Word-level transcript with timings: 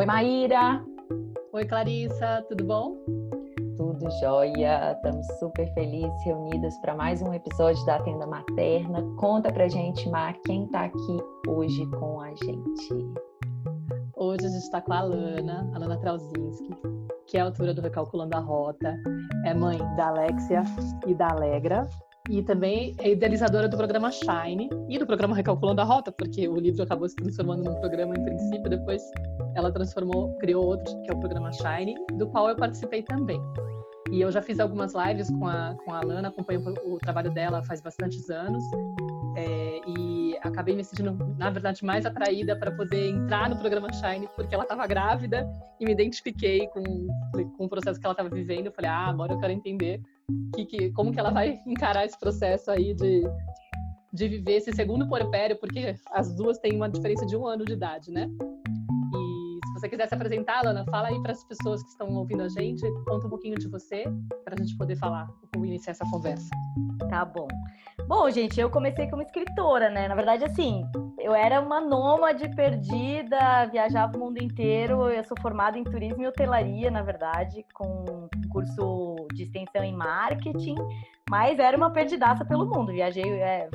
Oi, 0.00 0.06
Maíra. 0.06 0.82
Oi, 1.52 1.66
Clarissa, 1.66 2.42
tudo 2.48 2.64
bom? 2.64 2.96
Tudo 3.76 4.10
jóia, 4.18 4.92
estamos 4.92 5.26
super 5.38 5.70
felizes, 5.74 6.24
reunidas 6.24 6.74
para 6.78 6.94
mais 6.94 7.20
um 7.20 7.34
episódio 7.34 7.84
da 7.84 8.00
Tenda 8.02 8.26
Materna. 8.26 9.02
Conta 9.18 9.52
pra 9.52 9.68
gente, 9.68 10.08
Mar, 10.08 10.34
quem 10.46 10.64
está 10.64 10.86
aqui 10.86 11.18
hoje 11.46 11.84
com 11.98 12.18
a 12.18 12.30
gente? 12.30 12.94
Hoje 14.16 14.46
a 14.46 14.48
gente 14.48 14.62
está 14.62 14.80
com 14.80 14.90
a 14.94 15.00
Alana, 15.00 15.70
Alana 15.74 15.98
Trauzinski, 15.98 16.74
que 17.26 17.36
é 17.36 17.40
autora 17.42 17.74
do 17.74 17.82
Recalculando 17.82 18.34
a 18.38 18.40
Rota, 18.40 18.96
é 19.44 19.52
mãe 19.52 19.76
da 19.96 20.08
Alexia 20.08 20.64
e 21.06 21.12
da 21.12 21.28
Alegra, 21.28 21.86
e 22.30 22.42
também 22.42 22.94
é 23.00 23.10
idealizadora 23.10 23.68
do 23.68 23.76
programa 23.76 24.10
Shine 24.10 24.70
e 24.88 24.98
do 24.98 25.06
programa 25.06 25.36
Recalculando 25.36 25.82
a 25.82 25.84
Rota, 25.84 26.10
porque 26.10 26.48
o 26.48 26.56
livro 26.56 26.82
acabou 26.84 27.06
se 27.06 27.16
transformando 27.16 27.64
num 27.64 27.74
programa 27.80 28.14
em 28.16 28.24
princípio, 28.24 28.70
depois 28.70 29.02
ela 29.54 29.72
transformou, 29.72 30.36
criou 30.38 30.64
outro, 30.64 31.02
que 31.02 31.10
é 31.10 31.14
o 31.14 31.20
programa 31.20 31.52
Shine, 31.52 31.94
do 32.16 32.28
qual 32.28 32.48
eu 32.48 32.56
participei 32.56 33.02
também. 33.02 33.40
E 34.10 34.20
eu 34.20 34.30
já 34.32 34.42
fiz 34.42 34.58
algumas 34.58 34.92
lives 34.94 35.30
com 35.30 35.46
a, 35.46 35.76
com 35.84 35.92
a 35.92 35.98
Alana, 35.98 36.28
acompanho 36.28 36.62
o 36.84 36.98
trabalho 36.98 37.30
dela 37.30 37.62
faz 37.62 37.80
bastantes 37.80 38.28
anos, 38.28 38.64
é, 39.36 39.80
e 39.86 40.36
acabei 40.42 40.74
me 40.74 40.82
sentindo, 40.82 41.12
na 41.38 41.50
verdade, 41.50 41.84
mais 41.84 42.04
atraída 42.04 42.56
para 42.56 42.72
poder 42.72 43.10
entrar 43.10 43.48
no 43.48 43.56
programa 43.56 43.92
Shine, 43.92 44.28
porque 44.34 44.54
ela 44.54 44.64
estava 44.64 44.86
grávida 44.86 45.48
e 45.78 45.84
me 45.84 45.92
identifiquei 45.92 46.66
com, 46.68 46.82
com 47.56 47.64
o 47.64 47.68
processo 47.68 48.00
que 48.00 48.06
ela 48.06 48.12
estava 48.12 48.28
vivendo. 48.28 48.66
Eu 48.66 48.72
falei, 48.72 48.90
ah, 48.90 49.06
agora 49.06 49.32
eu 49.32 49.38
quero 49.38 49.52
entender 49.52 50.00
que, 50.54 50.64
que, 50.64 50.90
como 50.92 51.12
que 51.12 51.20
ela 51.20 51.30
vai 51.30 51.60
encarar 51.66 52.04
esse 52.04 52.18
processo 52.18 52.70
aí 52.70 52.94
de, 52.94 53.22
de 54.12 54.28
viver 54.28 54.56
esse 54.56 54.72
segundo 54.72 55.08
porpério, 55.08 55.56
porque 55.58 55.94
as 56.12 56.34
duas 56.34 56.58
têm 56.58 56.74
uma 56.74 56.88
diferença 56.88 57.24
de 57.24 57.36
um 57.36 57.46
ano 57.46 57.64
de 57.64 57.74
idade, 57.74 58.10
né? 58.10 58.28
E 59.80 59.88
você 59.88 59.88
quiser 59.88 60.08
se 60.08 60.14
apresentar, 60.14 60.62
Lana, 60.62 60.84
fala 60.90 61.08
aí 61.08 61.18
para 61.22 61.32
as 61.32 61.42
pessoas 61.42 61.82
que 61.82 61.88
estão 61.88 62.06
ouvindo 62.14 62.42
a 62.42 62.48
gente, 62.50 62.86
conta 63.06 63.26
um 63.26 63.30
pouquinho 63.30 63.56
de 63.56 63.66
você, 63.66 64.04
para 64.44 64.54
a 64.54 64.62
gente 64.62 64.76
poder 64.76 64.94
falar, 64.94 65.26
como 65.50 65.64
iniciar 65.64 65.92
essa 65.92 66.04
conversa. 66.10 66.50
Tá 67.08 67.24
bom. 67.24 67.48
Bom, 68.06 68.28
gente, 68.28 68.60
eu 68.60 68.68
comecei 68.68 69.08
como 69.08 69.22
escritora, 69.22 69.88
né? 69.88 70.06
Na 70.06 70.14
verdade, 70.14 70.44
assim, 70.44 70.84
eu 71.18 71.34
era 71.34 71.62
uma 71.62 71.80
nômade 71.80 72.46
perdida, 72.54 73.64
viajava 73.72 74.14
o 74.18 74.20
mundo 74.20 74.36
inteiro. 74.36 75.08
Eu 75.08 75.24
sou 75.24 75.36
formada 75.40 75.78
em 75.78 75.84
turismo 75.84 76.22
e 76.24 76.26
hotelaria, 76.26 76.90
na 76.90 77.00
verdade, 77.00 77.64
com 77.72 78.28
curso 78.52 79.16
de 79.32 79.44
extensão 79.44 79.82
em 79.82 79.96
marketing, 79.96 80.74
mas 81.30 81.60
era 81.60 81.76
uma 81.76 81.90
perdidaça 81.90 82.44
pelo 82.44 82.66
mundo. 82.66 82.90
Viajei, 82.90 83.22
é, 83.40 83.68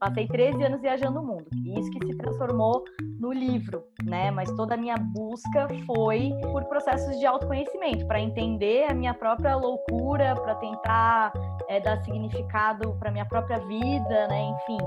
passei 0.00 0.26
13 0.26 0.64
anos 0.64 0.80
viajando 0.80 1.20
o 1.20 1.22
mundo. 1.22 1.46
Isso 1.78 1.90
que 1.90 2.06
se 2.06 2.16
transformou 2.16 2.82
no 3.20 3.30
livro, 3.30 3.84
né? 4.02 4.30
Mas 4.30 4.50
toda 4.52 4.74
a 4.74 4.78
minha 4.78 4.96
busca 4.96 5.68
foi 5.86 6.32
por 6.50 6.64
processos 6.64 7.18
de 7.18 7.26
autoconhecimento, 7.26 8.06
para 8.06 8.18
entender 8.18 8.90
a 8.90 8.94
minha 8.94 9.12
própria 9.12 9.54
loucura, 9.54 10.34
para 10.36 10.54
tentar 10.54 11.32
é, 11.68 11.78
dar 11.78 12.02
significado 12.02 12.96
para 12.98 13.10
minha 13.10 13.26
própria 13.26 13.58
vida, 13.58 14.28
né? 14.28 14.44
Enfim, 14.44 14.78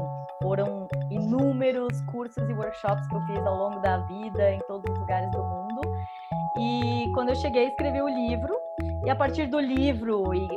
foram 0.41 0.87
inúmeros 1.11 2.01
cursos 2.11 2.49
e 2.49 2.53
workshops 2.53 3.07
que 3.07 3.15
eu 3.15 3.21
fiz 3.27 3.45
ao 3.45 3.55
longo 3.55 3.79
da 3.81 3.97
vida 3.99 4.51
em 4.51 4.59
todos 4.67 4.91
os 4.91 4.99
lugares 4.99 5.29
do 5.29 5.43
mundo. 5.43 5.81
E 6.57 7.11
quando 7.13 7.29
eu 7.29 7.35
cheguei, 7.35 7.67
escrevi 7.67 8.01
o 8.01 8.09
livro. 8.09 8.55
E 9.05 9.09
a 9.11 9.15
partir 9.15 9.45
do 9.45 9.59
livro 9.59 10.33
e 10.33 10.47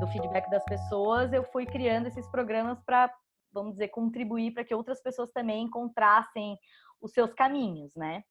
do 0.00 0.06
feedback 0.06 0.48
das 0.48 0.64
pessoas, 0.64 1.34
eu 1.34 1.44
fui 1.44 1.66
criando 1.66 2.06
esses 2.06 2.26
programas 2.28 2.82
para, 2.82 3.12
vamos 3.52 3.72
dizer, 3.72 3.88
contribuir 3.88 4.54
para 4.54 4.64
que 4.64 4.74
outras 4.74 5.02
pessoas 5.02 5.30
também 5.32 5.64
encontrassem 5.64 6.56
os 6.98 7.12
seus 7.12 7.34
caminhos, 7.34 7.94
né? 7.94 8.24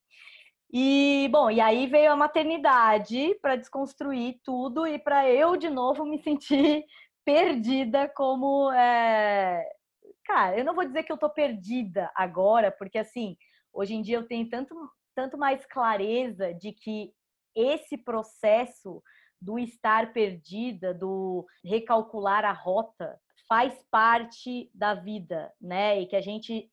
E, 0.73 1.30
bom, 1.31 1.52
e 1.52 1.62
aí 1.62 1.86
veio 1.86 2.12
a 2.12 2.16
maternidade 2.16 3.36
para 3.44 3.56
desconstruir 3.56 4.40
tudo 4.44 4.88
e 4.88 4.97
para 4.97 5.29
eu, 5.29 5.56
de 5.56 5.69
novo, 5.69 6.03
me 6.03 6.18
sentir 6.18 6.84
perdida 7.24 8.09
como. 8.09 8.72
É... 8.72 9.63
Cara, 10.25 10.58
eu 10.58 10.66
não 10.66 10.74
vou 10.74 10.85
dizer 10.85 11.03
que 11.03 11.12
eu 11.12 11.18
tô 11.18 11.29
perdida 11.29 12.12
agora, 12.16 12.72
porque, 12.72 12.97
assim, 12.97 13.38
hoje 13.72 13.94
em 13.94 14.02
dia 14.02 14.18
eu 14.18 14.28
tenho 14.28 14.50
tanto, 14.50 14.75
tanto 15.13 15.38
mais 15.38 15.63
clareza 15.68 16.56
de 16.56 16.72
que 16.72 17.13
esse 17.56 17.97
processo 17.97 19.03
do 19.41 19.57
estar 19.57 20.13
perdida, 20.13 20.94
do 20.94 21.45
recalcular 21.63 22.45
a 22.45 22.51
rota, 22.51 23.19
faz 23.47 23.83
parte 23.89 24.69
da 24.73 24.94
vida, 24.94 25.51
né? 25.59 26.01
E 26.01 26.05
que 26.05 26.16
a 26.16 26.22
gente 26.22 26.69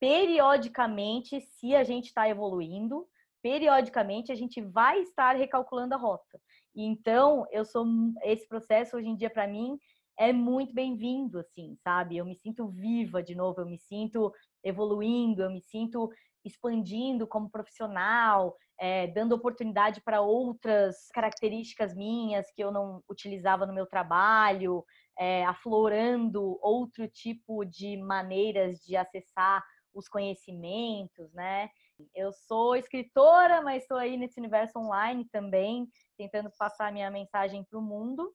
periodicamente, 0.00 1.40
se 1.40 1.74
a 1.74 1.84
gente 1.84 2.06
está 2.06 2.28
evoluindo, 2.28 3.06
periodicamente 3.42 4.32
a 4.32 4.34
gente 4.34 4.60
vai 4.60 5.00
estar 5.00 5.36
recalculando 5.36 5.94
a 5.94 5.98
rota. 5.98 6.40
Então, 6.74 7.46
eu 7.50 7.64
sou 7.64 7.86
esse 8.22 8.48
processo 8.48 8.96
hoje 8.96 9.08
em 9.08 9.16
dia 9.16 9.28
para 9.28 9.46
mim 9.46 9.78
é 10.18 10.34
muito 10.34 10.74
bem-vindo, 10.74 11.38
assim, 11.38 11.74
sabe? 11.82 12.18
Eu 12.18 12.26
me 12.26 12.36
sinto 12.36 12.68
viva 12.68 13.22
de 13.22 13.34
novo, 13.34 13.62
eu 13.62 13.66
me 13.66 13.78
sinto 13.78 14.30
evoluindo, 14.62 15.42
eu 15.42 15.50
me 15.50 15.62
sinto 15.62 16.10
expandindo 16.44 17.26
como 17.26 17.50
profissional, 17.50 18.56
é, 18.78 19.06
dando 19.08 19.34
oportunidade 19.34 20.00
para 20.00 20.20
outras 20.20 21.08
características 21.12 21.94
minhas 21.94 22.50
que 22.52 22.62
eu 22.62 22.70
não 22.70 23.02
utilizava 23.08 23.66
no 23.66 23.74
meu 23.74 23.86
trabalho, 23.86 24.84
é, 25.18 25.44
aflorando 25.44 26.58
outro 26.62 27.06
tipo 27.08 27.64
de 27.64 27.96
maneiras 27.98 28.78
de 28.80 28.96
acessar 28.96 29.62
os 29.92 30.08
conhecimentos, 30.08 31.32
né? 31.32 31.68
Eu 32.14 32.32
sou 32.32 32.76
escritora, 32.76 33.60
mas 33.60 33.82
estou 33.82 33.98
aí 33.98 34.16
nesse 34.16 34.38
universo 34.38 34.78
online 34.78 35.26
também, 35.30 35.86
tentando 36.16 36.50
passar 36.58 36.92
minha 36.92 37.10
mensagem 37.10 37.64
para 37.64 37.78
o 37.78 37.82
mundo. 37.82 38.32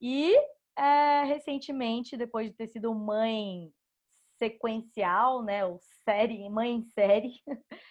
E 0.00 0.34
é, 0.76 1.24
recentemente, 1.24 2.16
depois 2.16 2.50
de 2.50 2.56
ter 2.56 2.66
sido 2.66 2.94
mãe 2.94 3.70
sequencial, 4.40 5.42
né, 5.42 5.64
ou 5.64 5.78
série, 6.04 6.48
mãe 6.48 6.76
em 6.76 6.82
série, 6.82 7.34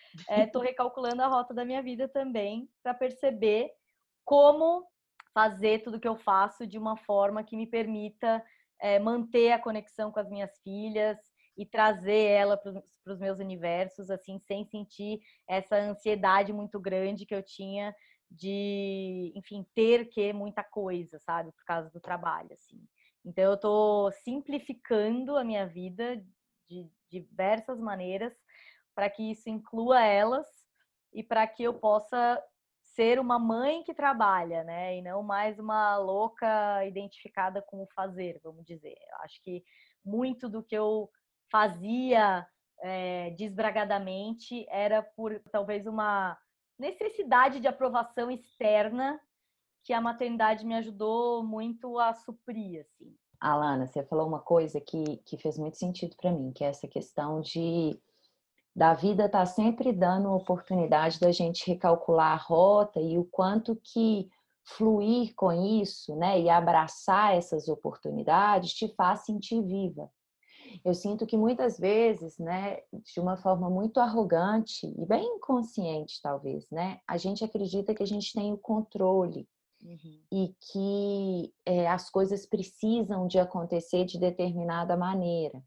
estou 0.43 0.63
é, 0.63 0.67
recalculando 0.67 1.21
a 1.21 1.27
rota 1.27 1.53
da 1.53 1.63
minha 1.63 1.81
vida 1.81 2.09
também 2.09 2.67
para 2.83 2.93
perceber 2.93 3.69
como 4.25 4.85
fazer 5.33 5.83
tudo 5.83 5.99
que 5.99 6.07
eu 6.07 6.17
faço 6.17 6.65
de 6.65 6.77
uma 6.77 6.97
forma 6.97 7.43
que 7.43 7.55
me 7.55 7.67
permita 7.67 8.43
é, 8.81 8.99
manter 8.99 9.51
a 9.51 9.59
conexão 9.59 10.11
com 10.11 10.19
as 10.19 10.29
minhas 10.29 10.59
filhas, 10.63 11.17
e 11.59 11.65
trazer 11.65 12.23
ela 12.23 12.55
para 12.55 12.71
os 13.05 13.19
meus 13.19 13.37
universos, 13.37 14.09
assim, 14.09 14.39
sem 14.39 14.63
sentir 14.63 15.19
essa 15.45 15.75
ansiedade 15.75 16.53
muito 16.53 16.79
grande 16.79 17.25
que 17.25 17.35
eu 17.35 17.43
tinha 17.43 17.93
de, 18.31 19.33
enfim, 19.35 19.65
ter 19.75 20.05
que 20.05 20.31
muita 20.31 20.63
coisa, 20.63 21.19
sabe, 21.19 21.51
por 21.51 21.65
causa 21.65 21.89
do 21.89 21.99
trabalho, 21.99 22.53
assim. 22.53 22.81
Então 23.25 23.43
eu 23.43 23.55
estou 23.55 24.09
simplificando 24.23 25.35
a 25.35 25.43
minha 25.43 25.67
vida 25.67 26.23
de 26.69 26.89
diversas 27.09 27.79
maneiras 27.79 28.33
para 28.95 29.09
que 29.09 29.31
isso 29.31 29.49
inclua 29.49 30.03
elas 30.03 30.47
e 31.13 31.23
para 31.23 31.47
que 31.47 31.63
eu 31.63 31.73
possa 31.73 32.41
ser 32.83 33.19
uma 33.19 33.39
mãe 33.39 33.83
que 33.83 33.93
trabalha, 33.93 34.63
né? 34.63 34.97
E 34.97 35.01
não 35.01 35.23
mais 35.23 35.57
uma 35.57 35.97
louca 35.97 36.85
identificada 36.85 37.61
com 37.61 37.83
o 37.83 37.87
fazer, 37.95 38.39
vamos 38.43 38.65
dizer. 38.65 38.95
Eu 39.09 39.17
acho 39.23 39.41
que 39.41 39.63
muito 40.03 40.49
do 40.49 40.63
que 40.63 40.75
eu 40.75 41.09
fazia 41.51 42.47
é, 42.81 43.31
desbragadamente 43.31 44.65
era 44.69 45.01
por 45.01 45.39
talvez 45.51 45.87
uma 45.87 46.37
necessidade 46.77 47.59
de 47.59 47.67
aprovação 47.67 48.31
externa 48.31 49.19
que 49.83 49.93
a 49.93 50.01
maternidade 50.01 50.65
me 50.65 50.75
ajudou 50.75 51.43
muito 51.43 51.97
a 51.99 52.13
suprir, 52.13 52.81
assim. 52.81 53.15
Alana, 53.39 53.87
você 53.87 54.03
falou 54.03 54.27
uma 54.27 54.39
coisa 54.39 54.81
que, 54.81 55.17
que 55.25 55.37
fez 55.37 55.57
muito 55.57 55.77
sentido 55.77 56.15
para 56.17 56.31
mim, 56.31 56.51
que 56.51 56.63
é 56.63 56.67
essa 56.67 56.87
questão 56.87 57.41
de 57.41 57.99
da 58.75 58.93
vida 58.93 59.27
tá 59.27 59.45
sempre 59.45 59.91
dando 59.91 60.31
oportunidade 60.31 61.19
da 61.19 61.31
gente 61.31 61.67
recalcular 61.67 62.31
a 62.31 62.35
rota 62.35 62.99
e 63.01 63.17
o 63.17 63.25
quanto 63.25 63.75
que 63.75 64.29
fluir 64.63 65.33
com 65.35 65.51
isso, 65.51 66.15
né, 66.15 66.39
e 66.39 66.49
abraçar 66.49 67.35
essas 67.35 67.67
oportunidades 67.67 68.73
te 68.73 68.87
faz 68.95 69.21
sentir 69.21 69.61
viva. 69.63 70.09
Eu 70.85 70.93
sinto 70.93 71.25
que 71.25 71.35
muitas 71.35 71.79
vezes, 71.79 72.37
né, 72.37 72.77
de 72.93 73.19
uma 73.19 73.35
forma 73.37 73.69
muito 73.69 73.99
arrogante 73.99 74.85
e 74.85 75.05
bem 75.05 75.25
inconsciente, 75.37 76.21
talvez, 76.21 76.69
né, 76.69 76.99
a 77.07 77.17
gente 77.17 77.43
acredita 77.43 77.93
que 77.95 78.03
a 78.03 78.07
gente 78.07 78.31
tem 78.33 78.53
o 78.53 78.57
controle 78.57 79.47
uhum. 79.81 80.19
e 80.31 80.55
que 80.71 81.53
é, 81.65 81.87
as 81.87 82.09
coisas 82.09 82.45
precisam 82.45 83.27
de 83.27 83.39
acontecer 83.39 84.05
de 84.05 84.19
determinada 84.19 84.95
maneira. 84.97 85.61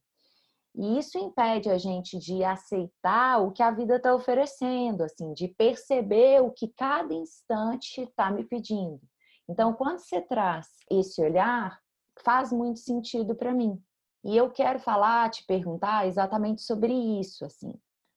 E 0.75 0.99
isso 0.99 1.19
impede 1.19 1.69
a 1.69 1.77
gente 1.77 2.19
de 2.19 2.43
aceitar 2.43 3.43
o 3.43 3.53
que 3.53 3.63
a 3.63 3.71
vida 3.71 3.97
está 3.97 4.15
oferecendo, 4.15 5.03
assim, 5.03 5.35
de 5.35 5.49
perceber 5.49 6.41
o 6.43 6.51
que 6.51 6.69
cada 6.69 7.13
instante 7.13 8.01
está 8.01 8.31
me 8.31 8.45
pedindo. 8.45 9.01
Então, 9.49 9.75
quando 9.75 9.99
você 9.99 10.21
traz 10.21 10.69
esse 10.91 11.21
olhar, 11.21 11.79
faz 12.25 12.53
muito 12.53 12.79
sentido 12.79 13.35
para 13.35 13.53
mim. 13.53 13.79
E 14.25 14.37
eu 14.37 14.51
quero 14.51 14.79
falar, 14.79 15.31
te 15.31 15.45
perguntar 15.45 16.07
exatamente 16.07 16.63
sobre 16.63 16.93
isso, 17.21 17.45
assim, 17.45 17.75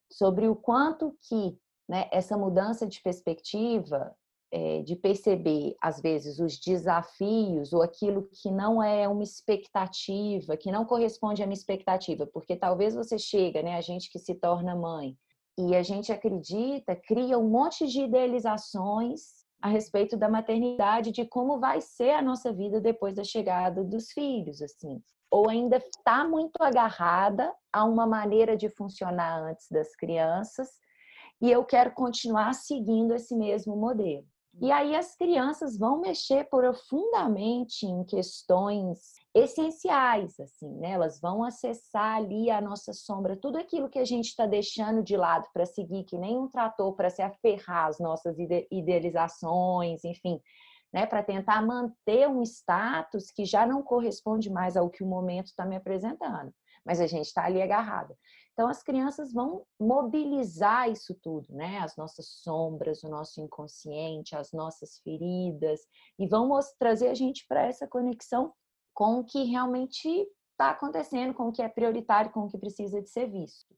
sobre 0.10 0.48
o 0.48 0.56
quanto 0.56 1.18
que 1.28 1.60
né, 1.90 2.08
essa 2.12 2.38
mudança 2.38 2.88
de 2.88 3.02
perspectiva, 3.02 4.16
é, 4.58 4.82
de 4.84 4.96
perceber, 4.96 5.76
às 5.82 6.00
vezes, 6.00 6.40
os 6.40 6.58
desafios 6.58 7.74
ou 7.74 7.82
aquilo 7.82 8.30
que 8.32 8.50
não 8.50 8.82
é 8.82 9.06
uma 9.06 9.22
expectativa, 9.22 10.56
que 10.56 10.72
não 10.72 10.86
corresponde 10.86 11.44
à 11.44 11.46
minha 11.46 11.58
expectativa, 11.58 12.26
porque 12.26 12.56
talvez 12.56 12.96
você 12.96 13.20
chega, 13.20 13.62
né, 13.62 13.76
a 13.76 13.82
gente 13.82 14.10
que 14.10 14.18
se 14.18 14.34
torna 14.34 14.74
mãe, 14.74 15.18
e 15.58 15.76
a 15.76 15.84
gente 15.84 16.10
acredita, 16.10 16.96
cria 16.96 17.38
um 17.38 17.50
monte 17.50 17.86
de 17.86 18.04
idealizações 18.04 19.44
a 19.62 19.68
respeito 19.68 20.16
da 20.16 20.30
maternidade, 20.30 21.12
de 21.12 21.26
como 21.26 21.60
vai 21.60 21.82
ser 21.82 22.12
a 22.12 22.22
nossa 22.22 22.54
vida 22.54 22.80
depois 22.80 23.16
da 23.16 23.26
chegada 23.26 23.84
dos 23.84 24.14
filhos, 24.14 24.62
assim. 24.62 25.02
Ou 25.30 25.50
ainda 25.50 25.78
está 25.78 26.26
muito 26.26 26.56
agarrada 26.62 27.54
a 27.74 27.84
uma 27.84 28.08
maneira 28.08 28.56
de 28.56 28.70
funcionar 28.70 29.38
antes 29.50 29.68
das 29.70 29.94
crianças, 29.98 30.70
e 31.42 31.52
eu 31.52 31.66
quero 31.66 31.92
continuar 31.92 32.54
seguindo 32.54 33.14
esse 33.14 33.36
mesmo 33.36 33.76
modelo. 33.76 34.26
E 34.62 34.72
aí 34.72 34.96
as 34.96 35.16
crianças 35.16 35.78
vão 35.78 36.00
mexer 36.00 36.46
profundamente 36.50 37.86
em 37.86 38.06
questões 38.06 39.14
essenciais, 39.34 40.40
assim, 40.40 40.72
né? 40.78 40.92
Elas 40.92 41.20
vão 41.20 41.44
acessar 41.44 42.16
ali 42.16 42.50
a 42.50 42.62
nossa 42.62 42.94
sombra, 42.94 43.36
tudo 43.36 43.58
aquilo 43.58 43.90
que 43.90 44.00
a 44.00 44.06
gente 44.06 44.28
está 44.28 44.46
deixando 44.46 45.04
de 45.04 45.18
lado 45.18 45.46
para 45.54 45.66
seguir, 45.66 46.06
que 46.06 46.18
nem 46.18 46.38
um 46.38 46.48
trator 46.48 46.96
para 46.96 47.10
se 47.10 47.22
aferrar 47.22 47.88
às 47.88 48.00
nossas 48.00 48.38
idealizações, 48.72 50.06
enfim, 50.06 50.40
né? 50.94 51.06
Para 51.06 51.22
tentar 51.22 51.62
manter 51.62 52.30
um 52.30 52.42
status 52.42 53.30
que 53.32 53.44
já 53.44 53.66
não 53.66 53.84
corresponde 53.84 54.50
mais 54.50 54.78
ao 54.78 54.90
que 54.90 55.04
o 55.04 55.08
momento 55.08 55.48
está 55.48 55.66
me 55.66 55.76
apresentando, 55.76 56.54
mas 56.86 57.02
a 57.02 57.08
gente 57.08 57.26
está 57.26 57.44
ali 57.44 57.62
agarrada. 57.62 58.16
Então, 58.56 58.70
as 58.70 58.82
crianças 58.82 59.34
vão 59.34 59.66
mobilizar 59.78 60.90
isso 60.90 61.14
tudo, 61.22 61.54
né? 61.54 61.80
As 61.80 61.98
nossas 61.98 62.26
sombras, 62.42 63.04
o 63.04 63.10
nosso 63.10 63.42
inconsciente, 63.42 64.34
as 64.34 64.54
nossas 64.54 64.98
feridas, 65.00 65.82
e 66.18 66.26
vão 66.26 66.50
trazer 66.80 67.10
a 67.10 67.14
gente 67.14 67.46
para 67.50 67.66
essa 67.66 67.86
conexão 67.86 68.54
com 68.94 69.20
o 69.20 69.26
que 69.26 69.44
realmente 69.44 70.08
está 70.52 70.70
acontecendo, 70.70 71.34
com 71.34 71.50
o 71.50 71.52
que 71.52 71.62
é 71.62 71.68
prioritário, 71.68 72.32
com 72.32 72.46
o 72.46 72.48
que 72.48 72.58
precisa 72.58 73.02
de 73.02 73.10
ser 73.10 73.30
visto. 73.30 73.76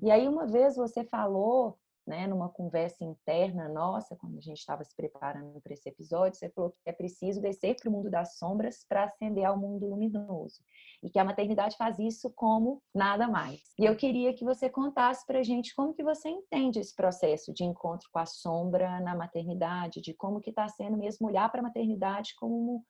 E 0.00 0.08
aí, 0.12 0.28
uma 0.28 0.46
vez 0.46 0.76
você 0.76 1.02
falou 1.02 1.76
né, 2.06 2.26
numa 2.26 2.48
conversa 2.48 3.04
interna 3.04 3.68
nossa, 3.68 4.16
quando 4.16 4.36
a 4.36 4.40
gente 4.40 4.58
estava 4.58 4.84
se 4.84 4.94
preparando 4.94 5.60
para 5.60 5.72
esse 5.72 5.88
episódio, 5.88 6.38
você 6.38 6.50
falou 6.50 6.70
que 6.70 6.90
é 6.90 6.92
preciso 6.92 7.40
descer 7.40 7.76
para 7.76 7.88
o 7.88 7.92
mundo 7.92 8.10
das 8.10 8.36
sombras 8.36 8.84
para 8.88 9.04
ascender 9.04 9.44
ao 9.44 9.58
mundo 9.58 9.86
luminoso. 9.86 10.62
E 11.02 11.10
que 11.10 11.18
a 11.18 11.24
maternidade 11.24 11.76
faz 11.76 11.98
isso 11.98 12.30
como 12.34 12.82
nada 12.94 13.28
mais. 13.28 13.60
E 13.78 13.84
eu 13.84 13.96
queria 13.96 14.34
que 14.34 14.44
você 14.44 14.68
contasse 14.68 15.26
para 15.26 15.40
a 15.40 15.42
gente 15.42 15.74
como 15.74 15.94
que 15.94 16.02
você 16.02 16.28
entende 16.28 16.78
esse 16.78 16.94
processo 16.94 17.52
de 17.52 17.64
encontro 17.64 18.08
com 18.12 18.18
a 18.18 18.26
sombra 18.26 19.00
na 19.00 19.14
maternidade, 19.14 20.00
de 20.00 20.14
como 20.14 20.40
que 20.40 20.50
está 20.50 20.68
sendo 20.68 20.96
mesmo 20.96 21.26
olhar 21.26 21.50
para 21.50 21.60
a 21.60 21.64
maternidade 21.64 22.34
como 22.36 22.84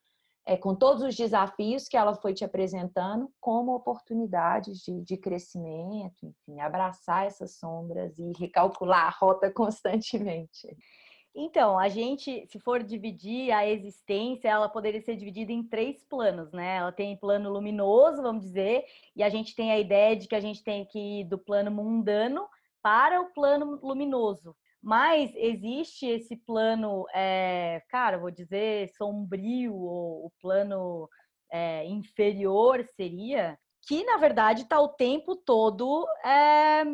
é, 0.47 0.57
com 0.57 0.75
todos 0.75 1.03
os 1.03 1.15
desafios 1.15 1.89
que 1.89 1.97
ela 1.97 2.15
foi 2.15 2.35
te 2.35 2.45
apresentando, 2.45 3.31
como 3.41 3.75
oportunidades 3.75 4.79
de, 4.81 5.01
de, 5.01 5.17
crescimento, 5.17 6.27
enfim, 6.27 6.61
abraçar 6.61 7.27
essas 7.27 7.57
sombras 7.57 8.19
e 8.19 8.33
recalcular 8.39 9.07
a 9.07 9.11
rota 9.11 9.51
constantemente. 9.53 10.77
Então, 11.35 11.77
a 11.79 11.89
gente, 11.89 12.47
se 12.47 12.61
for 12.61 12.83
dividir 12.83 13.51
a 13.51 13.67
existência, 13.67 14.49
ela 14.49 14.69
poderia 14.69 15.01
ser 15.01 15.17
dividida 15.17 15.51
em 15.51 15.65
três 15.65 16.05
planos, 16.05 16.53
né? 16.53 16.77
Ela 16.77 16.93
tem 16.93 17.17
plano 17.17 17.51
luminoso, 17.51 18.23
vamos 18.23 18.45
dizer, 18.45 18.85
e 19.17 19.23
a 19.23 19.29
gente 19.29 19.57
tem 19.57 19.73
a 19.73 19.81
ideia 19.81 20.15
de 20.15 20.29
que 20.29 20.35
a 20.37 20.41
gente 20.41 20.63
tem 20.63 20.85
que 20.85 21.21
ir 21.21 21.25
do 21.25 21.37
plano 21.37 21.73
mundano 21.73 22.47
para 22.81 23.21
o 23.21 23.33
plano 23.33 23.81
luminoso. 23.83 24.55
Mas 24.85 25.33
existe 25.35 26.05
esse 26.07 26.37
plano, 26.37 27.07
é, 27.15 27.83
cara, 27.89 28.19
vou 28.19 28.31
dizer 28.31 28.91
sombrio, 28.91 29.75
ou 29.75 30.27
o 30.27 30.33
plano 30.43 31.09
é, 31.51 31.87
inferior 31.87 32.87
seria, 32.95 33.59
que 33.87 34.05
na 34.05 34.19
verdade 34.19 34.65
está 34.65 34.79
o 34.79 34.91
tempo 34.91 35.37
todo, 35.37 36.07
é, 36.23 36.85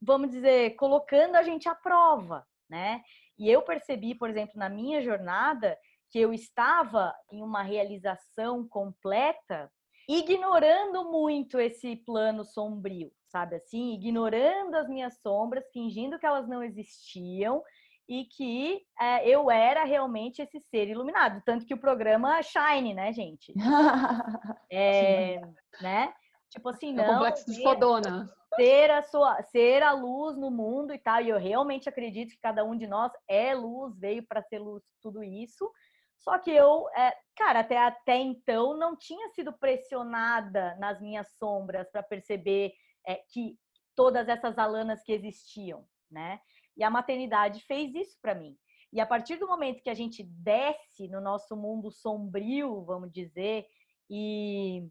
vamos 0.00 0.30
dizer, 0.30 0.74
colocando 0.76 1.36
a 1.36 1.42
gente 1.42 1.68
à 1.68 1.74
prova, 1.74 2.46
né? 2.66 3.02
E 3.38 3.50
eu 3.50 3.60
percebi, 3.60 4.14
por 4.14 4.30
exemplo, 4.30 4.54
na 4.56 4.70
minha 4.70 5.02
jornada, 5.02 5.76
que 6.10 6.18
eu 6.18 6.32
estava 6.32 7.14
em 7.30 7.42
uma 7.42 7.62
realização 7.62 8.66
completa, 8.66 9.70
ignorando 10.08 11.04
muito 11.10 11.60
esse 11.60 11.94
plano 11.94 12.42
sombrio 12.42 13.12
sabe 13.30 13.56
assim, 13.56 13.94
ignorando 13.94 14.74
as 14.74 14.88
minhas 14.88 15.20
sombras, 15.20 15.70
fingindo 15.72 16.18
que 16.18 16.26
elas 16.26 16.48
não 16.48 16.62
existiam 16.62 17.62
e 18.08 18.24
que 18.24 18.80
é, 18.98 19.28
eu 19.28 19.50
era 19.50 19.84
realmente 19.84 20.40
esse 20.40 20.58
ser 20.70 20.88
iluminado. 20.88 21.42
Tanto 21.44 21.66
que 21.66 21.74
o 21.74 21.80
programa 21.80 22.42
Shine, 22.42 22.94
né, 22.94 23.12
gente? 23.12 23.52
É, 24.70 25.40
né? 25.80 26.12
Tipo 26.50 26.70
assim, 26.70 26.92
não. 26.92 27.04
É 27.04 27.08
o 27.08 27.14
complexo 27.14 27.50
de 27.50 27.62
Fodona. 27.62 28.28
Ser 28.54 28.90
a, 28.90 29.02
sua, 29.02 29.42
ser 29.44 29.82
a 29.82 29.92
luz 29.92 30.36
no 30.36 30.50
mundo 30.50 30.92
e 30.94 30.98
tal. 30.98 31.22
E 31.22 31.28
eu 31.28 31.38
realmente 31.38 31.88
acredito 31.88 32.30
que 32.30 32.40
cada 32.40 32.64
um 32.64 32.76
de 32.76 32.86
nós 32.86 33.12
é 33.28 33.54
luz, 33.54 33.98
veio 33.98 34.26
para 34.26 34.42
ser 34.42 34.58
luz, 34.58 34.82
tudo 35.02 35.22
isso. 35.22 35.70
Só 36.18 36.38
que 36.38 36.50
eu, 36.50 36.88
é, 36.96 37.14
cara, 37.36 37.60
até, 37.60 37.78
até 37.78 38.16
então 38.16 38.76
não 38.76 38.96
tinha 38.96 39.28
sido 39.30 39.52
pressionada 39.52 40.76
nas 40.78 41.00
minhas 41.00 41.28
sombras 41.38 41.88
para 41.90 42.02
perceber 42.02 42.72
é, 43.08 43.16
que 43.30 43.58
todas 43.96 44.28
essas 44.28 44.58
alanas 44.58 45.02
que 45.02 45.12
existiam, 45.12 45.88
né? 46.10 46.40
E 46.76 46.84
a 46.84 46.90
maternidade 46.90 47.60
fez 47.64 47.94
isso 47.94 48.18
para 48.20 48.34
mim. 48.34 48.56
E 48.92 49.00
a 49.00 49.06
partir 49.06 49.36
do 49.36 49.48
momento 49.48 49.82
que 49.82 49.90
a 49.90 49.94
gente 49.94 50.22
desce 50.22 51.08
no 51.08 51.20
nosso 51.20 51.56
mundo 51.56 51.90
sombrio, 51.90 52.84
vamos 52.84 53.10
dizer, 53.10 53.66
e, 54.10 54.86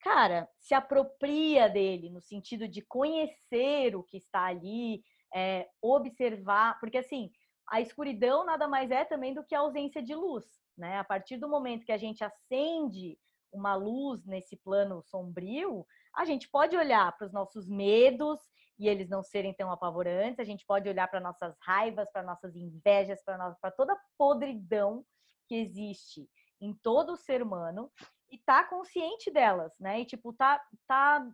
cara, 0.00 0.48
se 0.58 0.74
apropria 0.74 1.68
dele 1.68 2.10
no 2.10 2.20
sentido 2.20 2.68
de 2.68 2.82
conhecer 2.82 3.96
o 3.96 4.02
que 4.02 4.18
está 4.18 4.44
ali, 4.46 5.02
é, 5.34 5.68
observar, 5.80 6.78
porque 6.80 6.98
assim, 6.98 7.30
a 7.68 7.80
escuridão 7.80 8.44
nada 8.44 8.66
mais 8.66 8.90
é 8.90 9.04
também 9.04 9.32
do 9.32 9.44
que 9.44 9.54
a 9.54 9.60
ausência 9.60 10.02
de 10.02 10.14
luz, 10.14 10.44
né? 10.76 10.98
A 10.98 11.04
partir 11.04 11.36
do 11.36 11.48
momento 11.48 11.84
que 11.84 11.92
a 11.92 11.98
gente 11.98 12.22
acende 12.24 13.16
uma 13.52 13.74
luz 13.74 14.24
nesse 14.26 14.56
plano 14.56 15.02
sombrio, 15.02 15.86
a 16.14 16.24
gente 16.24 16.48
pode 16.48 16.76
olhar 16.76 17.16
para 17.16 17.26
os 17.26 17.32
nossos 17.32 17.68
medos 17.68 18.38
e 18.78 18.88
eles 18.88 19.08
não 19.08 19.22
serem 19.22 19.52
tão 19.52 19.70
apavorantes, 19.70 20.38
a 20.38 20.44
gente 20.44 20.64
pode 20.64 20.88
olhar 20.88 21.08
para 21.08 21.20
nossas 21.20 21.54
raivas, 21.60 22.10
para 22.10 22.22
nossas 22.22 22.56
invejas, 22.56 23.22
para 23.22 23.70
toda 23.70 23.92
a 23.92 24.00
podridão 24.16 25.04
que 25.46 25.54
existe 25.54 26.28
em 26.60 26.74
todo 26.74 27.12
o 27.12 27.16
ser 27.16 27.42
humano 27.42 27.90
e 28.30 28.38
tá 28.38 28.64
consciente 28.64 29.30
delas, 29.30 29.72
né? 29.78 30.00
E 30.00 30.06
tipo, 30.06 30.32
tá, 30.32 30.62
tá 30.86 31.28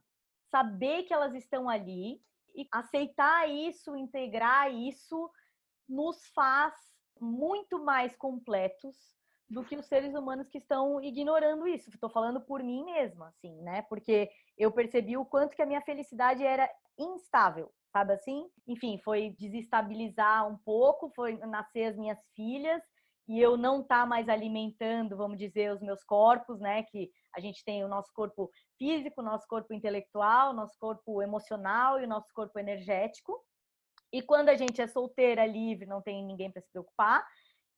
saber 0.50 1.04
que 1.04 1.12
elas 1.12 1.35
estão 1.35 1.68
ali 1.68 2.20
e 2.54 2.66
aceitar 2.73 3.49
isso, 3.49 3.96
integrar 3.96 4.73
isso, 4.73 5.30
nos 5.88 6.26
faz 6.28 6.75
muito 7.20 7.78
mais 7.85 8.16
completos 8.16 9.15
do 9.48 9.64
que 9.64 9.76
os 9.76 9.86
seres 9.86 10.14
humanos 10.14 10.48
que 10.48 10.58
estão 10.58 11.00
ignorando 11.00 11.66
isso. 11.66 11.88
Estou 11.88 12.10
falando 12.10 12.40
por 12.40 12.62
mim 12.62 12.84
mesma, 12.84 13.28
assim, 13.28 13.60
né? 13.62 13.82
Porque 13.82 14.28
eu 14.58 14.72
percebi 14.72 15.16
o 15.16 15.24
quanto 15.24 15.54
que 15.54 15.62
a 15.62 15.66
minha 15.66 15.80
felicidade 15.82 16.44
era 16.44 16.68
instável, 16.98 17.72
sabe 17.92 18.12
assim? 18.12 18.48
Enfim, 18.66 18.98
foi 19.04 19.34
desestabilizar 19.38 20.48
um 20.48 20.56
pouco, 20.58 21.12
foi 21.14 21.36
nascer 21.38 21.84
as 21.86 21.96
minhas 21.96 22.18
filhas 22.34 22.82
e 23.28 23.40
eu 23.40 23.56
não 23.56 23.82
tá 23.82 24.06
mais 24.06 24.28
alimentando, 24.28 25.16
vamos 25.16 25.38
dizer, 25.38 25.72
os 25.72 25.80
meus 25.80 26.02
corpos, 26.04 26.60
né? 26.60 26.84
Que 26.84 27.10
a 27.34 27.40
gente 27.40 27.64
tem 27.64 27.84
o 27.84 27.88
nosso 27.88 28.12
corpo 28.12 28.50
físico, 28.78 29.20
o 29.20 29.24
nosso 29.24 29.46
corpo 29.48 29.74
intelectual, 29.74 30.50
o 30.50 30.54
nosso 30.54 30.76
corpo 30.78 31.22
emocional 31.22 32.00
e 32.00 32.04
o 32.04 32.08
nosso 32.08 32.32
corpo 32.32 32.58
energético. 32.58 33.40
E 34.12 34.22
quando 34.22 34.48
a 34.48 34.56
gente 34.56 34.80
é 34.80 34.86
solteira, 34.86 35.44
livre, 35.44 35.86
não 35.86 36.00
tem 36.00 36.24
ninguém 36.24 36.50
para 36.50 36.62
se 36.62 36.70
preocupar, 36.70 37.26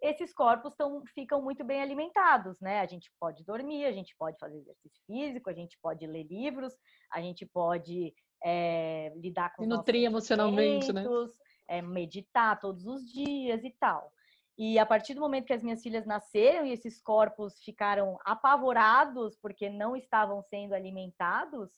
esses 0.01 0.33
corpos 0.33 0.75
tão, 0.77 1.03
ficam 1.15 1.43
muito 1.43 1.65
bem 1.65 1.83
alimentados, 1.83 2.59
né? 2.61 2.81
A 2.81 2.87
gente 2.87 3.11
pode 3.19 3.45
dormir, 3.45 3.85
a 3.85 3.93
gente 3.93 4.15
pode 4.17 4.39
fazer 4.39 4.59
exercício 4.59 5.03
físico, 5.07 5.51
a 5.51 5.53
gente 5.53 5.79
pode 5.83 6.07
ler 6.07 6.25
livros, 6.25 6.73
a 7.13 7.21
gente 7.21 7.45
pode 7.47 8.15
é, 8.45 9.13
lidar 9.17 9.55
com 9.55 9.65
e 9.65 9.67
nutrir 9.67 10.05
emocionalmente, 10.05 10.93
né? 10.93 11.05
É, 11.69 11.83
meditar 11.83 12.59
todos 12.61 12.87
os 12.87 13.05
dias 13.05 13.63
e 13.65 13.75
tal. 13.79 14.13
E 14.57 14.79
a 14.79 14.87
partir 14.87 15.15
do 15.15 15.21
momento 15.21 15.47
que 15.47 15.53
as 15.53 15.63
minhas 15.63 15.83
filhas 15.83 16.05
nasceram 16.05 16.67
e 16.67 16.73
esses 16.73 17.01
corpos 17.01 17.61
ficaram 17.63 18.19
apavorados 18.25 19.37
porque 19.41 19.71
não 19.71 19.97
estavam 19.97 20.43
sendo 20.43 20.75
alimentados, 20.75 21.71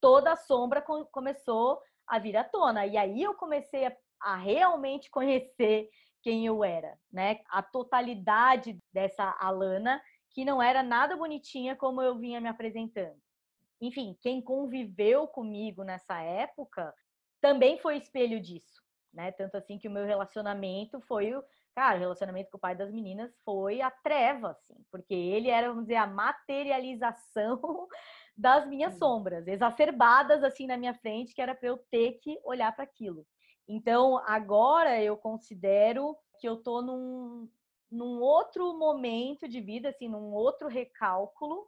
toda 0.00 0.32
a 0.32 0.36
sombra 0.36 0.84
começou 1.10 1.80
a 2.06 2.18
vir 2.18 2.36
à 2.36 2.44
tona. 2.44 2.86
E 2.86 2.98
aí 2.98 3.22
eu 3.22 3.34
comecei 3.34 3.86
a, 3.86 3.96
a 4.20 4.36
realmente 4.36 5.10
conhecer 5.10 5.88
quem 6.22 6.46
eu 6.46 6.64
era, 6.64 6.98
né? 7.12 7.40
A 7.48 7.62
totalidade 7.62 8.78
dessa 8.92 9.36
Alana, 9.40 10.00
que 10.30 10.44
não 10.44 10.62
era 10.62 10.82
nada 10.82 11.16
bonitinha 11.16 11.76
como 11.76 12.00
eu 12.02 12.18
vinha 12.18 12.40
me 12.40 12.48
apresentando. 12.48 13.20
Enfim, 13.80 14.16
quem 14.22 14.40
conviveu 14.40 15.26
comigo 15.26 15.82
nessa 15.84 16.20
época 16.22 16.94
também 17.40 17.78
foi 17.78 17.96
espelho 17.96 18.40
disso. 18.40 18.80
né? 19.12 19.32
Tanto 19.32 19.56
assim 19.56 19.78
que 19.78 19.88
o 19.88 19.90
meu 19.90 20.06
relacionamento 20.06 21.00
foi 21.02 21.34
o, 21.34 21.42
cara, 21.74 21.96
o 21.96 22.00
relacionamento 22.00 22.50
com 22.50 22.56
o 22.56 22.60
pai 22.60 22.74
das 22.76 22.90
meninas 22.92 23.36
foi 23.44 23.80
a 23.80 23.90
treva, 23.90 24.50
assim, 24.52 24.76
porque 24.90 25.14
ele 25.14 25.48
era, 25.50 25.68
vamos 25.68 25.84
dizer, 25.84 25.96
a 25.96 26.06
materialização 26.06 27.60
das 28.36 28.66
minhas 28.66 28.94
sombras, 28.94 29.46
exacerbadas 29.46 30.42
assim 30.44 30.66
na 30.66 30.76
minha 30.76 30.94
frente, 30.94 31.34
que 31.34 31.42
era 31.42 31.54
para 31.54 31.68
eu 31.68 31.78
ter 31.90 32.18
que 32.22 32.38
olhar 32.44 32.74
para 32.74 32.84
aquilo. 32.84 33.26
Então, 33.74 34.18
agora 34.26 35.02
eu 35.02 35.16
considero 35.16 36.14
que 36.38 36.46
eu 36.46 36.58
tô 36.58 36.82
num, 36.82 37.48
num 37.90 38.20
outro 38.20 38.78
momento 38.78 39.48
de 39.48 39.62
vida, 39.62 39.88
assim, 39.88 40.08
num 40.08 40.30
outro 40.34 40.68
recálculo, 40.68 41.66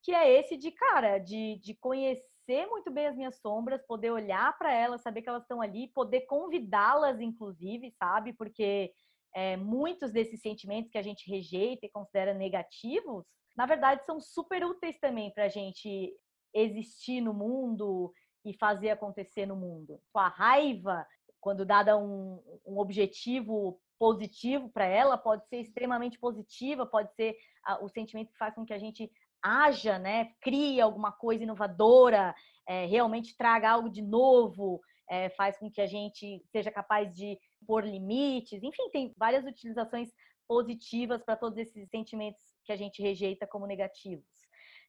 que 0.00 0.12
é 0.12 0.30
esse 0.38 0.56
de, 0.56 0.70
cara, 0.70 1.18
de, 1.18 1.58
de 1.58 1.74
conhecer 1.74 2.66
muito 2.68 2.88
bem 2.92 3.08
as 3.08 3.16
minhas 3.16 3.40
sombras, 3.40 3.84
poder 3.84 4.12
olhar 4.12 4.56
para 4.58 4.72
elas, 4.72 5.02
saber 5.02 5.22
que 5.22 5.28
elas 5.28 5.42
estão 5.42 5.60
ali, 5.60 5.88
poder 5.88 6.20
convidá-las, 6.20 7.20
inclusive, 7.20 7.90
sabe? 7.98 8.32
Porque 8.32 8.92
é, 9.34 9.56
muitos 9.56 10.12
desses 10.12 10.40
sentimentos 10.40 10.92
que 10.92 10.98
a 10.98 11.02
gente 11.02 11.28
rejeita 11.28 11.84
e 11.84 11.90
considera 11.90 12.32
negativos, 12.32 13.24
na 13.56 13.66
verdade, 13.66 14.04
são 14.04 14.20
super 14.20 14.64
úteis 14.64 15.00
também 15.00 15.32
para 15.34 15.46
a 15.46 15.48
gente 15.48 16.12
existir 16.54 17.20
no 17.20 17.34
mundo 17.34 18.12
e 18.44 18.54
fazer 18.54 18.90
acontecer 18.90 19.46
no 19.46 19.56
mundo. 19.56 20.00
A 20.14 20.28
raiva, 20.28 21.04
quando 21.40 21.64
dada 21.64 21.96
um, 21.96 22.42
um 22.66 22.78
objetivo 22.78 23.80
positivo 23.98 24.68
para 24.70 24.86
ela, 24.86 25.18
pode 25.18 25.46
ser 25.48 25.60
extremamente 25.60 26.18
positiva, 26.18 26.86
pode 26.86 27.14
ser 27.14 27.36
o 27.82 27.88
sentimento 27.88 28.32
que 28.32 28.38
faz 28.38 28.54
com 28.54 28.64
que 28.64 28.72
a 28.72 28.78
gente 28.78 29.10
haja, 29.42 29.98
né, 29.98 30.32
crie 30.40 30.80
alguma 30.80 31.12
coisa 31.12 31.42
inovadora, 31.42 32.34
é, 32.66 32.86
realmente 32.86 33.36
traga 33.36 33.70
algo 33.70 33.90
de 33.90 34.02
novo, 34.02 34.80
é, 35.08 35.28
faz 35.30 35.58
com 35.58 35.70
que 35.70 35.80
a 35.80 35.86
gente 35.86 36.42
seja 36.52 36.70
capaz 36.70 37.12
de 37.14 37.38
pôr 37.66 37.84
limites, 37.84 38.62
enfim, 38.62 38.88
tem 38.90 39.14
várias 39.18 39.44
utilizações 39.44 40.10
positivas 40.46 41.22
para 41.22 41.36
todos 41.36 41.58
esses 41.58 41.88
sentimentos 41.88 42.40
que 42.64 42.72
a 42.72 42.76
gente 42.76 43.02
rejeita 43.02 43.46
como 43.46 43.66
negativos. 43.66 44.24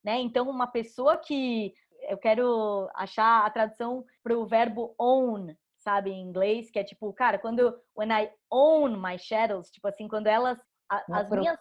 Né? 0.03 0.19
Então, 0.19 0.49
uma 0.49 0.67
pessoa 0.67 1.17
que 1.17 1.73
eu 2.09 2.17
quero 2.17 2.89
achar 2.95 3.45
a 3.45 3.49
tradução 3.49 4.05
para 4.23 4.37
o 4.37 4.45
verbo 4.45 4.95
own, 4.99 5.55
sabe, 5.81 6.11
em 6.11 6.21
inglês, 6.21 6.69
que 6.69 6.79
é 6.79 6.83
tipo, 6.83 7.11
cara, 7.13 7.37
quando 7.39 7.77
when 7.95 8.11
I 8.11 8.31
own 8.49 8.97
my 8.97 9.17
shadows, 9.17 9.69
tipo 9.69 9.87
assim, 9.87 10.07
quando 10.07 10.27
elas 10.27 10.59
as 10.89 11.29
minhas 11.29 11.57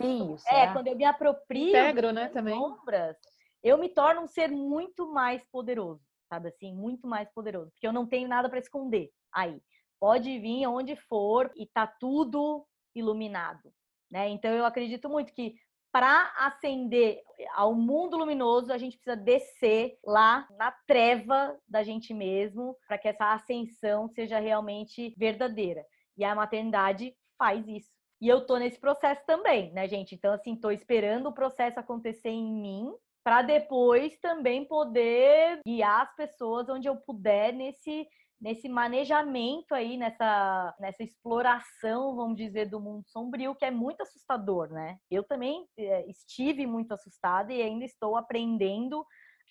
é, 0.48 0.72
quando 0.72 0.88
eu 0.88 0.96
me 0.96 1.04
aproprio 1.04 1.68
Integro, 1.68 2.12
né, 2.12 2.28
também. 2.28 2.58
sombras, 2.58 3.16
eu 3.62 3.78
me 3.78 3.88
torno 3.88 4.22
um 4.22 4.26
ser 4.26 4.50
muito 4.50 5.12
mais 5.12 5.44
poderoso, 5.52 6.02
sabe 6.28 6.48
assim, 6.48 6.74
muito 6.74 7.06
mais 7.06 7.30
poderoso, 7.30 7.70
porque 7.70 7.86
eu 7.86 7.92
não 7.92 8.06
tenho 8.06 8.28
nada 8.28 8.48
para 8.48 8.58
esconder 8.58 9.10
aí. 9.32 9.60
Pode 10.00 10.38
vir 10.40 10.66
onde 10.66 10.96
for 10.96 11.50
e 11.54 11.66
tá 11.66 11.86
tudo 11.86 12.66
iluminado, 12.94 13.72
né? 14.10 14.28
Então 14.30 14.50
eu 14.50 14.64
acredito 14.64 15.08
muito 15.08 15.32
que 15.32 15.54
para 15.92 16.32
ascender 16.36 17.20
ao 17.54 17.74
mundo 17.74 18.16
luminoso, 18.16 18.72
a 18.72 18.78
gente 18.78 18.96
precisa 18.96 19.16
descer 19.16 19.98
lá 20.04 20.46
na 20.56 20.70
treva 20.86 21.56
da 21.68 21.82
gente 21.82 22.14
mesmo, 22.14 22.76
para 22.86 22.98
que 22.98 23.08
essa 23.08 23.32
ascensão 23.32 24.08
seja 24.08 24.38
realmente 24.38 25.14
verdadeira. 25.16 25.84
E 26.16 26.24
a 26.24 26.34
maternidade 26.34 27.14
faz 27.38 27.66
isso. 27.66 27.90
E 28.20 28.28
eu 28.28 28.46
tô 28.46 28.58
nesse 28.58 28.78
processo 28.78 29.22
também, 29.26 29.72
né, 29.72 29.88
gente? 29.88 30.14
Então, 30.14 30.32
assim, 30.32 30.54
tô 30.54 30.70
esperando 30.70 31.28
o 31.28 31.34
processo 31.34 31.80
acontecer 31.80 32.28
em 32.28 32.52
mim, 32.52 32.92
para 33.24 33.42
depois 33.42 34.18
também 34.18 34.64
poder 34.64 35.60
guiar 35.66 36.02
as 36.02 36.14
pessoas 36.14 36.68
onde 36.68 36.88
eu 36.88 36.96
puder 36.96 37.52
nesse 37.52 38.06
nesse 38.40 38.68
manejamento 38.68 39.74
aí, 39.74 39.96
nessa, 39.96 40.74
nessa 40.80 41.02
exploração, 41.02 42.16
vamos 42.16 42.36
dizer, 42.36 42.66
do 42.70 42.80
mundo 42.80 43.04
sombrio, 43.08 43.54
que 43.54 43.64
é 43.64 43.70
muito 43.70 44.02
assustador, 44.02 44.70
né? 44.70 44.98
Eu 45.10 45.22
também 45.24 45.66
é, 45.78 46.08
estive 46.08 46.66
muito 46.66 46.92
assustada 46.92 47.52
e 47.52 47.60
ainda 47.62 47.84
estou 47.84 48.16
aprendendo 48.16 49.04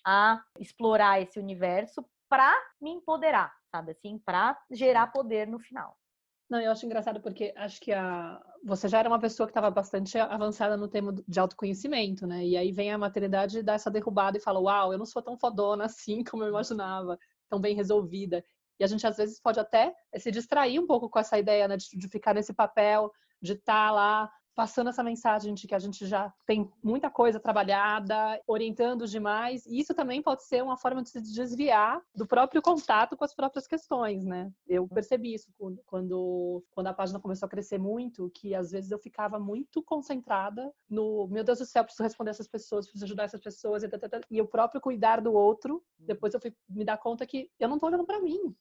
a 0.04 0.42
explorar 0.58 1.20
esse 1.20 1.38
universo 1.38 2.04
para 2.28 2.52
me 2.80 2.90
empoderar, 2.90 3.52
sabe 3.70 3.92
assim, 3.92 4.18
para 4.18 4.58
gerar 4.70 5.08
poder 5.08 5.46
no 5.46 5.58
final. 5.58 5.96
Não, 6.48 6.60
eu 6.60 6.72
acho 6.72 6.84
engraçado 6.84 7.20
porque 7.20 7.52
acho 7.56 7.80
que 7.80 7.92
a 7.92 8.40
você 8.64 8.88
já 8.88 8.98
era 8.98 9.08
uma 9.08 9.20
pessoa 9.20 9.46
que 9.46 9.52
estava 9.52 9.70
bastante 9.70 10.18
avançada 10.18 10.76
no 10.76 10.88
tema 10.88 11.14
de 11.26 11.38
autoconhecimento, 11.40 12.26
né? 12.26 12.44
E 12.44 12.56
aí 12.56 12.72
vem 12.72 12.92
a 12.92 12.98
maternidade 12.98 13.58
e 13.58 13.62
dá 13.62 13.74
essa 13.74 13.90
derrubada 13.90 14.36
e 14.36 14.40
fala: 14.40 14.58
"Uau, 14.60 14.92
eu 14.92 14.98
não 14.98 15.06
sou 15.06 15.22
tão 15.22 15.38
fodona 15.38 15.84
assim 15.86 16.24
como 16.24 16.42
eu 16.42 16.48
imaginava, 16.48 17.18
tão 17.48 17.60
bem 17.60 17.74
resolvida". 17.76 18.44
E 18.80 18.84
a 18.84 18.86
gente 18.86 19.06
às 19.06 19.18
vezes 19.18 19.38
pode 19.38 19.60
até 19.60 19.94
se 20.16 20.30
distrair 20.30 20.80
um 20.80 20.86
pouco 20.86 21.08
com 21.08 21.18
essa 21.18 21.38
ideia 21.38 21.68
né, 21.68 21.76
de, 21.76 21.96
de 21.96 22.08
ficar 22.08 22.34
nesse 22.34 22.54
papel, 22.54 23.12
de 23.40 23.52
estar 23.52 23.88
tá 23.88 23.90
lá 23.92 24.32
passando 24.60 24.90
essa 24.90 25.02
mensagem 25.02 25.54
de 25.54 25.66
que 25.66 25.74
a 25.74 25.78
gente 25.78 26.06
já 26.06 26.30
tem 26.44 26.70
muita 26.82 27.10
coisa 27.10 27.40
trabalhada, 27.40 28.38
orientando 28.46 29.06
demais. 29.06 29.64
E 29.64 29.78
isso 29.80 29.94
também 29.94 30.20
pode 30.22 30.44
ser 30.44 30.62
uma 30.62 30.76
forma 30.76 31.02
de 31.02 31.08
se 31.08 31.20
desviar 31.20 32.02
do 32.14 32.26
próprio 32.26 32.60
contato 32.60 33.16
com 33.16 33.24
as 33.24 33.34
próprias 33.34 33.66
questões, 33.66 34.22
né? 34.22 34.52
Eu 34.66 34.86
percebi 34.86 35.32
isso 35.32 35.50
quando, 35.86 36.62
quando 36.70 36.86
a 36.86 36.92
página 36.92 37.18
começou 37.18 37.46
a 37.46 37.50
crescer 37.50 37.78
muito, 37.78 38.30
que 38.34 38.54
às 38.54 38.70
vezes 38.70 38.90
eu 38.90 38.98
ficava 38.98 39.38
muito 39.38 39.82
concentrada 39.82 40.70
no, 40.90 41.26
meu 41.28 41.42
Deus 41.42 41.58
do 41.58 41.64
céu, 41.64 41.82
preciso 41.82 42.02
responder 42.02 42.30
essas 42.30 42.48
pessoas, 42.48 42.84
preciso 42.84 43.04
ajudar 43.06 43.24
essas 43.24 43.40
pessoas, 43.40 43.82
e, 43.82 43.88
e 44.30 44.42
o 44.42 44.46
próprio 44.46 44.80
cuidar 44.80 45.22
do 45.22 45.32
outro. 45.32 45.82
Depois 45.98 46.34
eu 46.34 46.40
fui 46.40 46.54
me 46.68 46.84
dar 46.84 46.98
conta 46.98 47.26
que 47.26 47.50
eu 47.58 47.68
não 47.68 47.78
tô 47.78 47.86
olhando 47.86 48.04
para 48.04 48.20
mim. 48.20 48.54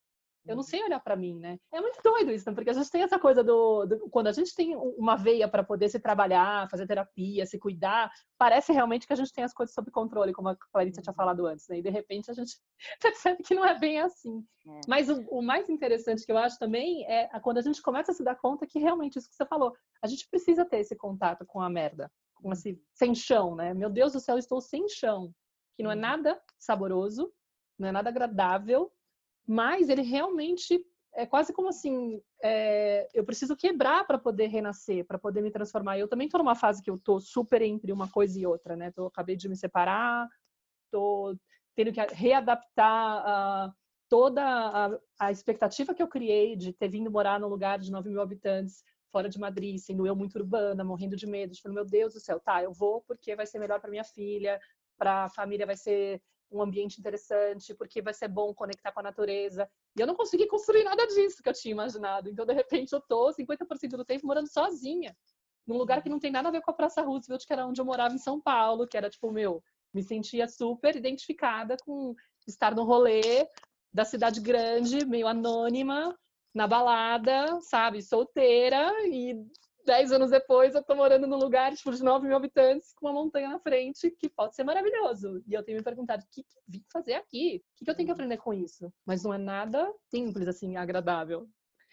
Eu 0.48 0.56
não 0.56 0.64
sei 0.64 0.84
olhar 0.84 1.00
para 1.00 1.16
mim, 1.16 1.38
né? 1.38 1.60
É 1.72 1.82
muito 1.82 2.00
doido 2.02 2.32
isso, 2.32 2.50
né? 2.50 2.56
porque 2.56 2.70
a 2.70 2.74
gente 2.74 2.90
tem 2.90 3.04
essa 3.04 3.20
coisa 3.20 3.44
do, 3.44 3.86
do 3.86 4.10
quando 4.10 4.28
a 4.28 4.32
gente 4.32 4.56
tem 4.56 4.76
uma 4.76 5.16
veia 5.16 5.48
para 5.48 5.64
poder 5.64 5.90
se 5.90 6.00
trabalhar, 6.00 6.70
fazer 6.70 6.88
terapia, 6.88 7.46
se 7.46 7.60
cuidar, 7.60 8.12
parece 8.38 8.72
realmente 8.72 9.06
que 9.06 9.14
a 9.14 9.16
gente 9.16 9.34
tem 9.34 9.44
as 9.44 9.54
coisas 9.54 9.74
sob 9.74 9.92
controle, 9.92 10.34
como 10.34 10.50
a 10.50 10.56
Clarice 10.72 11.02
tinha 11.02 11.12
uhum. 11.12 11.16
falado 11.16 11.46
antes, 11.46 11.68
né? 11.68 11.80
E 11.80 11.82
de 11.82 11.90
repente 11.90 12.32
a 12.32 12.34
gente 12.34 12.54
percebe 13.02 13.44
que 13.44 13.54
não 13.54 13.66
é 13.66 13.78
bem 13.78 14.00
assim. 14.00 14.44
É. 14.68 14.82
Mas 14.88 15.10
o, 15.10 15.22
o, 15.30 15.42
mais 15.42 15.70
interessante 15.70 16.26
que 16.26 16.32
eu 16.32 16.38
acho 16.38 16.58
também 16.58 17.06
é 17.06 17.28
quando 17.42 17.58
a 17.58 17.62
gente 17.62 17.82
começa 17.82 18.12
a 18.12 18.16
se 18.16 18.24
dar 18.24 18.36
conta 18.36 18.66
que 18.66 18.80
realmente 18.80 19.18
isso 19.18 19.30
que 19.30 19.36
você 19.36 19.46
falou, 19.46 19.74
a 20.02 20.08
gente 20.08 20.28
precisa 20.30 20.66
ter 20.66 20.80
esse 20.80 20.96
contato 20.96 21.46
com 21.46 21.62
a 21.62 21.70
merda, 21.70 22.10
com 22.36 22.52
esse 22.52 22.72
uhum. 22.72 22.80
sem 22.94 23.14
chão, 23.14 23.56
né? 23.56 23.74
Meu 23.74 23.90
Deus 23.90 24.14
do 24.14 24.20
céu, 24.20 24.36
eu 24.36 24.40
estou 24.40 24.62
sem 24.62 24.88
chão, 24.88 25.32
que 25.76 25.84
não 25.84 25.92
é 25.92 25.96
uhum. 25.96 26.02
nada 26.02 26.42
saboroso, 26.58 27.32
não 27.78 27.88
é 27.88 27.92
nada 27.92 28.10
agradável 28.10 28.92
mas 29.50 29.90
ele 29.90 30.04
realmente 30.04 30.80
é 31.16 31.26
quase 31.26 31.52
como 31.52 31.70
assim, 31.70 32.22
é, 32.44 33.10
eu 33.16 33.26
preciso 33.26 33.58
quebrar 33.58 34.06
para 34.06 34.20
poder 34.20 34.46
renascer, 34.46 35.04
para 35.08 35.18
poder 35.18 35.42
me 35.42 35.50
transformar. 35.50 35.98
Eu 35.98 36.08
também 36.08 36.28
estou 36.28 36.38
numa 36.38 36.54
fase 36.54 36.84
que 36.84 36.90
eu 36.90 36.98
estou 36.98 37.20
super 37.20 37.60
entre 37.64 37.92
uma 37.92 38.08
coisa 38.08 38.40
e 38.40 38.46
outra, 38.46 38.76
né? 38.76 38.92
Tô, 38.92 39.08
acabei 39.08 39.36
de 39.36 39.50
me 39.50 39.56
separar, 39.56 40.30
estou 40.86 41.36
tendo 41.76 41.92
que 41.92 42.00
readaptar 42.14 43.74
toda 44.08 44.44
a, 44.44 45.00
a, 45.20 45.32
expectativa 45.32 45.96
que 45.96 46.04
eu 46.04 46.08
criei 46.08 46.56
de 46.56 46.72
ter 46.72 46.88
vindo 46.88 47.10
morar 47.10 47.40
num 47.40 47.48
lugar 47.48 47.80
de 47.80 47.92
9 47.92 48.08
mil 48.08 48.22
habitantes, 48.22 48.84
fora 49.12 49.28
de 49.28 49.40
Madrid, 49.40 49.80
sendo 49.80 50.06
eu 50.06 50.16
muito 50.16 50.38
urbana, 50.38 50.84
morrendo 50.84 51.16
de 51.16 51.26
medo, 51.26 51.60
falar, 51.60 51.74
meu 51.74 51.86
Deus 51.86 52.14
do 52.14 52.20
céu, 52.20 52.40
tá, 52.40 52.62
eu 52.62 52.72
vou 52.72 53.02
porque 53.02 53.36
vai 53.36 53.48
ser 53.48 53.58
melhor 53.58 53.80
para 53.80 53.90
minha 53.90 54.04
filha, 54.04 54.60
para 54.96 55.26
a 55.26 55.30
família 55.30 55.66
vai 55.66 55.76
ser 55.76 56.22
um 56.52 56.62
ambiente 56.62 57.00
interessante, 57.00 57.74
porque 57.76 58.02
vai 58.02 58.14
ser 58.14 58.28
bom 58.28 58.54
conectar 58.54 58.92
com 58.92 59.00
a 59.00 59.04
natureza. 59.04 59.70
E 59.96 60.02
eu 60.02 60.08
não 60.08 60.16
consegui 60.16 60.48
construir 60.48 60.84
nada 60.84 61.06
disso 61.08 61.44
que 61.44 61.50
eu 61.50 61.54
tinha 61.54 61.72
imaginado. 61.72 62.30
Então, 62.30 62.46
de 62.46 62.54
repente, 62.54 62.94
eu 62.94 63.02
tô 63.02 63.32
50% 63.32 63.90
do 63.90 64.06
tempo 64.06 64.26
morando 64.26 64.52
sozinha, 64.52 65.16
num 65.68 65.78
lugar 65.78 66.02
que 66.02 66.10
não 66.10 66.20
tem 66.20 66.32
nada 66.32 66.50
a 66.50 66.52
ver 66.52 66.62
com 66.62 66.72
a 66.72 66.74
Praça 66.74 67.02
Roosevelt, 67.02 67.46
que 67.46 67.54
era 67.54 67.66
onde 67.66 67.80
eu 67.80 67.86
morava 67.86 68.14
em 68.14 68.18
São 68.18 68.42
Paulo, 68.42 68.88
que 68.88 68.98
era 68.98 69.10
tipo, 69.10 69.32
meu, 69.32 69.64
me 69.94 70.02
sentia 70.02 70.48
super 70.48 70.96
identificada 70.96 71.78
com 71.86 72.16
estar 72.48 72.74
no 72.74 72.84
rolê 72.84 73.48
da 73.94 74.06
cidade 74.06 74.40
grande, 74.40 75.06
meio 75.06 75.28
anônima, 75.28 76.18
na 76.54 76.68
balada, 76.68 77.60
sabe, 77.62 78.02
solteira 78.02 78.92
e 79.08 79.36
dez 79.90 80.12
anos 80.12 80.30
depois 80.30 80.76
eu 80.76 80.84
tô 80.84 80.94
morando 80.94 81.26
num 81.26 81.38
lugar 81.38 81.74
tipo, 81.74 81.92
de 81.92 82.04
9 82.04 82.28
mil 82.28 82.38
habitantes 82.38 82.94
com 82.94 83.08
uma 83.08 83.14
montanha 83.14 83.50
na 83.50 83.60
frente 83.60 84.12
que 84.12 84.30
pode 84.30 84.56
ser 84.56 84.64
maravilhoso. 84.64 85.42
E 85.48 85.54
eu 85.56 85.64
tenho 85.64 85.80
me 85.80 85.84
perguntado, 85.84 86.24
o 86.24 86.28
que, 86.32 86.44
que 86.44 86.60
vim 86.68 86.84
fazer 86.94 87.16
aqui? 87.16 87.64
O 87.74 87.78
que, 87.78 87.86
que 87.86 87.90
eu 87.90 87.96
tenho 87.96 88.06
que 88.06 88.14
aprender 88.14 88.38
com 88.38 88.54
isso? 88.54 88.94
Mas 89.04 89.24
não 89.24 89.34
é 89.34 89.40
nada 89.40 89.92
simples, 90.12 90.48
assim, 90.48 90.78
agradável. 90.78 91.48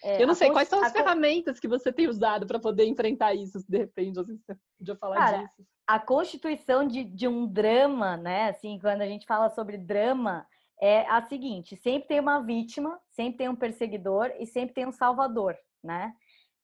É, 0.05 0.23
eu 0.23 0.27
não 0.27 0.35
sei 0.35 0.51
quais 0.51 0.69
são 0.69 0.85
as 0.85 0.93
ferramentas 0.93 1.59
que 1.59 1.67
você 1.67 1.91
tem 1.91 2.07
usado 2.07 2.47
para 2.47 2.59
poder 2.59 2.85
enfrentar 2.85 3.35
isso, 3.35 3.65
de 3.67 3.79
repente, 3.79 4.21
assim, 4.21 4.37
você 4.37 4.59
podia 4.77 4.97
falar 4.97 5.17
Cara, 5.17 5.39
disso. 5.39 5.67
A 5.87 5.99
constituição 5.99 6.87
de, 6.87 7.03
de 7.03 7.27
um 7.27 7.47
drama, 7.47 8.15
né? 8.19 8.51
Assim, 8.51 8.79
quando 8.79 9.01
a 9.01 9.07
gente 9.07 9.25
fala 9.25 9.49
sobre 9.49 9.79
drama, 9.79 10.47
é 10.83 11.09
a 11.09 11.23
seguinte: 11.23 11.77
sempre 11.77 12.09
tem 12.09 12.21
uma 12.21 12.41
vítima, 12.41 13.01
sempre 13.11 13.39
tem 13.39 13.49
um 13.49 13.57
perseguidor 13.57 14.31
e 14.39 14.45
sempre 14.45 14.75
tem 14.75 14.87
um 14.87 14.93
salvador, 14.93 15.57
né? 15.83 16.13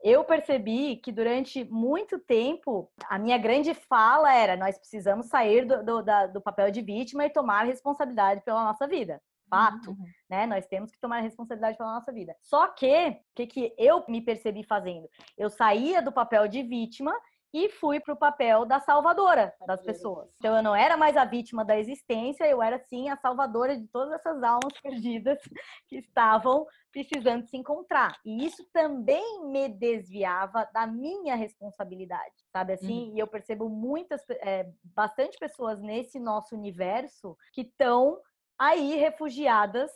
Eu 0.02 0.25
percebi 0.25 0.97
que 0.97 1.12
durante 1.12 1.64
muito 1.64 2.18
tempo 2.18 2.90
a 3.09 3.18
minha 3.18 3.38
grande 3.38 3.73
fala 3.75 4.35
era: 4.35 4.56
nós 4.56 4.78
precisamos 4.78 5.26
sair 5.26 5.64
do, 5.64 5.85
do, 5.85 6.02
da, 6.02 6.26
do 6.26 6.40
papel 6.40 6.71
de 6.71 6.80
vítima 6.80 7.25
e 7.25 7.30
tomar 7.30 7.64
responsabilidade 7.64 8.42
pela 8.42 8.64
nossa 8.64 8.87
vida. 8.87 9.21
fato, 9.49 9.90
uhum. 9.90 10.04
né? 10.30 10.47
Nós 10.47 10.66
temos 10.66 10.90
que 10.90 10.99
tomar 10.99 11.21
responsabilidade 11.21 11.76
pela 11.76 11.94
nossa 11.94 12.11
vida. 12.11 12.35
Só 12.40 12.68
que, 12.68 13.09
o 13.09 13.16
que, 13.35 13.47
que 13.47 13.75
eu 13.78 14.04
me 14.09 14.21
percebi 14.21 14.64
fazendo? 14.64 15.09
Eu 15.37 15.50
saía 15.50 16.00
do 16.02 16.11
papel 16.11 16.49
de 16.49 16.62
vítima 16.62 17.14
e 17.52 17.68
fui 17.68 18.00
para 18.00 18.14
o 18.14 18.16
papel 18.16 18.64
da 18.64 18.80
salvadora 18.80 19.54
das 19.66 19.82
pessoas. 19.82 20.28
Então 20.38 20.56
eu 20.56 20.62
não 20.62 20.75
era 20.75 20.97
mais 20.97 21.16
a 21.16 21.25
vítima 21.25 21.64
da 21.64 21.78
existência, 21.78 22.49
eu 22.49 22.62
era 22.62 22.78
sim 22.78 23.11
a 23.11 23.16
salvadora 23.16 23.76
de 23.76 23.87
todas 23.88 24.14
essas 24.14 24.42
almas 24.42 24.73
perdidas 24.82 25.38
que 25.87 25.97
estavam 25.97 26.66
precisando 26.90 27.47
se 27.47 27.56
encontrar. 27.56 28.18
E 28.25 28.44
isso 28.44 28.64
também 28.73 29.44
me 29.44 29.68
desviava 29.68 30.68
da 30.73 30.87
minha 30.87 31.35
responsabilidade, 31.35 32.35
sabe 32.50 32.75
assim? 32.75 33.11
Uhum. 33.11 33.16
E 33.16 33.18
eu 33.18 33.26
percebo 33.26 33.68
muitas, 33.68 34.23
é, 34.30 34.71
bastante 34.82 35.38
pessoas 35.38 35.80
nesse 35.80 36.18
nosso 36.18 36.54
universo 36.54 37.37
que 37.52 37.62
estão 37.62 38.18
aí 38.59 38.97
refugiadas 38.97 39.90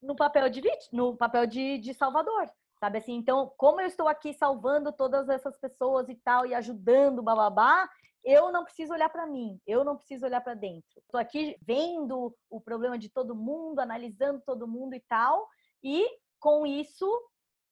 no 0.00 0.14
papel 0.16 0.48
de 0.48 0.60
vítima, 0.60 0.88
no 0.92 1.16
papel 1.16 1.46
de, 1.46 1.78
de 1.78 1.92
salvador 1.92 2.50
sabe 2.80 2.98
assim? 2.98 3.14
Então, 3.14 3.52
como 3.58 3.80
eu 3.80 3.86
estou 3.86 4.08
aqui 4.08 4.32
salvando 4.32 4.90
todas 4.90 5.28
essas 5.28 5.58
pessoas 5.58 6.08
e 6.08 6.14
tal 6.16 6.46
e 6.46 6.54
ajudando, 6.54 7.22
bababá, 7.22 7.88
eu 8.24 8.50
não 8.50 8.64
preciso 8.64 8.92
olhar 8.92 9.10
para 9.10 9.26
mim, 9.26 9.60
eu 9.66 9.84
não 9.84 9.96
preciso 9.96 10.24
olhar 10.24 10.40
para 10.40 10.54
dentro. 10.54 10.98
Estou 10.98 11.20
aqui 11.20 11.56
vendo 11.62 12.34
o 12.48 12.60
problema 12.60 12.98
de 12.98 13.10
todo 13.10 13.36
mundo, 13.36 13.80
analisando 13.80 14.42
todo 14.44 14.66
mundo 14.66 14.94
e 14.94 15.00
tal, 15.00 15.46
e 15.84 16.06
com 16.38 16.66
isso 16.66 17.06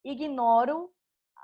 ignoro 0.05 0.91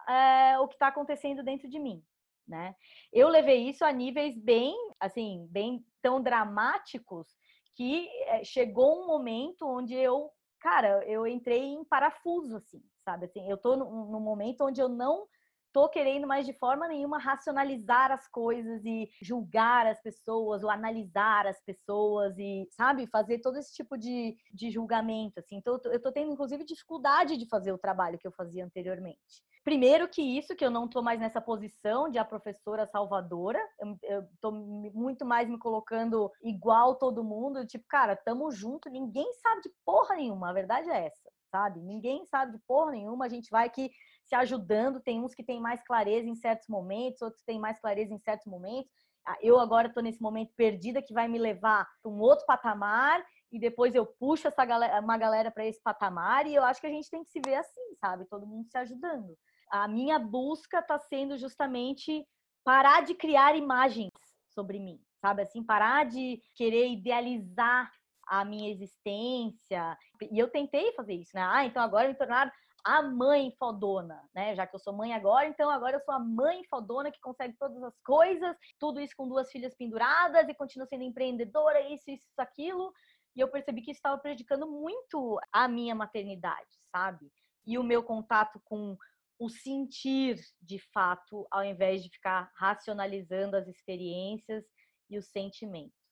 é, 0.08 0.58
o 0.58 0.68
que 0.68 0.74
está 0.74 0.88
acontecendo 0.88 1.42
dentro 1.42 1.68
de 1.68 1.78
mim, 1.78 2.02
né? 2.46 2.74
Eu 3.12 3.28
levei 3.28 3.68
isso 3.68 3.84
a 3.84 3.92
níveis 3.92 4.38
bem, 4.38 4.74
assim, 5.00 5.46
bem 5.50 5.84
tão 6.02 6.22
dramáticos 6.22 7.26
que 7.74 8.08
é, 8.26 8.44
chegou 8.44 9.02
um 9.02 9.06
momento 9.06 9.66
onde 9.66 9.94
eu, 9.94 10.30
cara, 10.60 11.02
eu 11.06 11.26
entrei 11.26 11.60
em 11.60 11.84
parafuso, 11.84 12.56
assim, 12.56 12.82
sabe? 13.04 13.26
Assim, 13.26 13.48
eu 13.48 13.56
tô 13.56 13.76
num, 13.76 14.20
momento 14.20 14.64
onde 14.64 14.80
eu 14.80 14.88
não 14.88 15.26
tô 15.72 15.88
querendo 15.88 16.26
mais 16.26 16.46
de 16.46 16.52
forma 16.52 16.86
nenhuma 16.86 17.18
racionalizar 17.18 18.12
as 18.12 18.28
coisas 18.28 18.84
e 18.84 19.08
julgar 19.20 19.88
as 19.88 20.00
pessoas 20.00 20.62
ou 20.62 20.70
analisar 20.70 21.48
as 21.48 21.60
pessoas 21.64 22.38
e, 22.38 22.68
sabe, 22.70 23.08
fazer 23.08 23.40
todo 23.40 23.58
esse 23.58 23.74
tipo 23.74 23.98
de, 23.98 24.36
de 24.52 24.70
julgamento, 24.70 25.40
assim. 25.40 25.56
Então, 25.56 25.80
eu 25.86 26.00
tô 26.00 26.12
tendo, 26.12 26.32
inclusive, 26.32 26.64
dificuldade 26.64 27.36
de 27.36 27.48
fazer 27.48 27.72
o 27.72 27.78
trabalho 27.78 28.18
que 28.18 28.26
eu 28.26 28.32
fazia 28.32 28.64
anteriormente. 28.64 29.42
Primeiro 29.64 30.08
que 30.08 30.22
isso, 30.22 30.54
que 30.54 30.64
eu 30.64 30.70
não 30.70 30.86
tô 30.86 31.02
mais 31.02 31.18
nessa 31.18 31.40
posição 31.40 32.08
de 32.08 32.18
a 32.18 32.24
professora 32.24 32.86
salvadora, 32.86 33.58
eu, 34.02 34.28
tô 34.40 34.52
muito 34.52 35.24
mais 35.24 35.48
me 35.48 35.58
colocando 35.58 36.30
igual 36.42 36.94
todo 36.96 37.24
mundo, 37.24 37.66
tipo, 37.66 37.84
cara, 37.88 38.14
tamo 38.14 38.52
junto, 38.52 38.90
ninguém 38.90 39.32
sabe 39.42 39.62
de 39.62 39.72
porra 39.84 40.16
nenhuma, 40.16 40.50
a 40.50 40.52
verdade 40.52 40.88
é 40.88 41.06
essa 41.06 41.34
sabe? 41.54 41.80
Ninguém 41.80 42.26
sabe 42.26 42.50
de 42.50 42.58
porra 42.66 42.90
nenhuma, 42.90 43.26
a 43.26 43.28
gente 43.28 43.48
vai 43.48 43.66
aqui 43.66 43.88
se 44.24 44.34
ajudando. 44.34 45.00
Tem 45.00 45.20
uns 45.20 45.32
que 45.32 45.44
têm 45.44 45.60
mais 45.60 45.80
clareza 45.84 46.28
em 46.28 46.34
certos 46.34 46.66
momentos, 46.68 47.22
outros 47.22 47.44
têm 47.44 47.60
mais 47.60 47.78
clareza 47.78 48.12
em 48.12 48.18
certos 48.18 48.46
momentos. 48.46 48.90
Ah, 49.24 49.36
eu 49.40 49.60
agora 49.60 49.86
estou 49.86 50.02
nesse 50.02 50.20
momento 50.20 50.52
perdida 50.56 51.00
que 51.00 51.14
vai 51.14 51.28
me 51.28 51.38
levar 51.38 51.88
para 52.02 52.10
um 52.10 52.18
outro 52.18 52.44
patamar 52.44 53.24
e 53.52 53.60
depois 53.60 53.94
eu 53.94 54.04
puxo 54.04 54.48
essa 54.48 54.64
galera, 54.64 55.00
uma 55.00 55.16
galera 55.16 55.48
para 55.48 55.64
esse 55.64 55.80
patamar 55.80 56.44
e 56.44 56.56
eu 56.56 56.64
acho 56.64 56.80
que 56.80 56.88
a 56.88 56.90
gente 56.90 57.08
tem 57.08 57.22
que 57.22 57.30
se 57.30 57.40
ver 57.46 57.54
assim, 57.54 57.94
sabe? 58.00 58.26
Todo 58.26 58.46
mundo 58.46 58.68
se 58.68 58.76
ajudando. 58.76 59.38
A 59.70 59.86
minha 59.86 60.18
busca 60.18 60.80
está 60.80 60.98
sendo 60.98 61.38
justamente 61.38 62.26
parar 62.64 63.04
de 63.04 63.14
criar 63.14 63.56
imagens 63.56 64.10
sobre 64.50 64.80
mim, 64.80 65.00
sabe? 65.20 65.42
Assim, 65.42 65.62
parar 65.62 66.04
de 66.04 66.42
querer 66.56 66.88
idealizar 66.88 67.90
a 68.26 68.44
minha 68.44 68.70
existência. 68.70 69.96
E 70.30 70.38
eu 70.38 70.50
tentei 70.50 70.92
fazer 70.92 71.14
isso, 71.14 71.32
né? 71.34 71.42
Ah, 71.42 71.64
então 71.64 71.82
agora 71.82 72.08
me 72.08 72.14
tornar 72.14 72.52
a 72.84 73.02
mãe 73.02 73.50
fodona, 73.58 74.22
né? 74.34 74.54
Já 74.54 74.66
que 74.66 74.76
eu 74.76 74.80
sou 74.80 74.92
mãe 74.92 75.14
agora, 75.14 75.48
então 75.48 75.70
agora 75.70 75.96
eu 75.96 76.00
sou 76.00 76.14
a 76.14 76.18
mãe 76.18 76.62
fodona 76.64 77.10
que 77.10 77.20
consegue 77.20 77.56
todas 77.58 77.82
as 77.82 77.98
coisas, 78.00 78.54
tudo 78.78 79.00
isso 79.00 79.14
com 79.16 79.26
duas 79.26 79.50
filhas 79.50 79.74
penduradas 79.74 80.46
e 80.48 80.54
continua 80.54 80.86
sendo 80.86 81.02
empreendedora, 81.02 81.80
isso, 81.92 82.10
isso, 82.10 82.26
aquilo. 82.36 82.92
E 83.34 83.40
eu 83.40 83.48
percebi 83.48 83.80
que 83.80 83.90
isso 83.90 83.98
estava 83.98 84.18
prejudicando 84.18 84.70
muito 84.70 85.40
a 85.50 85.66
minha 85.66 85.94
maternidade, 85.94 86.68
sabe? 86.94 87.32
E 87.66 87.78
o 87.78 87.82
meu 87.82 88.02
contato 88.02 88.60
com 88.64 88.96
o 89.38 89.48
sentir 89.48 90.38
de 90.60 90.78
fato, 90.92 91.46
ao 91.50 91.64
invés 91.64 92.02
de 92.02 92.10
ficar 92.10 92.52
racionalizando 92.54 93.56
as 93.56 93.66
experiências 93.66 94.64
e 95.10 95.18
os 95.18 95.26
sentimentos. 95.28 96.03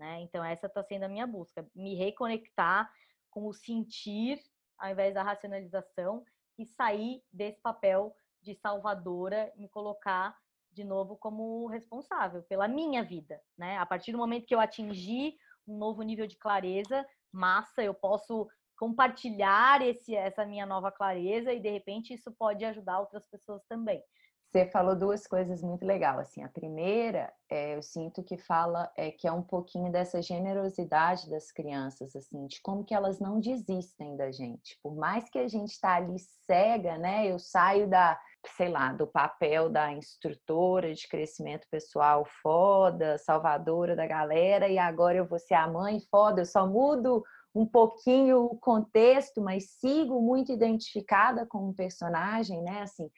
Né? 0.00 0.22
Então, 0.22 0.42
essa 0.42 0.66
está 0.66 0.82
sendo 0.82 1.02
a 1.02 1.08
minha 1.08 1.26
busca, 1.26 1.66
me 1.74 1.94
reconectar 1.94 2.90
com 3.28 3.46
o 3.46 3.52
sentir 3.52 4.40
ao 4.78 4.90
invés 4.90 5.12
da 5.12 5.22
racionalização 5.22 6.24
e 6.58 6.64
sair 6.64 7.22
desse 7.30 7.60
papel 7.60 8.16
de 8.40 8.54
salvadora 8.54 9.52
e 9.54 9.60
me 9.60 9.68
colocar 9.68 10.34
de 10.72 10.84
novo 10.84 11.18
como 11.18 11.66
responsável 11.66 12.42
pela 12.44 12.66
minha 12.66 13.04
vida, 13.04 13.42
né? 13.58 13.76
A 13.76 13.84
partir 13.84 14.10
do 14.12 14.16
momento 14.16 14.46
que 14.46 14.54
eu 14.54 14.60
atingir 14.60 15.34
um 15.68 15.76
novo 15.76 16.00
nível 16.00 16.26
de 16.26 16.36
clareza, 16.38 17.06
massa, 17.30 17.82
eu 17.82 17.92
posso 17.92 18.48
compartilhar 18.78 19.82
esse, 19.82 20.14
essa 20.16 20.46
minha 20.46 20.64
nova 20.64 20.90
clareza 20.90 21.52
e 21.52 21.60
de 21.60 21.68
repente 21.68 22.14
isso 22.14 22.32
pode 22.32 22.64
ajudar 22.64 23.00
outras 23.00 23.26
pessoas 23.26 23.62
também. 23.66 24.02
Você 24.50 24.66
falou 24.66 24.96
duas 24.96 25.28
coisas 25.28 25.62
muito 25.62 25.86
legais. 25.86 26.18
Assim, 26.18 26.42
a 26.42 26.48
primeira, 26.48 27.32
é, 27.48 27.76
eu 27.76 27.82
sinto 27.82 28.20
que 28.20 28.36
fala 28.36 28.90
é 28.96 29.08
que 29.12 29.28
é 29.28 29.32
um 29.32 29.42
pouquinho 29.42 29.92
dessa 29.92 30.20
generosidade 30.20 31.30
das 31.30 31.52
crianças, 31.52 32.16
assim, 32.16 32.48
de 32.48 32.60
como 32.60 32.84
que 32.84 32.92
elas 32.92 33.20
não 33.20 33.38
desistem 33.38 34.16
da 34.16 34.32
gente. 34.32 34.76
Por 34.82 34.96
mais 34.96 35.30
que 35.30 35.38
a 35.38 35.46
gente 35.46 35.70
está 35.70 35.94
ali 35.94 36.16
cega, 36.46 36.98
né? 36.98 37.30
Eu 37.30 37.38
saio 37.38 37.88
da, 37.88 38.18
sei 38.56 38.68
lá, 38.68 38.92
do 38.92 39.06
papel 39.06 39.70
da 39.70 39.92
instrutora 39.92 40.92
de 40.92 41.06
crescimento 41.06 41.68
pessoal 41.70 42.26
foda, 42.42 43.18
salvadora 43.18 43.94
da 43.94 44.06
galera, 44.06 44.68
e 44.68 44.78
agora 44.78 45.16
eu 45.16 45.28
vou 45.28 45.38
ser 45.38 45.54
a 45.54 45.68
mãe 45.68 46.00
foda. 46.10 46.40
Eu 46.40 46.46
só 46.46 46.66
mudo 46.66 47.22
um 47.54 47.64
pouquinho 47.64 48.46
o 48.46 48.58
contexto, 48.58 49.40
mas 49.40 49.70
sigo 49.78 50.20
muito 50.20 50.50
identificada 50.50 51.46
com 51.46 51.68
um 51.68 51.72
personagem, 51.72 52.60
né? 52.62 52.82
Assim 52.82 53.08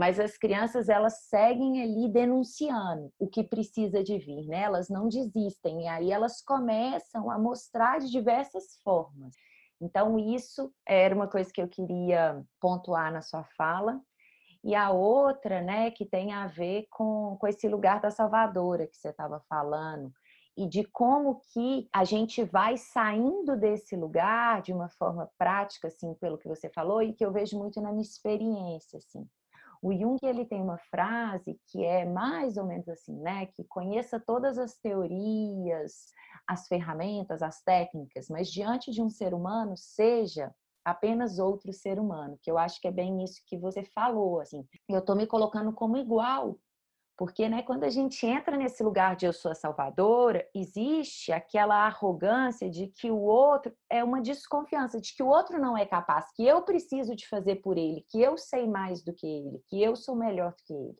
mas 0.00 0.18
as 0.18 0.38
crianças 0.38 0.88
elas 0.88 1.28
seguem 1.28 1.82
ali 1.82 2.10
denunciando 2.10 3.12
o 3.18 3.28
que 3.28 3.44
precisa 3.44 4.02
de 4.02 4.16
vir, 4.16 4.46
né? 4.46 4.62
Elas 4.62 4.88
não 4.88 5.08
desistem 5.08 5.82
e 5.82 5.88
aí 5.88 6.10
elas 6.10 6.40
começam 6.40 7.30
a 7.30 7.38
mostrar 7.38 8.00
de 8.00 8.10
diversas 8.10 8.80
formas. 8.82 9.34
Então 9.78 10.18
isso 10.18 10.72
era 10.88 11.14
uma 11.14 11.28
coisa 11.28 11.52
que 11.52 11.60
eu 11.60 11.68
queria 11.68 12.42
pontuar 12.58 13.12
na 13.12 13.20
sua 13.20 13.44
fala. 13.58 14.00
E 14.64 14.74
a 14.74 14.90
outra, 14.90 15.60
né, 15.60 15.90
que 15.90 16.06
tem 16.06 16.32
a 16.32 16.46
ver 16.46 16.86
com, 16.90 17.36
com 17.38 17.46
esse 17.46 17.68
lugar 17.68 18.00
da 18.00 18.10
salvadora 18.10 18.86
que 18.86 18.96
você 18.96 19.10
estava 19.10 19.38
falando, 19.50 20.10
e 20.56 20.66
de 20.66 20.82
como 20.84 21.42
que 21.52 21.88
a 21.92 22.04
gente 22.04 22.42
vai 22.42 22.78
saindo 22.78 23.54
desse 23.54 23.96
lugar 23.96 24.62
de 24.62 24.72
uma 24.72 24.88
forma 24.88 25.30
prática, 25.36 25.88
assim, 25.88 26.14
pelo 26.14 26.38
que 26.38 26.48
você 26.48 26.70
falou, 26.70 27.02
e 27.02 27.12
que 27.12 27.24
eu 27.24 27.32
vejo 27.32 27.58
muito 27.58 27.82
na 27.82 27.90
minha 27.90 28.02
experiência, 28.02 28.96
assim. 28.96 29.28
O 29.82 29.92
Jung 29.92 30.18
ele 30.22 30.44
tem 30.44 30.60
uma 30.60 30.78
frase 30.90 31.58
que 31.68 31.84
é 31.84 32.04
mais 32.04 32.56
ou 32.56 32.66
menos 32.66 32.88
assim, 32.88 33.18
né? 33.20 33.46
Que 33.46 33.64
conheça 33.64 34.20
todas 34.20 34.58
as 34.58 34.78
teorias, 34.78 36.12
as 36.46 36.66
ferramentas, 36.66 37.42
as 37.42 37.62
técnicas, 37.62 38.28
mas 38.28 38.50
diante 38.50 38.90
de 38.90 39.02
um 39.02 39.08
ser 39.08 39.32
humano 39.32 39.74
seja 39.76 40.54
apenas 40.84 41.38
outro 41.38 41.72
ser 41.72 41.98
humano, 41.98 42.38
que 42.42 42.50
eu 42.50 42.58
acho 42.58 42.80
que 42.80 42.88
é 42.88 42.92
bem 42.92 43.22
isso 43.22 43.40
que 43.46 43.56
você 43.56 43.82
falou, 43.84 44.40
assim. 44.40 44.66
Eu 44.88 45.02
tô 45.02 45.14
me 45.14 45.26
colocando 45.26 45.72
como 45.72 45.96
igual 45.96 46.58
porque 47.20 47.50
né, 47.50 47.60
quando 47.60 47.84
a 47.84 47.90
gente 47.90 48.26
entra 48.26 48.56
nesse 48.56 48.82
lugar 48.82 49.14
de 49.14 49.26
eu 49.26 49.32
sou 49.34 49.52
a 49.52 49.54
salvadora, 49.54 50.48
existe 50.54 51.30
aquela 51.30 51.84
arrogância 51.84 52.70
de 52.70 52.86
que 52.86 53.10
o 53.10 53.20
outro 53.20 53.76
é 53.90 54.02
uma 54.02 54.22
desconfiança, 54.22 54.98
de 54.98 55.14
que 55.14 55.22
o 55.22 55.28
outro 55.28 55.60
não 55.60 55.76
é 55.76 55.84
capaz, 55.84 56.32
que 56.34 56.46
eu 56.46 56.62
preciso 56.62 57.14
de 57.14 57.28
fazer 57.28 57.56
por 57.56 57.76
ele, 57.76 58.06
que 58.08 58.22
eu 58.22 58.38
sei 58.38 58.66
mais 58.66 59.04
do 59.04 59.12
que 59.12 59.26
ele, 59.26 59.62
que 59.68 59.82
eu 59.82 59.94
sou 59.96 60.16
melhor 60.16 60.52
do 60.52 60.64
que 60.64 60.72
ele. 60.72 60.98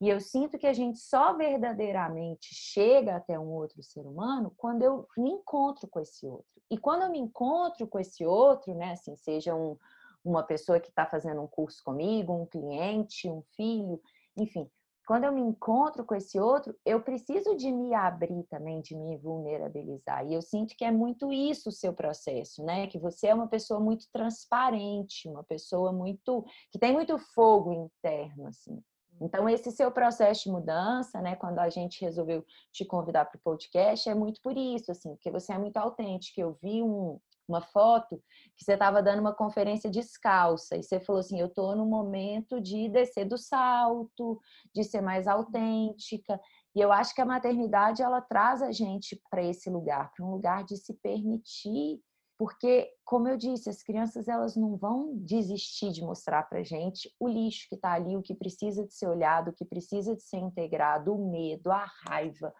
E 0.00 0.08
eu 0.08 0.20
sinto 0.20 0.58
que 0.58 0.66
a 0.68 0.72
gente 0.72 1.00
só 1.00 1.36
verdadeiramente 1.36 2.54
chega 2.54 3.16
até 3.16 3.36
um 3.36 3.48
outro 3.48 3.82
ser 3.82 4.06
humano 4.06 4.54
quando 4.56 4.82
eu 4.82 5.08
me 5.18 5.30
encontro 5.30 5.88
com 5.88 5.98
esse 5.98 6.24
outro. 6.24 6.46
E 6.70 6.78
quando 6.78 7.02
eu 7.02 7.10
me 7.10 7.18
encontro 7.18 7.88
com 7.88 7.98
esse 7.98 8.24
outro, 8.24 8.76
né, 8.76 8.92
assim, 8.92 9.16
seja 9.16 9.56
um, 9.56 9.76
uma 10.24 10.44
pessoa 10.44 10.78
que 10.78 10.90
está 10.90 11.04
fazendo 11.04 11.42
um 11.42 11.48
curso 11.48 11.82
comigo, 11.82 12.32
um 12.32 12.46
cliente, 12.46 13.28
um 13.28 13.42
filho, 13.56 14.00
enfim, 14.36 14.70
quando 15.06 15.24
eu 15.24 15.32
me 15.32 15.40
encontro 15.40 16.04
com 16.04 16.16
esse 16.16 16.38
outro, 16.38 16.76
eu 16.84 17.00
preciso 17.00 17.56
de 17.56 17.70
me 17.70 17.94
abrir 17.94 18.42
também, 18.50 18.82
de 18.82 18.96
me 18.96 19.16
vulnerabilizar. 19.16 20.26
E 20.26 20.34
eu 20.34 20.42
sinto 20.42 20.74
que 20.76 20.84
é 20.84 20.90
muito 20.90 21.32
isso 21.32 21.68
o 21.68 21.72
seu 21.72 21.94
processo, 21.94 22.64
né? 22.64 22.88
Que 22.88 22.98
você 22.98 23.28
é 23.28 23.34
uma 23.34 23.46
pessoa 23.46 23.78
muito 23.78 24.06
transparente, 24.12 25.28
uma 25.28 25.44
pessoa 25.44 25.92
muito 25.92 26.44
que 26.72 26.78
tem 26.78 26.92
muito 26.92 27.16
fogo 27.18 27.72
interno, 27.72 28.48
assim. 28.48 28.82
Então 29.20 29.48
esse 29.48 29.70
seu 29.70 29.92
processo 29.92 30.42
de 30.42 30.50
mudança, 30.50 31.20
né? 31.22 31.36
Quando 31.36 31.60
a 31.60 31.68
gente 31.68 32.04
resolveu 32.04 32.44
te 32.72 32.84
convidar 32.84 33.26
para 33.26 33.38
o 33.38 33.42
podcast, 33.42 34.08
é 34.08 34.14
muito 34.14 34.42
por 34.42 34.56
isso, 34.56 34.90
assim, 34.90 35.14
porque 35.14 35.30
você 35.30 35.52
é 35.52 35.58
muito 35.58 35.76
autêntico. 35.76 36.40
Eu 36.40 36.58
vi 36.60 36.82
um 36.82 37.18
uma 37.48 37.60
foto 37.60 38.22
que 38.56 38.64
você 38.64 38.72
estava 38.72 39.02
dando 39.02 39.20
uma 39.20 39.34
conferência 39.34 39.90
descalça 39.90 40.76
e 40.76 40.82
você 40.82 41.00
falou 41.00 41.20
assim: 41.20 41.40
eu 41.40 41.46
estou 41.46 41.76
no 41.76 41.86
momento 41.86 42.60
de 42.60 42.88
descer 42.88 43.24
do 43.24 43.38
salto, 43.38 44.40
de 44.74 44.84
ser 44.84 45.00
mais 45.00 45.26
autêntica. 45.26 46.40
E 46.74 46.80
eu 46.80 46.92
acho 46.92 47.14
que 47.14 47.20
a 47.20 47.26
maternidade 47.26 48.02
ela 48.02 48.20
traz 48.20 48.62
a 48.62 48.70
gente 48.70 49.20
para 49.30 49.42
esse 49.42 49.70
lugar, 49.70 50.12
para 50.14 50.26
um 50.26 50.30
lugar 50.30 50.64
de 50.64 50.76
se 50.76 50.92
permitir, 50.94 52.00
porque, 52.38 52.90
como 53.02 53.28
eu 53.28 53.36
disse, 53.36 53.70
as 53.70 53.82
crianças 53.82 54.28
elas 54.28 54.56
não 54.56 54.76
vão 54.76 55.16
desistir 55.16 55.90
de 55.90 56.02
mostrar 56.02 56.42
para 56.42 56.62
gente 56.62 57.10
o 57.18 57.26
lixo 57.26 57.66
que 57.68 57.76
está 57.76 57.92
ali, 57.92 58.14
o 58.14 58.22
que 58.22 58.34
precisa 58.34 58.86
de 58.86 58.92
ser 58.92 59.08
olhado, 59.08 59.48
o 59.48 59.54
que 59.54 59.64
precisa 59.64 60.14
de 60.14 60.22
ser 60.22 60.36
integrado, 60.36 61.14
o 61.14 61.30
medo, 61.30 61.70
a 61.70 61.86
raiva. 62.06 62.52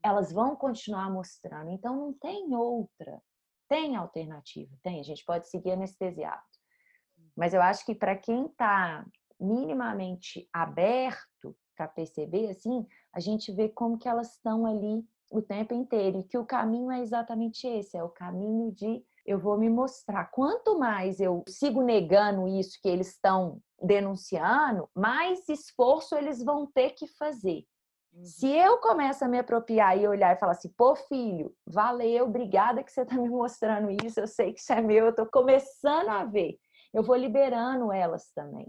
Elas 0.00 0.32
vão 0.32 0.54
continuar 0.54 1.10
mostrando. 1.10 1.70
Então, 1.70 1.96
não 1.96 2.12
tem 2.12 2.54
outra. 2.54 3.20
Tem 3.68 3.96
alternativa, 3.96 4.70
tem. 4.82 5.00
A 5.00 5.04
gente 5.04 5.24
pode 5.24 5.48
seguir 5.48 5.72
anestesiado. 5.72 6.42
Mas 7.36 7.52
eu 7.52 7.60
acho 7.60 7.84
que 7.84 7.94
para 7.94 8.16
quem 8.16 8.46
está 8.46 9.04
minimamente 9.38 10.48
aberto 10.52 11.56
para 11.76 11.86
perceber, 11.88 12.48
assim, 12.48 12.86
a 13.12 13.20
gente 13.20 13.52
vê 13.52 13.68
como 13.68 13.98
que 13.98 14.08
elas 14.08 14.34
estão 14.34 14.64
ali 14.64 15.04
o 15.30 15.42
tempo 15.42 15.74
inteiro 15.74 16.20
e 16.20 16.24
que 16.24 16.38
o 16.38 16.46
caminho 16.46 16.90
é 16.90 17.00
exatamente 17.00 17.66
esse, 17.66 17.96
é 17.96 18.02
o 18.02 18.08
caminho 18.08 18.72
de 18.72 19.04
eu 19.26 19.38
vou 19.38 19.58
me 19.58 19.68
mostrar. 19.68 20.26
Quanto 20.26 20.78
mais 20.78 21.20
eu 21.20 21.42
sigo 21.48 21.82
negando 21.82 22.46
isso 22.46 22.78
que 22.80 22.88
eles 22.88 23.08
estão 23.08 23.60
denunciando, 23.82 24.88
mais 24.94 25.48
esforço 25.48 26.14
eles 26.14 26.42
vão 26.42 26.66
ter 26.66 26.92
que 26.92 27.06
fazer. 27.06 27.64
Se 28.24 28.46
uhum. 28.46 28.54
eu 28.54 28.78
começo 28.78 29.24
a 29.24 29.28
me 29.28 29.38
apropriar 29.38 29.98
e 29.98 30.08
olhar 30.08 30.34
e 30.34 30.38
falar 30.38 30.52
assim, 30.52 30.70
pô, 30.70 30.94
filho, 30.96 31.54
valeu, 31.66 32.24
obrigada 32.24 32.82
que 32.82 32.90
você 32.90 33.02
está 33.02 33.16
me 33.16 33.28
mostrando 33.28 33.90
isso, 34.04 34.20
eu 34.20 34.26
sei 34.26 34.52
que 34.52 34.60
isso 34.60 34.72
é 34.72 34.80
meu, 34.80 35.06
eu 35.06 35.10
estou 35.10 35.26
começando 35.26 36.08
a 36.08 36.24
ver. 36.24 36.58
Eu 36.94 37.02
vou 37.02 37.16
liberando 37.16 37.92
elas 37.92 38.30
também. 38.34 38.66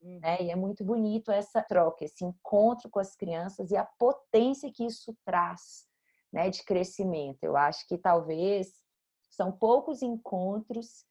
Uhum. 0.00 0.18
Né? 0.20 0.42
E 0.42 0.50
é 0.50 0.56
muito 0.56 0.84
bonito 0.84 1.30
essa 1.30 1.62
troca, 1.62 2.04
esse 2.04 2.24
encontro 2.24 2.88
com 2.88 2.98
as 2.98 3.14
crianças 3.14 3.70
e 3.70 3.76
a 3.76 3.84
potência 3.98 4.70
que 4.72 4.86
isso 4.86 5.14
traz 5.24 5.86
né, 6.32 6.48
de 6.48 6.64
crescimento. 6.64 7.42
Eu 7.42 7.56
acho 7.56 7.86
que 7.86 7.98
talvez 7.98 8.72
são 9.30 9.52
poucos 9.52 10.02
encontros 10.02 11.04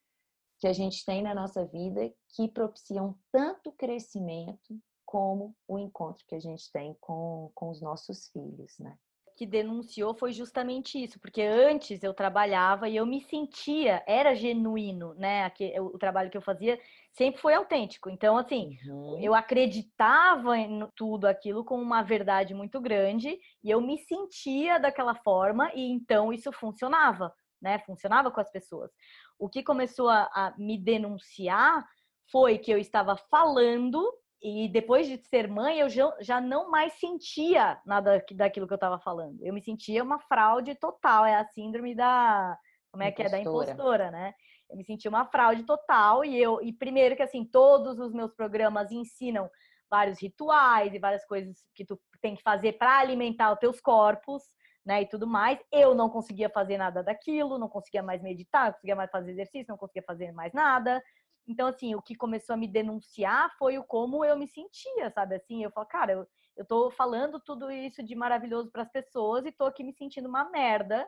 que 0.60 0.68
a 0.68 0.74
gente 0.74 1.06
tem 1.06 1.22
na 1.22 1.36
nossa 1.36 1.66
vida 1.66 2.12
que 2.30 2.48
propiciam 2.48 3.18
tanto 3.32 3.72
crescimento 3.74 4.80
como 5.16 5.56
o 5.66 5.80
encontro 5.80 6.26
que 6.28 6.36
a 6.36 6.40
gente 6.42 6.70
tem 6.74 6.94
com, 7.00 7.50
com 7.56 7.70
os 7.70 7.82
nossos 7.82 8.28
filhos, 8.34 8.78
né? 8.78 8.98
que 9.38 9.46
denunciou 9.46 10.14
foi 10.14 10.32
justamente 10.32 11.02
isso, 11.02 11.20
porque 11.20 11.42
antes 11.42 12.04
eu 12.04 12.14
trabalhava 12.14 12.88
e 12.88 12.96
eu 12.96 13.06
me 13.06 13.22
sentia, 13.22 14.02
era 14.08 14.34
genuíno, 14.34 15.14
né? 15.16 15.52
O 15.82 15.98
trabalho 15.98 16.30
que 16.30 16.38
eu 16.38 16.42
fazia 16.42 16.80
sempre 17.12 17.42
foi 17.42 17.54
autêntico. 17.54 18.10
Então, 18.10 18.38
assim, 18.38 18.78
uhum. 18.88 19.20
eu 19.20 19.36
acreditava 19.36 20.58
em 20.58 20.88
tudo 20.96 21.26
aquilo 21.26 21.66
com 21.66 21.82
uma 21.82 22.02
verdade 22.02 22.54
muito 22.54 22.80
grande 22.80 23.38
e 23.62 23.70
eu 23.70 23.82
me 23.82 23.98
sentia 23.98 24.80
daquela 24.80 25.16
forma 25.16 25.70
e 25.76 25.92
então 25.92 26.32
isso 26.32 26.50
funcionava, 26.54 27.34
né? 27.62 27.80
Funcionava 27.80 28.32
com 28.32 28.40
as 28.40 28.50
pessoas. 28.50 28.90
O 29.38 29.50
que 29.50 29.62
começou 29.64 30.08
a, 30.08 30.30
a 30.34 30.54
me 30.58 30.78
denunciar 30.78 31.86
foi 32.32 32.58
que 32.58 32.72
eu 32.72 32.78
estava 32.78 33.18
falando 33.30 34.02
e 34.42 34.68
depois 34.70 35.08
de 35.08 35.18
ser 35.28 35.48
mãe, 35.48 35.80
eu 35.80 35.88
já 35.90 36.40
não 36.40 36.70
mais 36.70 36.94
sentia 36.94 37.82
nada 37.86 38.24
daquilo 38.34 38.68
que 38.68 38.74
eu 38.74 38.76
estava 38.76 39.00
falando. 39.00 39.44
Eu 39.44 39.54
me 39.54 39.62
sentia 39.62 40.04
uma 40.04 40.20
fraude 40.20 40.76
total. 40.76 41.26
É 41.26 41.36
a 41.36 41.46
síndrome 41.46 41.96
da. 41.96 42.58
Como 42.92 43.04
é 43.04 43.10
impostora. 43.10 43.30
que 43.30 43.36
é? 43.36 43.44
Da 43.44 43.50
impostora, 43.50 44.12
né? 44.12 44.34
Eu 44.70 44.78
me 44.78 44.86
sentia 44.86 45.10
uma 45.10 45.26
fraude 45.26 45.64
total. 45.64 46.24
E 46.24 46.38
eu. 46.38 46.62
E 46.62 46.72
primeiro 46.72 47.16
que 47.16 47.24
assim, 47.24 47.44
todos 47.44 47.98
os 48.00 48.14
meus 48.14 48.34
programas 48.34 48.92
ensinam 48.92 49.50
vários 49.90 50.22
rituais 50.22 50.94
e 50.94 51.00
várias 51.00 51.26
coisas 51.26 51.56
que 51.74 51.86
tu 51.86 52.00
tem 52.22 52.36
que 52.36 52.44
fazer 52.44 52.74
para 52.74 53.00
alimentar 53.00 53.52
os 53.52 53.60
teus 53.60 53.80
corpos, 53.80 54.44
né? 54.86 55.02
E 55.02 55.08
tudo 55.08 55.26
mais. 55.26 55.60
Eu 55.72 55.96
não 55.96 56.10
conseguia 56.10 56.50
fazer 56.50 56.78
nada 56.78 57.02
daquilo, 57.02 57.58
não 57.58 57.70
conseguia 57.70 58.04
mais 58.04 58.22
meditar, 58.22 58.66
não 58.66 58.74
conseguia 58.74 58.96
mais 58.96 59.10
fazer 59.10 59.32
exercício, 59.32 59.70
não 59.70 59.78
conseguia 59.78 60.04
fazer 60.04 60.32
mais 60.34 60.54
nada. 60.54 61.02
Então, 61.48 61.68
assim, 61.68 61.94
o 61.94 62.02
que 62.02 62.16
começou 62.16 62.54
a 62.54 62.58
me 62.58 62.68
denunciar 62.68 63.56
foi 63.58 63.78
o 63.78 63.84
como 63.84 64.26
eu 64.26 64.38
me 64.38 64.48
sentia, 64.48 65.12
sabe? 65.12 65.36
Assim, 65.36 65.64
eu 65.64 65.72
falo, 65.72 65.86
cara, 65.88 66.12
eu, 66.14 66.28
eu 66.58 66.66
tô 66.66 66.90
falando 66.92 67.40
tudo 67.40 67.72
isso 67.72 68.04
de 68.04 68.16
maravilhoso 68.16 68.72
para 68.72 68.82
as 68.82 68.92
pessoas 68.92 69.46
e 69.46 69.52
tô 69.52 69.66
aqui 69.66 69.84
me 69.84 69.94
sentindo 69.94 70.28
uma 70.28 70.50
merda 70.50 71.08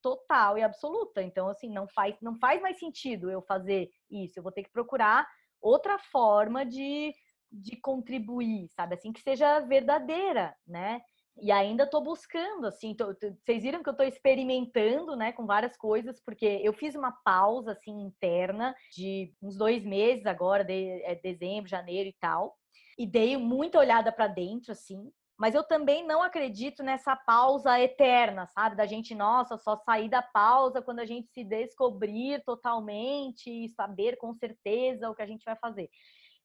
total 0.00 0.58
e 0.58 0.62
absoluta. 0.62 1.22
Então, 1.22 1.48
assim, 1.48 1.70
não 1.70 1.86
faz, 1.88 2.16
não 2.20 2.36
faz 2.38 2.60
mais 2.60 2.78
sentido 2.78 3.30
eu 3.30 3.42
fazer 3.42 3.90
isso. 4.10 4.38
Eu 4.38 4.42
vou 4.42 4.52
ter 4.52 4.62
que 4.62 4.70
procurar 4.70 5.26
outra 5.60 5.98
forma 5.98 6.64
de, 6.64 7.12
de 7.50 7.76
contribuir, 7.76 8.68
sabe? 8.68 8.94
Assim, 8.94 9.12
que 9.12 9.22
seja 9.22 9.60
verdadeira, 9.60 10.54
né? 10.66 11.00
E 11.36 11.50
ainda 11.50 11.84
estou 11.84 12.02
buscando, 12.02 12.66
assim, 12.66 12.94
tô, 12.94 13.12
vocês 13.12 13.62
viram 13.62 13.82
que 13.82 13.88
eu 13.88 13.92
estou 13.92 14.06
experimentando, 14.06 15.16
né, 15.16 15.32
com 15.32 15.44
várias 15.46 15.76
coisas, 15.76 16.20
porque 16.24 16.60
eu 16.62 16.72
fiz 16.72 16.94
uma 16.94 17.12
pausa, 17.24 17.72
assim, 17.72 17.90
interna 18.02 18.74
de 18.92 19.34
uns 19.42 19.56
dois 19.56 19.84
meses 19.84 20.26
agora, 20.26 20.64
de, 20.64 21.02
é, 21.02 21.14
dezembro, 21.16 21.68
janeiro 21.68 22.08
e 22.08 22.16
tal, 22.20 22.56
e 22.96 23.04
dei 23.04 23.36
muita 23.36 23.80
olhada 23.80 24.12
para 24.12 24.28
dentro, 24.28 24.70
assim, 24.70 25.10
mas 25.36 25.54
eu 25.54 25.64
também 25.64 26.06
não 26.06 26.22
acredito 26.22 26.82
nessa 26.82 27.16
pausa 27.16 27.80
eterna, 27.80 28.46
sabe? 28.46 28.76
Da 28.76 28.86
gente, 28.86 29.14
nossa, 29.14 29.58
só 29.58 29.76
sair 29.76 30.08
da 30.08 30.22
pausa 30.22 30.80
quando 30.80 31.00
a 31.00 31.04
gente 31.06 31.28
se 31.32 31.42
descobrir 31.42 32.42
totalmente 32.44 33.50
e 33.50 33.68
saber 33.70 34.16
com 34.16 34.32
certeza 34.32 35.10
o 35.10 35.14
que 35.14 35.22
a 35.22 35.26
gente 35.26 35.44
vai 35.44 35.56
fazer. 35.56 35.90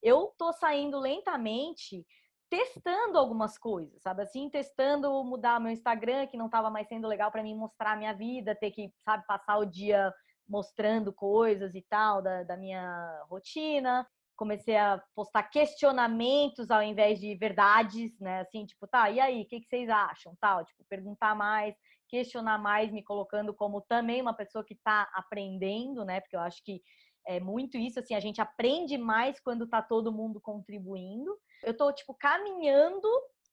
Eu 0.02 0.34
tô 0.38 0.52
saindo 0.54 1.00
lentamente 1.00 2.06
testando 2.50 3.18
algumas 3.18 3.58
coisas, 3.58 4.02
sabe? 4.02 4.24
Assim, 4.24 4.50
testando 4.50 5.24
mudar 5.24 5.60
meu 5.60 5.72
Instagram, 5.72 6.28
que 6.28 6.38
não 6.38 6.48
estava 6.48 6.70
mais 6.70 6.88
sendo 6.88 7.08
legal 7.08 7.32
para 7.32 7.44
mim 7.44 7.56
mostrar 7.56 7.94
a 7.94 7.96
minha 7.96 8.14
vida, 8.14 8.56
ter 8.56 8.72
que, 8.72 8.92
sabe, 9.06 9.26
passar 9.28 9.58
o 9.58 9.66
dia 9.66 10.14
mostrando 10.48 11.14
coisas 11.14 11.76
e 11.76 11.86
tal 11.88 12.22
da, 12.22 12.44
da 12.44 12.58
minha 12.58 13.24
rotina. 13.30 14.08
Comecei 14.36 14.78
a 14.78 15.02
postar 15.14 15.44
questionamentos 15.44 16.72
ao 16.72 16.82
invés 16.82 17.20
de 17.20 17.36
verdades, 17.36 18.18
né? 18.20 18.42
Assim, 18.42 18.66
tipo, 18.66 18.88
tá, 18.88 19.10
e 19.12 19.20
aí, 19.20 19.44
o 19.44 19.48
que, 19.48 19.60
que 19.60 19.68
vocês 19.68 19.90
acham? 19.90 20.36
Tal, 20.42 20.66
tipo, 20.66 20.84
perguntar 20.90 21.36
mais, 21.36 21.76
questionar 22.08 22.58
mais, 22.58 22.92
me 22.92 23.04
colocando 23.04 23.54
como 23.54 23.82
também 23.82 24.22
uma 24.22 24.34
pessoa 24.34 24.64
que 24.64 24.74
está 24.74 25.08
aprendendo, 25.14 26.04
né? 26.04 26.20
Porque 26.20 26.36
eu 26.36 26.42
acho 26.42 26.64
que 26.64 26.82
é 27.28 27.40
muito 27.40 27.78
isso, 27.78 28.00
assim, 28.00 28.16
a 28.16 28.20
gente 28.20 28.42
aprende 28.42 28.98
mais 28.98 29.40
quando 29.40 29.68
tá 29.68 29.82
todo 29.84 30.12
mundo 30.12 30.42
contribuindo. 30.42 31.38
Eu 31.64 31.76
tô, 31.76 31.92
tipo, 31.92 32.14
caminhando 32.14 33.08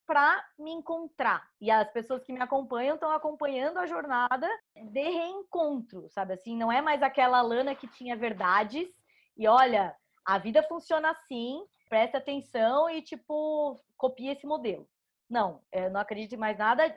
para 0.06 0.44
me 0.58 0.70
encontrar. 0.70 1.48
E 1.60 1.70
as 1.70 1.90
pessoas 1.90 2.22
que 2.22 2.32
me 2.32 2.40
acompanham 2.40 2.94
estão 2.94 3.10
acompanhando 3.10 3.78
a 3.78 3.86
jornada 3.86 4.48
de 4.74 5.02
reencontro, 5.02 6.08
sabe? 6.10 6.34
Assim, 6.34 6.56
não 6.56 6.70
é 6.70 6.80
mais 6.80 7.02
aquela 7.02 7.42
Lana 7.42 7.74
que 7.74 7.88
tinha 7.88 8.16
verdades 8.16 8.88
e 9.36 9.46
olha, 9.48 9.94
a 10.24 10.38
vida 10.38 10.62
funciona 10.62 11.10
assim, 11.10 11.66
presta 11.88 12.18
atenção 12.18 12.88
e, 12.88 13.02
tipo, 13.02 13.78
copia 13.96 14.32
esse 14.32 14.46
modelo. 14.46 14.88
Não, 15.28 15.62
eu 15.72 15.90
não 15.90 16.00
acredito 16.00 16.34
em 16.34 16.38
mais 16.38 16.56
nada. 16.56 16.94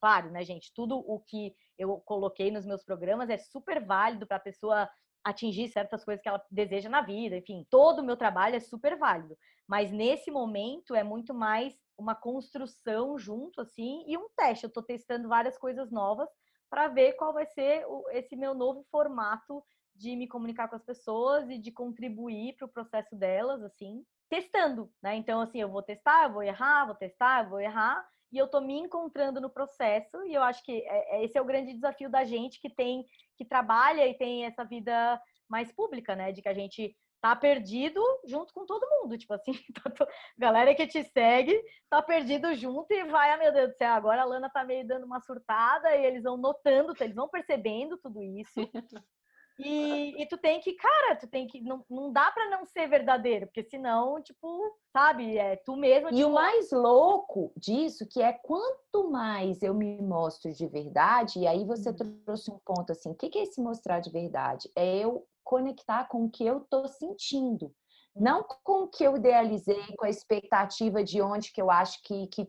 Claro, 0.00 0.30
né, 0.30 0.44
gente? 0.44 0.72
Tudo 0.74 0.98
o 0.98 1.18
que 1.20 1.54
eu 1.78 1.98
coloquei 2.00 2.50
nos 2.50 2.66
meus 2.66 2.84
programas 2.84 3.30
é 3.30 3.38
super 3.38 3.84
válido 3.84 4.26
para 4.26 4.36
a 4.36 4.40
pessoa 4.40 4.88
atingir 5.24 5.68
certas 5.68 6.04
coisas 6.04 6.22
que 6.22 6.28
ela 6.28 6.42
deseja 6.50 6.88
na 6.88 7.02
vida, 7.02 7.36
enfim, 7.36 7.66
todo 7.70 8.00
o 8.00 8.04
meu 8.04 8.16
trabalho 8.16 8.56
é 8.56 8.60
super 8.60 8.96
válido, 8.96 9.36
mas 9.66 9.90
nesse 9.90 10.30
momento 10.30 10.94
é 10.94 11.02
muito 11.02 11.34
mais 11.34 11.74
uma 11.96 12.14
construção 12.14 13.18
junto 13.18 13.60
assim 13.60 14.04
e 14.06 14.16
um 14.16 14.28
teste. 14.36 14.64
Eu 14.64 14.68
estou 14.68 14.82
testando 14.82 15.28
várias 15.28 15.58
coisas 15.58 15.90
novas 15.90 16.28
para 16.70 16.88
ver 16.88 17.12
qual 17.14 17.32
vai 17.32 17.46
ser 17.46 17.84
esse 18.12 18.36
meu 18.36 18.54
novo 18.54 18.84
formato 18.90 19.62
de 19.94 20.16
me 20.16 20.26
comunicar 20.26 20.68
com 20.68 20.76
as 20.76 20.84
pessoas 20.84 21.50
e 21.50 21.58
de 21.58 21.70
contribuir 21.70 22.56
para 22.56 22.66
o 22.66 22.70
processo 22.70 23.14
delas, 23.14 23.62
assim, 23.62 24.04
testando, 24.30 24.90
né? 25.02 25.16
Então, 25.16 25.40
assim, 25.40 25.60
eu 25.60 25.68
vou 25.68 25.82
testar, 25.82 26.24
eu 26.24 26.32
vou 26.32 26.42
errar, 26.42 26.86
vou 26.86 26.94
testar, 26.94 27.44
eu 27.44 27.50
vou 27.50 27.60
errar, 27.60 28.08
e 28.32 28.38
eu 28.38 28.48
tô 28.48 28.60
me 28.60 28.78
encontrando 28.78 29.40
no 29.40 29.50
processo 29.50 30.22
e 30.24 30.34
eu 30.34 30.42
acho 30.42 30.62
que 30.64 30.72
é, 30.72 31.16
é, 31.16 31.24
esse 31.24 31.36
é 31.36 31.42
o 31.42 31.44
grande 31.44 31.74
desafio 31.74 32.10
da 32.10 32.24
gente 32.24 32.60
que 32.60 32.70
tem 32.70 33.04
que 33.36 33.44
trabalha 33.44 34.06
e 34.06 34.16
tem 34.16 34.44
essa 34.44 34.64
vida 34.64 35.20
mais 35.48 35.72
pública, 35.72 36.14
né, 36.14 36.30
de 36.30 36.42
que 36.42 36.48
a 36.48 36.54
gente 36.54 36.94
tá 37.20 37.36
perdido 37.36 38.00
junto 38.26 38.52
com 38.54 38.64
todo 38.64 38.88
mundo, 38.88 39.18
tipo 39.18 39.32
assim, 39.34 39.52
tá, 39.74 40.06
galera 40.38 40.74
que 40.74 40.86
te 40.86 41.02
segue 41.04 41.60
tá 41.88 42.00
perdido 42.02 42.54
junto 42.54 42.92
e 42.92 43.04
vai, 43.04 43.32
ah, 43.32 43.36
meu 43.36 43.52
Deus 43.52 43.70
do 43.70 43.76
céu, 43.76 43.92
agora 43.92 44.22
a 44.22 44.24
Lana 44.24 44.48
tá 44.50 44.64
meio 44.64 44.86
dando 44.86 45.04
uma 45.04 45.20
surtada 45.20 45.94
e 45.96 46.04
eles 46.04 46.22
vão 46.22 46.36
notando, 46.36 46.94
eles 47.00 47.14
vão 47.14 47.28
percebendo 47.28 47.98
tudo 47.98 48.22
isso. 48.22 48.54
E, 49.64 50.22
e, 50.22 50.26
tu 50.26 50.38
tem 50.38 50.60
que, 50.60 50.74
cara, 50.74 51.16
tu 51.16 51.26
tem 51.26 51.46
que. 51.46 51.60
Não, 51.60 51.84
não 51.88 52.12
dá 52.12 52.30
para 52.30 52.48
não 52.50 52.64
ser 52.64 52.88
verdadeiro, 52.88 53.46
porque 53.46 53.62
senão, 53.62 54.22
tipo, 54.22 54.76
sabe, 54.92 55.36
é 55.36 55.56
tu 55.56 55.76
mesmo. 55.76 56.08
E 56.08 56.16
tipo... 56.16 56.28
o 56.28 56.32
mais 56.32 56.70
louco 56.70 57.52
disso, 57.56 58.06
que 58.08 58.22
é 58.22 58.32
quanto 58.32 59.10
mais 59.10 59.62
eu 59.62 59.74
me 59.74 60.00
mostro 60.00 60.52
de 60.52 60.66
verdade, 60.66 61.40
e 61.40 61.46
aí 61.46 61.64
você 61.64 61.90
uhum. 61.90 62.22
trouxe 62.24 62.50
um 62.50 62.58
ponto 62.64 62.92
assim: 62.92 63.10
o 63.10 63.14
que 63.14 63.38
é 63.38 63.42
esse 63.42 63.60
mostrar 63.60 64.00
de 64.00 64.10
verdade? 64.10 64.70
É 64.76 64.98
eu 64.98 65.26
conectar 65.44 66.08
com 66.08 66.24
o 66.24 66.30
que 66.30 66.44
eu 66.44 66.60
tô 66.60 66.86
sentindo. 66.86 67.74
Não 68.14 68.44
com 68.64 68.84
o 68.84 68.88
que 68.88 69.04
eu 69.04 69.16
idealizei, 69.16 69.94
com 69.96 70.04
a 70.04 70.10
expectativa 70.10 71.02
de 71.02 71.22
onde 71.22 71.52
que 71.52 71.62
eu 71.62 71.70
acho 71.70 72.02
que, 72.02 72.26
que, 72.26 72.46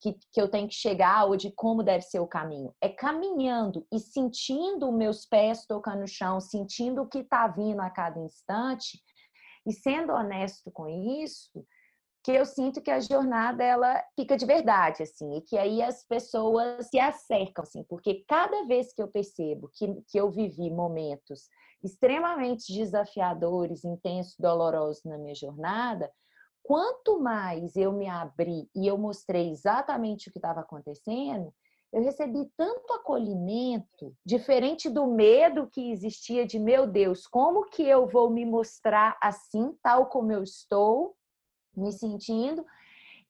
que, 0.00 0.16
que 0.32 0.40
eu 0.40 0.48
tenho 0.48 0.68
que 0.68 0.74
chegar 0.74 1.24
ou 1.24 1.36
de 1.36 1.50
como 1.52 1.82
deve 1.82 2.02
ser 2.02 2.20
o 2.20 2.26
caminho. 2.26 2.74
É 2.80 2.88
caminhando 2.88 3.86
e 3.92 3.98
sentindo 3.98 4.92
meus 4.92 5.26
pés 5.26 5.66
tocando 5.66 6.00
no 6.00 6.08
chão, 6.08 6.40
sentindo 6.40 7.02
o 7.02 7.08
que 7.08 7.18
está 7.18 7.48
vindo 7.48 7.80
a 7.80 7.90
cada 7.90 8.18
instante 8.20 9.00
e 9.66 9.72
sendo 9.72 10.12
honesto 10.12 10.70
com 10.70 10.88
isso, 10.88 11.64
que 12.24 12.32
eu 12.32 12.44
sinto 12.44 12.82
que 12.82 12.90
a 12.90 13.00
jornada 13.00 13.62
ela 13.64 14.02
fica 14.14 14.36
de 14.36 14.44
verdade 14.44 15.02
assim 15.02 15.36
e 15.36 15.40
que 15.42 15.56
aí 15.56 15.82
as 15.82 16.04
pessoas 16.06 16.86
se 16.88 16.98
acercam 16.98 17.62
assim 17.62 17.84
porque 17.84 18.24
cada 18.28 18.64
vez 18.66 18.92
que 18.92 19.00
eu 19.00 19.08
percebo 19.08 19.70
que, 19.72 19.86
que 20.08 20.18
eu 20.18 20.30
vivi 20.30 20.70
momentos 20.70 21.48
extremamente 21.82 22.72
desafiadores 22.72 23.84
intensos 23.84 24.34
dolorosos 24.38 25.04
na 25.04 25.16
minha 25.16 25.34
jornada 25.34 26.10
quanto 26.68 27.18
mais 27.18 27.76
eu 27.76 27.90
me 27.90 28.06
abri 28.06 28.68
e 28.76 28.86
eu 28.86 28.98
mostrei 28.98 29.48
exatamente 29.48 30.28
o 30.28 30.32
que 30.32 30.36
estava 30.36 30.60
acontecendo, 30.60 31.50
eu 31.90 32.02
recebi 32.02 32.46
tanto 32.58 32.92
acolhimento, 32.92 34.14
diferente 34.22 34.90
do 34.90 35.06
medo 35.06 35.66
que 35.66 35.90
existia 35.90 36.46
de 36.46 36.58
meu 36.58 36.86
Deus, 36.86 37.26
como 37.26 37.64
que 37.64 37.82
eu 37.82 38.06
vou 38.06 38.28
me 38.28 38.44
mostrar 38.44 39.16
assim, 39.18 39.74
tal 39.82 40.10
como 40.10 40.30
eu 40.30 40.42
estou 40.42 41.16
me 41.74 41.90
sentindo? 41.90 42.62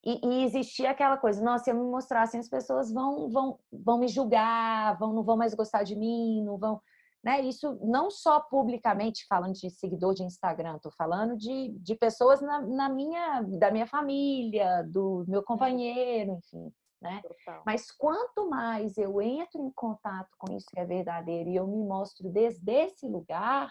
E, 0.05 0.21
e 0.27 0.43
existia 0.43 0.91
aquela 0.91 1.17
coisa, 1.17 1.41
nossa, 1.41 1.63
se 1.63 1.71
eu 1.71 1.77
me 1.77 1.89
mostrar 1.89 2.23
assim, 2.23 2.41
as 2.41 2.49
pessoas 2.49 2.93
vão, 2.93 3.31
vão, 3.31 3.61
vão 3.73 3.99
me 3.99 4.09
julgar, 4.09 4.99
vão, 4.99 5.13
não 5.13 5.23
vão 5.23 5.37
mais 5.37 5.55
gostar 5.55 5.85
de 5.85 5.95
mim, 5.95 6.43
não 6.43 6.59
vão 6.59 6.81
né? 7.23 7.41
Isso 7.41 7.79
não 7.83 8.11
só 8.11 8.41
publicamente 8.41 9.27
falando 9.29 9.55
de 9.55 9.71
seguidor 9.71 10.15
de 10.15 10.23
Instagram, 10.23 10.77
estou 10.77 10.93
falando 10.93 11.37
de, 11.37 11.71
de 11.79 11.95
pessoas 11.95 12.41
na, 12.41 12.61
na, 12.61 12.89
minha, 12.89 13.43
da 13.43 13.71
minha 13.71 13.87
família, 13.87 14.83
do 14.85 15.25
meu 15.27 15.43
companheiro, 15.43 16.33
enfim. 16.33 16.73
Né? 17.01 17.23
Mas 17.65 17.91
quanto 17.93 18.49
mais 18.49 18.99
eu 18.99 19.21
entro 19.23 19.65
em 19.65 19.71
contato 19.71 20.31
com 20.37 20.53
isso 20.57 20.67
que 20.73 20.81
é 20.81 20.85
verdadeiro 20.85 21.49
e 21.49 21.57
eu 21.57 21.67
me 21.67 21.85
mostro 21.85 22.29
desde 22.29 22.73
esse 22.73 23.07
lugar, 23.07 23.71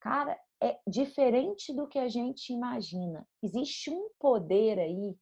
cara, 0.00 0.38
é 0.62 0.78
diferente 0.86 1.74
do 1.74 1.86
que 1.86 1.98
a 1.98 2.08
gente 2.08 2.52
imagina. 2.52 3.26
Existe 3.42 3.90
um 3.90 4.08
poder 4.18 4.78
aí 4.78 5.14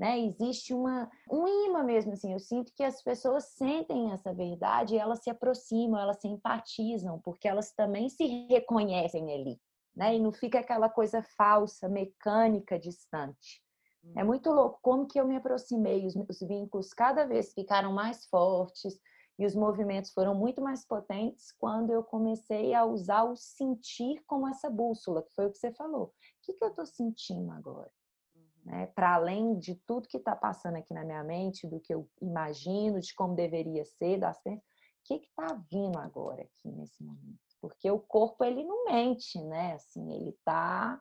né? 0.00 0.18
Existe 0.18 0.72
uma, 0.72 1.10
um 1.30 1.46
imã 1.46 1.82
mesmo, 1.82 2.14
assim, 2.14 2.32
eu 2.32 2.38
sinto 2.38 2.72
que 2.74 2.82
as 2.82 3.02
pessoas 3.02 3.44
sentem 3.50 4.10
essa 4.12 4.32
verdade 4.32 4.94
e 4.94 4.98
elas 4.98 5.22
se 5.22 5.28
aproximam, 5.28 6.00
elas 6.00 6.18
se 6.22 6.26
empatizam, 6.26 7.20
porque 7.20 7.46
elas 7.46 7.74
também 7.74 8.08
se 8.08 8.26
reconhecem 8.48 9.30
ali, 9.30 9.60
né? 9.94 10.16
E 10.16 10.18
não 10.18 10.32
fica 10.32 10.58
aquela 10.58 10.88
coisa 10.88 11.22
falsa, 11.36 11.86
mecânica, 11.86 12.78
distante. 12.78 13.62
É 14.16 14.24
hum. 14.24 14.28
muito 14.28 14.50
louco 14.50 14.78
como 14.80 15.06
que 15.06 15.20
eu 15.20 15.28
me 15.28 15.36
aproximei, 15.36 16.06
os, 16.06 16.16
os 16.16 16.40
vínculos 16.48 16.94
cada 16.94 17.26
vez 17.26 17.52
ficaram 17.52 17.92
mais 17.92 18.24
fortes 18.24 18.98
e 19.38 19.44
os 19.44 19.54
movimentos 19.54 20.12
foram 20.12 20.34
muito 20.34 20.62
mais 20.62 20.82
potentes 20.82 21.52
quando 21.52 21.90
eu 21.90 22.02
comecei 22.02 22.72
a 22.72 22.86
usar 22.86 23.24
o 23.24 23.36
sentir 23.36 24.22
como 24.26 24.48
essa 24.48 24.70
bússola, 24.70 25.22
que 25.22 25.34
foi 25.34 25.44
o 25.44 25.52
que 25.52 25.58
você 25.58 25.70
falou. 25.72 26.04
O 26.04 26.12
que, 26.42 26.54
que 26.54 26.64
eu 26.64 26.68
estou 26.68 26.86
sentindo 26.86 27.52
agora? 27.52 27.90
Né? 28.64 28.86
para 28.94 29.14
além 29.14 29.58
de 29.58 29.74
tudo 29.86 30.08
que 30.08 30.16
está 30.16 30.34
passando 30.34 30.76
aqui 30.76 30.94
na 30.94 31.04
minha 31.04 31.24
mente, 31.24 31.66
do 31.66 31.80
que 31.80 31.94
eu 31.94 32.08
imagino, 32.20 33.00
de 33.00 33.14
como 33.14 33.34
deveria 33.34 33.84
ser, 33.84 34.18
das 34.18 34.38
o 34.38 34.60
que 35.04 35.14
está 35.14 35.54
vindo 35.70 35.98
agora 35.98 36.42
aqui 36.42 36.70
nesse 36.70 37.02
momento? 37.02 37.40
Porque 37.60 37.90
o 37.90 37.98
corpo 37.98 38.44
ele 38.44 38.64
não 38.64 38.84
mente, 38.84 39.42
né? 39.42 39.74
Assim, 39.74 40.12
ele 40.12 40.30
está 40.30 41.00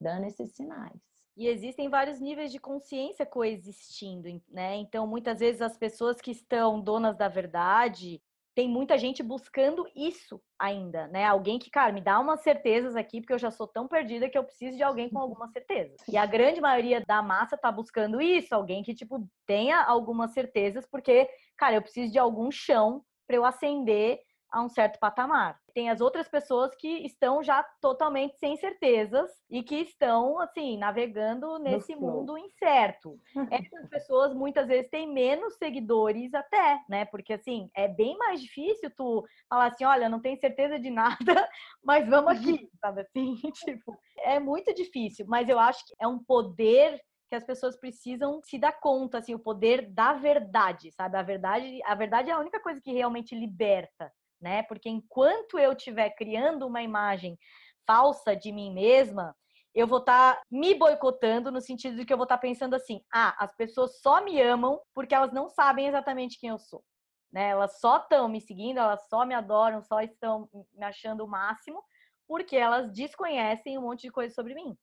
dando 0.00 0.26
esses 0.26 0.52
sinais. 0.54 1.00
E 1.36 1.48
existem 1.48 1.88
vários 1.88 2.20
níveis 2.20 2.52
de 2.52 2.60
consciência 2.60 3.26
coexistindo, 3.26 4.28
né? 4.48 4.76
Então, 4.76 5.06
muitas 5.06 5.40
vezes 5.40 5.60
as 5.60 5.76
pessoas 5.76 6.20
que 6.20 6.30
estão 6.30 6.80
donas 6.80 7.16
da 7.16 7.28
verdade, 7.28 8.22
tem 8.54 8.68
muita 8.68 8.96
gente 8.96 9.22
buscando 9.22 9.86
isso 9.96 10.40
ainda, 10.58 11.08
né? 11.08 11.24
Alguém 11.24 11.58
que, 11.58 11.70
cara, 11.70 11.92
me 11.92 12.00
dá 12.00 12.20
umas 12.20 12.40
certezas 12.42 12.94
aqui, 12.94 13.20
porque 13.20 13.32
eu 13.32 13.38
já 13.38 13.50
sou 13.50 13.66
tão 13.66 13.88
perdida 13.88 14.28
que 14.28 14.38
eu 14.38 14.44
preciso 14.44 14.76
de 14.76 14.82
alguém 14.82 15.10
com 15.10 15.18
alguma 15.18 15.48
certeza. 15.48 15.96
E 16.08 16.16
a 16.16 16.24
grande 16.24 16.60
maioria 16.60 17.00
da 17.00 17.20
massa 17.20 17.56
tá 17.56 17.72
buscando 17.72 18.20
isso, 18.20 18.54
alguém 18.54 18.82
que, 18.82 18.94
tipo, 18.94 19.28
tenha 19.46 19.82
algumas 19.82 20.32
certezas, 20.32 20.86
porque, 20.86 21.28
cara, 21.56 21.74
eu 21.74 21.82
preciso 21.82 22.12
de 22.12 22.18
algum 22.18 22.50
chão 22.50 23.04
para 23.26 23.36
eu 23.36 23.44
ascender 23.44 24.20
a 24.54 24.62
um 24.62 24.68
certo 24.68 25.00
patamar. 25.00 25.58
Tem 25.74 25.90
as 25.90 26.00
outras 26.00 26.28
pessoas 26.28 26.72
que 26.76 27.04
estão 27.04 27.42
já 27.42 27.64
totalmente 27.80 28.38
sem 28.38 28.56
certezas 28.56 29.28
e 29.50 29.64
que 29.64 29.74
estão, 29.74 30.38
assim, 30.38 30.78
navegando 30.78 31.58
nesse 31.58 31.96
mundo 31.96 32.38
incerto. 32.38 33.18
Essas 33.50 33.88
pessoas 33.88 34.32
muitas 34.32 34.68
vezes 34.68 34.88
têm 34.88 35.12
menos 35.12 35.56
seguidores 35.56 36.32
até, 36.32 36.80
né? 36.88 37.04
Porque, 37.04 37.32
assim, 37.32 37.68
é 37.74 37.88
bem 37.88 38.16
mais 38.16 38.40
difícil 38.40 38.92
tu 38.96 39.26
falar 39.48 39.66
assim, 39.66 39.84
olha, 39.84 40.08
não 40.08 40.20
tenho 40.20 40.38
certeza 40.38 40.78
de 40.78 40.88
nada, 40.88 41.18
mas 41.82 42.08
vamos 42.08 42.38
aqui, 42.38 42.70
sabe 42.80 43.00
assim? 43.00 43.34
tipo, 43.54 43.98
é 44.18 44.38
muito 44.38 44.72
difícil, 44.72 45.26
mas 45.28 45.48
eu 45.48 45.58
acho 45.58 45.84
que 45.84 45.94
é 46.00 46.06
um 46.06 46.22
poder 46.22 47.00
que 47.28 47.34
as 47.34 47.42
pessoas 47.42 47.76
precisam 47.76 48.40
se 48.44 48.56
dar 48.56 48.78
conta, 48.78 49.18
assim, 49.18 49.34
o 49.34 49.38
poder 49.40 49.90
da 49.90 50.12
verdade, 50.12 50.92
sabe? 50.92 51.16
A 51.16 51.22
verdade, 51.22 51.80
a 51.84 51.94
verdade 51.96 52.30
é 52.30 52.32
a 52.32 52.38
única 52.38 52.60
coisa 52.60 52.80
que 52.80 52.92
realmente 52.92 53.34
liberta 53.34 54.12
né? 54.44 54.62
Porque 54.64 54.90
enquanto 54.90 55.58
eu 55.58 55.72
estiver 55.72 56.10
criando 56.10 56.66
uma 56.66 56.82
imagem 56.82 57.38
falsa 57.86 58.36
de 58.36 58.52
mim 58.52 58.72
mesma, 58.72 59.34
eu 59.74 59.86
vou 59.86 59.98
estar 59.98 60.36
tá 60.36 60.42
me 60.50 60.74
boicotando 60.74 61.50
no 61.50 61.62
sentido 61.62 61.96
de 61.96 62.04
que 62.04 62.12
eu 62.12 62.18
vou 62.18 62.24
estar 62.24 62.36
tá 62.36 62.42
pensando 62.42 62.74
assim: 62.74 63.00
ah, 63.12 63.34
as 63.38 63.56
pessoas 63.56 64.00
só 64.02 64.22
me 64.22 64.40
amam 64.40 64.78
porque 64.94 65.14
elas 65.14 65.32
não 65.32 65.48
sabem 65.48 65.88
exatamente 65.88 66.38
quem 66.38 66.50
eu 66.50 66.58
sou. 66.58 66.84
Né? 67.32 67.48
Elas 67.48 67.80
só 67.80 67.96
estão 67.96 68.28
me 68.28 68.40
seguindo, 68.40 68.78
elas 68.78 69.08
só 69.08 69.24
me 69.24 69.34
adoram, 69.34 69.82
só 69.82 70.00
estão 70.00 70.48
me 70.74 70.84
achando 70.84 71.24
o 71.24 71.28
máximo 71.28 71.82
porque 72.28 72.56
elas 72.56 72.90
desconhecem 72.92 73.78
um 73.78 73.82
monte 73.82 74.02
de 74.02 74.10
coisa 74.10 74.34
sobre 74.34 74.54
mim. 74.54 74.76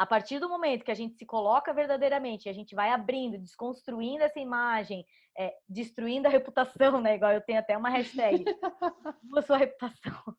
A 0.00 0.06
partir 0.06 0.38
do 0.38 0.48
momento 0.48 0.82
que 0.82 0.90
a 0.90 0.94
gente 0.94 1.14
se 1.14 1.26
coloca 1.26 1.74
verdadeiramente, 1.74 2.48
a 2.48 2.54
gente 2.54 2.74
vai 2.74 2.88
abrindo, 2.88 3.36
desconstruindo 3.36 4.24
essa 4.24 4.40
imagem, 4.40 5.04
é, 5.36 5.54
destruindo 5.68 6.26
a 6.26 6.30
reputação, 6.30 7.02
né? 7.02 7.16
Igual 7.16 7.32
eu 7.32 7.42
tenho 7.42 7.58
até 7.58 7.76
uma 7.76 7.90
hashtag, 7.90 8.42
a 9.36 9.42
sua 9.42 9.58
reputação. 9.58 10.14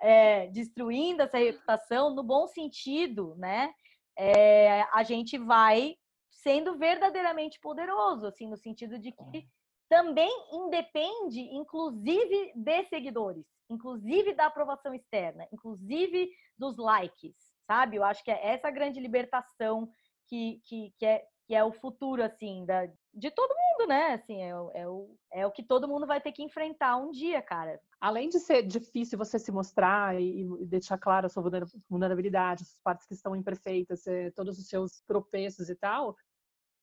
É, 0.00 0.48
destruindo 0.48 1.22
essa 1.22 1.38
reputação 1.38 2.14
no 2.14 2.22
bom 2.22 2.46
sentido, 2.46 3.34
né? 3.36 3.72
É, 4.18 4.82
a 4.92 5.02
gente 5.02 5.38
vai 5.38 5.96
sendo 6.30 6.76
verdadeiramente 6.76 7.58
poderoso, 7.60 8.26
assim, 8.26 8.46
no 8.46 8.56
sentido 8.56 8.98
de 8.98 9.12
que 9.12 9.46
também 9.88 10.30
independe, 10.52 11.40
inclusive, 11.40 12.52
de 12.54 12.84
seguidores, 12.84 13.46
inclusive 13.70 14.34
da 14.34 14.46
aprovação 14.46 14.92
externa, 14.94 15.46
inclusive 15.52 16.30
dos 16.58 16.76
likes, 16.76 17.34
sabe? 17.66 17.96
Eu 17.96 18.04
acho 18.04 18.22
que 18.24 18.30
é 18.30 18.52
essa 18.52 18.70
grande 18.70 19.00
libertação 19.00 19.88
que, 20.26 20.60
que, 20.64 20.92
que, 20.98 21.06
é, 21.06 21.24
que 21.46 21.54
é 21.54 21.64
o 21.64 21.72
futuro, 21.72 22.22
assim, 22.22 22.64
da, 22.64 22.86
de 23.12 23.30
todo 23.30 23.54
mundo, 23.54 23.88
né? 23.88 24.14
Assim, 24.14 24.42
é, 24.42 24.48
é, 24.48 24.88
o, 24.88 25.16
é 25.32 25.46
o 25.46 25.50
que 25.50 25.62
todo 25.62 25.88
mundo 25.88 26.06
vai 26.06 26.20
ter 26.20 26.32
que 26.32 26.42
enfrentar 26.42 26.96
um 26.96 27.10
dia, 27.10 27.42
cara. 27.42 27.80
Além 28.00 28.28
de 28.28 28.38
ser 28.38 28.62
difícil 28.62 29.18
você 29.18 29.38
se 29.38 29.52
mostrar 29.52 30.20
e, 30.20 30.46
deixar 30.66 30.98
claro 30.98 31.26
a 31.26 31.28
sua 31.28 31.42
vulnerabilidade, 31.88 32.62
as 32.62 32.78
partes 32.82 33.06
que 33.06 33.14
estão 33.14 33.36
imperfeitas, 33.36 34.06
é, 34.06 34.30
todos 34.30 34.58
os 34.58 34.68
seus 34.68 35.00
tropeços 35.02 35.68
e 35.68 35.74
tal, 35.74 36.16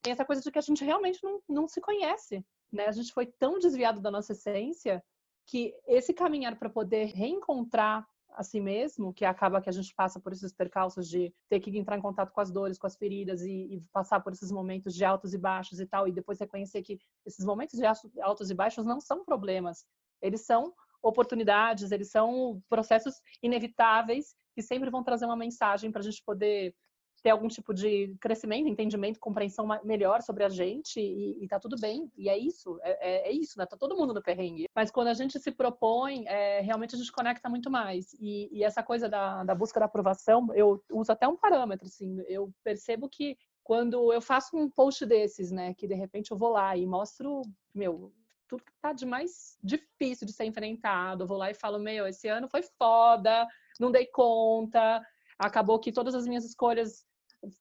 tem 0.02 0.14
essa 0.14 0.26
coisa 0.26 0.42
de 0.42 0.52
que 0.52 0.58
a 0.60 0.64
gente 0.64 0.84
realmente 0.84 1.24
não, 1.24 1.42
não 1.48 1.68
se 1.68 1.80
conhece, 1.80 2.44
né? 2.72 2.88
A 2.88 2.92
gente 2.92 3.14
foi 3.14 3.26
tão 3.26 3.60
desviado 3.60 4.02
da 4.02 4.10
nossa 4.10 4.32
essência 4.32 5.04
que 5.46 5.76
esse 5.86 6.14
caminhar 6.14 6.58
para 6.58 6.70
poder 6.70 7.06
reencontrar 7.06 8.08
a 8.36 8.44
si 8.44 8.60
mesmo, 8.60 9.14
que 9.14 9.26
acaba 9.26 9.62
que 9.62 9.70
a 9.70 9.74
gente 9.74 9.94
passa 9.94 10.20
por 10.20 10.32
esses 10.32 10.54
percalços 10.54 11.08
de 11.08 11.34
ter 11.50 11.60
que 11.60 11.78
entrar 11.78 11.98
em 11.98 12.02
contato 12.02 12.32
com 12.32 12.42
as 12.42 12.52
dores, 12.52 12.78
com 12.78 12.88
as 12.88 12.96
feridas 12.96 13.42
e, 13.42 13.76
e, 13.76 13.82
passar 13.92 14.20
por 14.22 14.34
esses 14.34 14.52
momentos 14.52 14.96
de 14.96 15.04
altos 15.04 15.34
e 15.34 15.38
baixos 15.38 15.80
e 15.80 15.86
tal, 15.86 16.08
e 16.08 16.12
depois 16.12 16.40
reconhecer 16.40 16.82
que 16.82 17.00
esses 17.26 17.46
momentos 17.46 17.78
de 17.78 17.86
altos 18.22 18.50
e 18.50 18.54
baixos 18.54 18.86
não 18.86 19.00
são 19.00 19.24
problemas, 19.26 19.86
eles 20.22 20.42
são 20.42 20.74
oportunidades, 21.02 21.92
eles 21.92 22.12
são 22.12 22.62
processos 22.70 23.16
inevitáveis 23.42 24.36
que 24.54 24.62
sempre 24.62 24.90
vão 24.90 25.04
trazer 25.04 25.26
uma 25.26 25.36
mensagem 25.36 25.92
para 25.92 26.02
a 26.02 26.04
gente 26.04 26.24
poder 26.24 26.76
ter 27.22 27.30
algum 27.30 27.48
tipo 27.48 27.74
de 27.74 28.16
crescimento, 28.20 28.68
entendimento, 28.68 29.20
compreensão 29.20 29.68
melhor 29.84 30.22
sobre 30.22 30.44
a 30.44 30.50
gente 30.50 31.00
e, 31.00 31.44
e 31.44 31.48
tá 31.48 31.60
tudo 31.60 31.80
bem. 31.80 32.12
E 32.18 32.28
é 32.28 32.38
isso, 32.38 32.80
é, 32.82 32.92
é, 32.92 33.30
é, 33.30 33.32
isso, 33.32 33.58
né? 33.58 33.66
Tá 33.66 33.78
todo 33.78 33.96
mundo 33.96 34.14
no 34.14 34.22
perrengue. 34.22 34.68
Mas 34.76 34.90
quando 34.90 35.08
a 35.08 35.14
gente 35.14 35.40
se 35.40 35.52
propõe, 35.52 36.26
é, 36.28 36.62
realmente 36.62 36.96
a 36.96 36.98
gente 36.98 37.12
conecta 37.12 37.48
muito 37.50 37.70
mais. 37.70 38.14
E, 38.20 38.50
e 38.52 38.64
essa 38.64 38.82
coisa 38.82 39.08
da, 39.08 39.44
da, 39.44 39.54
busca 39.54 39.80
da 39.80 39.86
aprovação, 39.86 40.48
eu 40.54 40.84
uso 40.92 41.12
até 41.12 41.28
um 41.28 41.38
parâmetro, 41.38 41.88
assim. 41.88 42.24
Eu 42.28 42.52
percebo 42.64 43.08
que 43.08 43.38
quando 43.64 44.12
eu 44.12 44.22
faço 44.22 44.58
um 44.58 44.70
post 44.70 45.06
desses, 45.06 45.52
né, 45.52 45.74
que 45.76 45.88
de 45.88 45.94
repente 45.94 46.32
eu 46.32 46.38
vou 46.38 46.50
lá 46.50 46.76
e 46.76 46.86
mostro, 46.86 47.44
meu, 47.74 48.12
tudo 48.48 48.64
que 48.64 48.72
tá 48.82 48.92
de 48.92 49.06
mais 49.06 49.58
difícil 49.64 50.26
de 50.26 50.34
ser 50.34 50.46
enfrentado. 50.46 51.24
Eu 51.24 51.28
vou 51.28 51.38
lá 51.38 51.52
e 51.52 51.54
falo, 51.54 51.80
meu, 51.80 52.08
esse 52.08 52.28
ano 52.28 52.50
foi 52.50 52.64
foda, 52.64 53.48
não 53.80 53.92
dei 53.92 54.08
conta, 54.08 55.02
acabou 55.40 55.80
que 55.80 55.92
todas 55.92 56.14
as 56.14 56.28
minhas 56.28 56.44
escolhas 56.44 57.06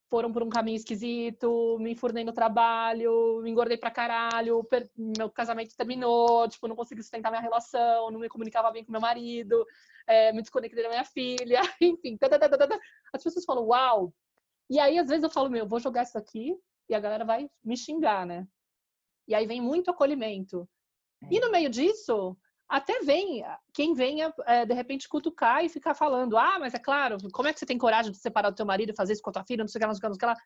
foram 0.08 0.30
por 0.30 0.42
um 0.42 0.48
caminho 0.48 0.76
esquisito, 0.76 1.78
me 1.80 1.92
enfurnei 1.92 2.24
no 2.24 2.32
trabalho, 2.32 3.40
me 3.42 3.50
engordei 3.50 3.78
pra 3.78 3.90
caralho, 3.90 4.66
meu 4.96 5.30
casamento 5.30 5.76
terminou, 5.76 6.46
tipo, 6.48 6.68
não 6.68 6.76
consegui 6.76 7.02
sustentar 7.02 7.30
minha 7.30 7.40
relação, 7.40 8.10
não 8.10 8.20
me 8.20 8.28
comunicava 8.28 8.70
bem 8.70 8.84
com 8.84 8.92
meu 8.92 9.00
marido, 9.00 9.64
é, 10.06 10.32
me 10.32 10.42
desconectei 10.42 10.82
da 10.82 10.90
minha 10.90 11.04
filha, 11.04 11.60
enfim. 11.80 12.18
As 13.12 13.22
pessoas 13.22 13.44
falam, 13.44 13.64
uau! 13.66 14.12
E 14.68 14.78
aí, 14.78 14.98
às 14.98 15.08
vezes, 15.08 15.24
eu 15.24 15.30
falo, 15.30 15.50
meu, 15.50 15.66
vou 15.66 15.80
jogar 15.80 16.02
isso 16.02 16.18
aqui 16.18 16.54
e 16.88 16.94
a 16.94 17.00
galera 17.00 17.24
vai 17.24 17.48
me 17.64 17.76
xingar, 17.76 18.26
né? 18.26 18.46
E 19.26 19.34
aí 19.34 19.46
vem 19.46 19.60
muito 19.60 19.90
acolhimento. 19.90 20.68
E 21.30 21.38
é. 21.38 21.40
no 21.40 21.50
meio 21.50 21.70
disso, 21.70 22.36
até 22.70 23.00
vem 23.00 23.44
quem 23.74 23.94
venha, 23.94 24.32
é, 24.46 24.64
de 24.64 24.72
repente, 24.72 25.08
cutucar 25.08 25.64
e 25.64 25.68
ficar 25.68 25.92
falando: 25.92 26.38
ah, 26.38 26.56
mas 26.60 26.72
é 26.72 26.78
claro, 26.78 27.18
como 27.32 27.48
é 27.48 27.52
que 27.52 27.58
você 27.58 27.66
tem 27.66 27.76
coragem 27.76 28.12
de 28.12 28.18
separar 28.18 28.50
do 28.50 28.56
teu 28.56 28.64
marido 28.64 28.90
e 28.90 28.96
fazer 28.96 29.12
isso 29.12 29.22
com 29.22 29.30
a 29.30 29.32
tua 29.32 29.44
filha, 29.44 29.64
não 29.64 29.68
sei 29.68 29.78
o 29.78 29.82
que, 29.82 29.86
não 29.88 29.94
sei 29.94 29.98
o 29.98 30.00
que, 30.00 30.08
não 30.08 30.14
sei 30.14 30.18
o 30.18 30.20
que 30.20 30.26
lá. 30.26 30.36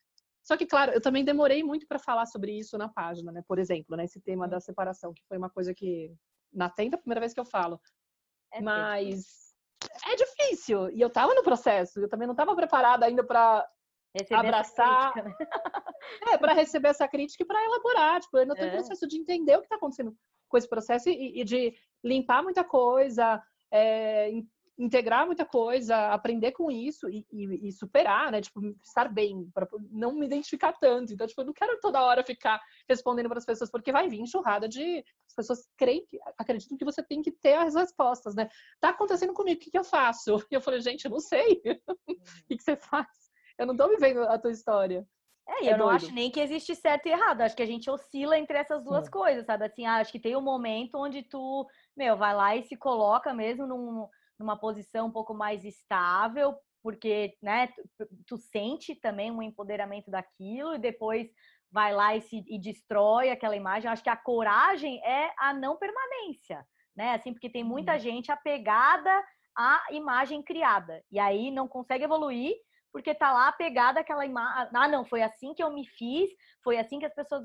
Só 0.42 0.56
que, 0.56 0.66
claro, 0.66 0.92
eu 0.92 1.00
também 1.00 1.22
demorei 1.22 1.62
muito 1.62 1.86
para 1.86 1.98
falar 1.98 2.24
sobre 2.26 2.52
isso 2.52 2.78
na 2.78 2.88
página, 2.88 3.30
né? 3.30 3.42
Por 3.46 3.58
exemplo, 3.58 3.94
né? 3.94 4.04
Esse 4.04 4.20
tema 4.20 4.48
da 4.48 4.58
separação, 4.58 5.12
que 5.12 5.22
foi 5.28 5.36
uma 5.36 5.50
coisa 5.50 5.74
que, 5.74 6.14
na 6.52 6.70
tenda, 6.70 6.96
a 6.96 7.00
primeira 7.00 7.20
vez 7.20 7.34
que 7.34 7.40
eu 7.40 7.44
falo. 7.44 7.78
É 8.52 8.60
mas 8.60 9.54
é 10.06 10.16
difícil. 10.16 10.90
E 10.90 11.00
eu 11.00 11.10
tava 11.10 11.34
no 11.34 11.42
processo, 11.42 12.00
eu 12.00 12.08
também 12.08 12.26
não 12.26 12.34
tava 12.34 12.54
preparada 12.56 13.04
ainda 13.04 13.22
para 13.22 13.68
abraçar. 14.32 15.12
Crítica, 15.12 15.28
né? 15.28 15.36
é, 16.32 16.38
para 16.38 16.52
receber 16.52 16.88
essa 16.88 17.08
crítica 17.08 17.42
e 17.42 17.46
para 17.46 17.64
elaborar. 17.64 18.20
Tipo, 18.20 18.36
eu 18.36 18.42
ainda 18.42 18.54
tô 18.54 18.64
é. 18.64 18.70
processo 18.70 19.06
de 19.06 19.16
entender 19.16 19.56
o 19.56 19.62
que 19.62 19.68
tá 19.68 19.76
acontecendo 19.76 20.16
com 20.48 20.56
esse 20.56 20.68
processo 20.68 21.08
e, 21.08 21.40
e 21.40 21.44
de 21.44 21.74
limpar 22.02 22.42
muita 22.42 22.62
coisa, 22.62 23.42
é, 23.72 24.30
integrar 24.76 25.24
muita 25.26 25.44
coisa, 25.44 26.08
aprender 26.08 26.52
com 26.52 26.70
isso 26.70 27.08
e, 27.08 27.24
e, 27.32 27.68
e, 27.68 27.72
superar, 27.72 28.32
né? 28.32 28.40
Tipo, 28.40 28.60
estar 28.82 29.08
bem, 29.08 29.48
para 29.54 29.68
não 29.90 30.12
me 30.12 30.26
identificar 30.26 30.72
tanto. 30.72 31.12
Então, 31.12 31.26
tipo, 31.26 31.40
eu 31.40 31.46
não 31.46 31.52
quero 31.52 31.78
toda 31.80 32.02
hora 32.02 32.24
ficar 32.24 32.60
respondendo 32.88 33.28
para 33.28 33.38
as 33.38 33.44
pessoas, 33.44 33.70
porque 33.70 33.92
vai 33.92 34.08
vir 34.08 34.20
enxurrada 34.20 34.68
de. 34.68 35.04
As 35.28 35.34
pessoas 35.34 35.68
creem, 35.76 36.06
acreditam 36.38 36.76
que 36.76 36.84
você 36.84 37.02
tem 37.02 37.22
que 37.22 37.30
ter 37.30 37.54
as 37.54 37.74
respostas, 37.74 38.34
né? 38.34 38.48
Tá 38.80 38.90
acontecendo 38.90 39.32
comigo, 39.32 39.60
o 39.60 39.62
que, 39.62 39.70
que 39.70 39.78
eu 39.78 39.84
faço? 39.84 40.44
E 40.50 40.54
eu 40.54 40.60
falei, 40.60 40.80
gente, 40.80 41.04
eu 41.04 41.10
não 41.10 41.20
sei. 41.20 41.62
o 42.08 42.16
que, 42.48 42.56
que 42.56 42.62
você 42.62 42.76
faz? 42.76 43.06
Eu 43.58 43.66
não 43.66 43.76
tô 43.76 43.88
vivendo 43.88 44.22
a 44.22 44.38
tua 44.38 44.50
história. 44.50 45.06
É, 45.46 45.64
e 45.64 45.68
é 45.68 45.72
eu 45.72 45.78
não 45.78 45.88
acho 45.88 46.12
nem 46.12 46.30
que 46.30 46.40
existe 46.40 46.74
certo 46.74 47.06
e 47.06 47.10
errado. 47.10 47.42
Acho 47.42 47.56
que 47.56 47.62
a 47.62 47.66
gente 47.66 47.90
oscila 47.90 48.38
entre 48.38 48.56
essas 48.56 48.82
duas 48.82 49.04
Sim. 49.04 49.10
coisas, 49.10 49.44
sabe? 49.44 49.64
Assim, 49.66 49.84
ah, 49.84 49.96
acho 49.96 50.10
que 50.10 50.20
tem 50.20 50.36
um 50.36 50.40
momento 50.40 50.96
onde 50.96 51.22
tu, 51.22 51.66
meu, 51.96 52.16
vai 52.16 52.34
lá 52.34 52.56
e 52.56 52.62
se 52.62 52.76
coloca 52.76 53.34
mesmo 53.34 53.66
num, 53.66 54.08
numa 54.38 54.58
posição 54.58 55.06
um 55.06 55.12
pouco 55.12 55.34
mais 55.34 55.64
estável, 55.64 56.54
porque, 56.82 57.36
né, 57.42 57.68
tu, 57.98 58.08
tu, 58.26 58.36
sente 58.36 58.94
também 58.94 59.30
um 59.30 59.42
empoderamento 59.42 60.10
daquilo 60.10 60.74
e 60.74 60.78
depois 60.78 61.28
vai 61.70 61.92
lá 61.92 62.16
e, 62.16 62.20
se, 62.22 62.44
e 62.46 62.58
destrói 62.58 63.30
aquela 63.30 63.56
imagem. 63.56 63.90
Acho 63.90 64.02
que 64.02 64.10
a 64.10 64.16
coragem 64.16 65.00
é 65.04 65.30
a 65.38 65.52
não 65.52 65.76
permanência, 65.76 66.66
né? 66.96 67.14
Assim, 67.14 67.32
porque 67.32 67.50
tem 67.50 67.64
muita 67.64 67.98
gente 67.98 68.30
apegada 68.30 69.10
à 69.56 69.82
imagem 69.90 70.42
criada 70.42 71.02
e 71.10 71.18
aí 71.18 71.50
não 71.50 71.68
consegue 71.68 72.04
evoluir 72.04 72.54
porque 72.94 73.12
tá 73.12 73.32
lá 73.32 73.50
pegada 73.50 73.98
aquela 73.98 74.24
imagem. 74.24 74.70
Ah, 74.72 74.86
não, 74.86 75.04
foi 75.04 75.20
assim 75.20 75.52
que 75.52 75.60
eu 75.60 75.68
me 75.68 75.84
fiz, 75.84 76.30
foi 76.62 76.78
assim 76.78 77.00
que 77.00 77.04
as 77.04 77.12
pessoas 77.12 77.44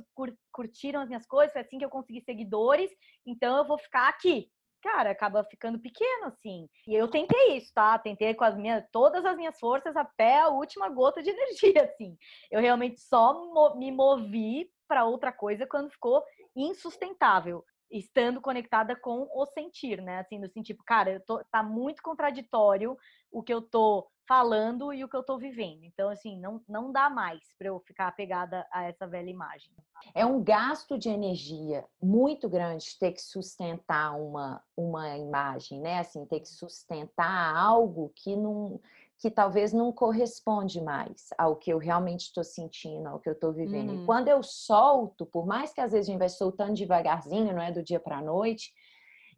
curtiram 0.52 1.02
as 1.02 1.08
minhas 1.08 1.26
coisas, 1.26 1.52
foi 1.52 1.64
assim 1.64 1.80
que 1.80 1.84
eu 1.84 1.90
consegui 1.90 2.22
seguidores, 2.22 2.92
então 3.26 3.58
eu 3.58 3.66
vou 3.66 3.80
ficar 3.80 4.08
aqui. 4.08 4.48
Cara, 4.80 5.10
acaba 5.10 5.44
ficando 5.44 5.80
pequeno, 5.80 6.28
assim. 6.28 6.70
E 6.88 6.94
eu 6.94 7.08
tentei 7.08 7.58
isso, 7.58 7.74
tá? 7.74 7.98
Tentei 7.98 8.36
com 8.36 8.44
as 8.44 8.56
minhas, 8.56 8.86
todas 8.92 9.26
as 9.26 9.36
minhas 9.36 9.60
forças 9.60 9.96
até 9.96 10.40
a 10.40 10.50
última 10.50 10.88
gota 10.88 11.24
de 11.24 11.32
energia, 11.34 11.84
assim. 11.84 12.16
Eu 12.52 12.62
realmente 12.62 13.02
só 13.02 13.74
me 13.76 13.92
movi 13.92 14.70
para 14.88 15.04
outra 15.04 15.32
coisa 15.32 15.66
quando 15.66 15.90
ficou 15.90 16.24
insustentável 16.56 17.66
estando 17.92 18.40
conectada 18.40 18.96
com 18.96 19.28
o 19.34 19.46
sentir, 19.48 20.02
né? 20.02 20.20
Assim, 20.20 20.38
no 20.38 20.48
sentido, 20.48 20.84
cara, 20.86 21.14
eu 21.14 21.26
tô, 21.26 21.44
tá 21.52 21.64
muito 21.64 22.02
contraditório 22.04 22.96
o 23.32 23.44
que 23.44 23.54
eu 23.54 23.62
tô 23.62 24.08
falando 24.30 24.94
e 24.94 25.04
o 25.04 25.10
que 25.10 25.16
eu 25.16 25.24
tô 25.24 25.40
vivendo. 25.40 25.84
Então, 25.84 26.08
assim, 26.08 26.40
não, 26.40 26.62
não 26.70 26.92
dá 26.92 27.10
mais 27.10 27.40
para 27.58 27.70
eu 27.70 27.80
ficar 27.80 28.08
apegada 28.08 28.64
a 28.72 28.84
essa 28.84 29.08
velha 29.08 29.30
imagem. 29.30 29.72
É 30.14 30.24
um 30.24 30.44
gasto 30.44 31.00
de 31.00 31.10
energia 31.10 31.84
muito 32.00 32.48
grande 32.48 32.96
ter 33.00 33.12
que 33.12 33.22
sustentar 33.22 34.16
uma, 34.16 34.64
uma 34.78 35.18
imagem, 35.18 35.82
né? 35.82 35.98
Assim, 35.98 36.26
ter 36.28 36.42
que 36.42 36.48
sustentar 36.48 37.56
algo 37.56 38.12
que 38.16 38.36
não 38.36 38.80
que 39.20 39.30
talvez 39.30 39.74
não 39.74 39.92
corresponde 39.92 40.80
mais 40.80 41.28
ao 41.38 41.58
que 41.58 41.70
eu 41.70 41.78
realmente 41.78 42.22
estou 42.22 42.44
sentindo, 42.44 43.06
ao 43.06 43.20
que 43.20 43.28
eu 43.28 43.34
estou 43.34 43.52
vivendo. 43.52 43.90
Uhum. 43.90 44.04
E 44.04 44.06
quando 44.06 44.30
eu 44.30 44.42
solto, 44.42 45.26
por 45.26 45.46
mais 45.46 45.74
que 45.74 45.82
às 45.82 45.92
vezes 45.92 46.08
a 46.08 46.12
gente 46.12 46.20
vai 46.20 46.30
soltando 46.30 46.74
devagarzinho, 46.74 47.54
não 47.54 47.62
é 47.62 47.70
do 47.70 47.84
dia 47.84 48.00
para 48.00 48.20
a 48.20 48.22
noite, 48.22 48.74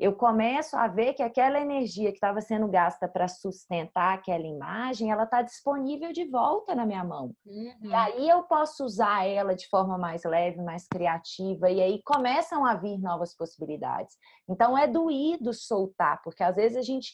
eu 0.02 0.14
começo 0.14 0.76
a 0.76 0.88
ver 0.88 1.14
que 1.14 1.22
aquela 1.22 1.62
energia 1.62 2.10
que 2.10 2.18
estava 2.18 2.42
sendo 2.42 2.68
gasta 2.68 3.08
para 3.08 3.28
sustentar 3.28 4.16
aquela 4.16 4.48
imagem, 4.48 5.12
ela 5.12 5.26
está 5.26 5.44
disponível 5.44 6.12
de 6.12 6.26
volta 6.26 6.74
na 6.74 6.88
minha 6.88 7.04
mão. 7.04 7.36
Uhum. 7.46 7.78
E 7.84 7.94
aí 7.94 8.28
eu 8.28 8.42
posso 8.42 8.84
usar 8.84 9.28
ela 9.28 9.54
de 9.54 9.70
forma 9.70 10.00
mais 10.00 10.24
leve, 10.24 10.60
mais 10.60 10.88
criativa, 10.88 11.70
e 11.70 11.80
aí 11.80 12.02
começam 12.04 12.66
a 12.66 12.74
vir 12.74 12.98
novas 12.98 13.36
possibilidades. 13.36 14.18
Então 14.50 14.76
é 14.76 14.88
doído 14.88 15.54
soltar, 15.54 16.20
porque 16.24 16.44
às 16.44 16.56
vezes 16.56 16.78
a 16.78 16.82
gente 16.82 17.14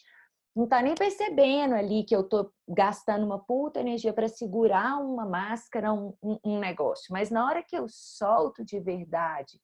não 0.56 0.64
está 0.64 0.82
nem 0.82 0.96
percebendo 0.96 1.76
ali 1.76 2.06
que 2.06 2.16
eu 2.16 2.22
estou 2.22 2.54
gastando 2.70 3.26
uma 3.26 3.38
puta 3.38 3.82
energia 3.82 4.14
para 4.14 4.30
segurar 4.30 4.98
uma 4.98 5.26
máscara, 5.26 5.92
um, 5.92 6.14
um, 6.24 6.40
um, 6.44 6.60
negócio. 6.60 7.08
Mas 7.12 7.30
na 7.30 7.46
hora 7.46 7.62
que 7.62 7.76
eu 7.76 7.86
solto 7.90 8.64
de 8.64 8.80
verdade, 8.80 9.60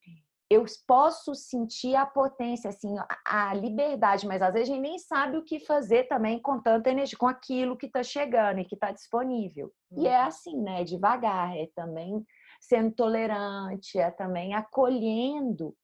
eu 0.53 0.65
posso 0.87 1.33
sentir 1.33 1.95
a 1.95 2.05
potência, 2.05 2.69
assim, 2.69 2.93
a, 3.25 3.53
liberdade, 3.53 4.27
mas 4.27 4.41
às 4.41 4.53
vezes 4.53 4.69
a 4.69 4.73
gente 4.73 4.81
nem 4.81 4.99
sabe 4.99 5.37
o 5.37 5.43
que 5.43 5.59
fazer 5.59 6.07
também 6.07 6.41
com 6.41 6.61
tanta 6.61 6.89
energia, 6.89 7.17
com 7.17 7.27
aquilo 7.27 7.77
que 7.77 7.87
está 7.87 8.03
chegando 8.03 8.59
e 8.59 8.65
que 8.65 8.75
está 8.75 8.91
disponível. 8.91 9.71
E 9.91 10.07
é 10.07 10.19
uhum. 10.19 10.27
assim, 10.27 10.61
né? 10.61 10.83
Devagar, 10.83 11.57
é 11.57 11.67
também 11.75 12.23
sendo 12.61 12.91
tolerante, 12.93 13.97
é 13.97 14.09
também 14.11 14.53
acolhendo 14.53 15.75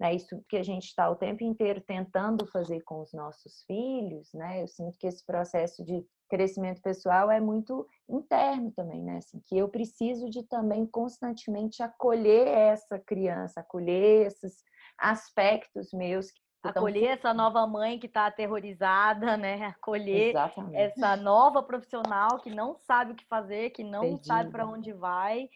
né? 0.00 0.14
Isso 0.14 0.42
que 0.48 0.56
a 0.56 0.62
gente 0.62 0.86
está 0.86 1.10
o 1.10 1.16
tempo 1.16 1.44
inteiro 1.44 1.82
tentando 1.82 2.46
fazer 2.46 2.80
com 2.80 3.02
os 3.02 3.12
nossos 3.12 3.62
filhos, 3.66 4.30
né? 4.32 4.62
Eu 4.62 4.66
sinto 4.66 4.96
que 4.98 5.06
esse 5.06 5.24
processo 5.24 5.84
de 5.84 6.02
crescimento 6.30 6.80
pessoal 6.80 7.30
é 7.30 7.40
muito 7.40 7.86
interno 8.08 8.70
também, 8.70 9.02
né? 9.02 9.18
Assim, 9.18 9.40
que 9.44 9.58
eu 9.58 9.68
preciso 9.68 10.30
de 10.30 10.42
também 10.44 10.86
constantemente 10.86 11.82
acolher 11.82 12.46
essa 12.46 12.98
criança, 12.98 13.60
acolher 13.60 14.26
esses 14.26 14.62
aspectos 14.96 15.92
meus 15.92 16.28
acolher 16.62 17.00
tão... 17.00 17.12
essa 17.12 17.34
nova 17.34 17.66
mãe 17.66 17.98
que 17.98 18.06
está 18.06 18.26
aterrorizada, 18.26 19.36
né? 19.36 19.66
Acolher 19.66 20.30
Exatamente. 20.30 20.76
essa 20.76 21.16
nova 21.16 21.62
profissional 21.62 22.38
que 22.38 22.50
não 22.50 22.76
sabe 22.76 23.12
o 23.12 23.16
que 23.16 23.26
fazer, 23.26 23.70
que 23.70 23.82
não 23.82 24.02
Perdida. 24.02 24.24
sabe 24.24 24.50
para 24.50 24.66
onde 24.66 24.92
vai 24.92 25.48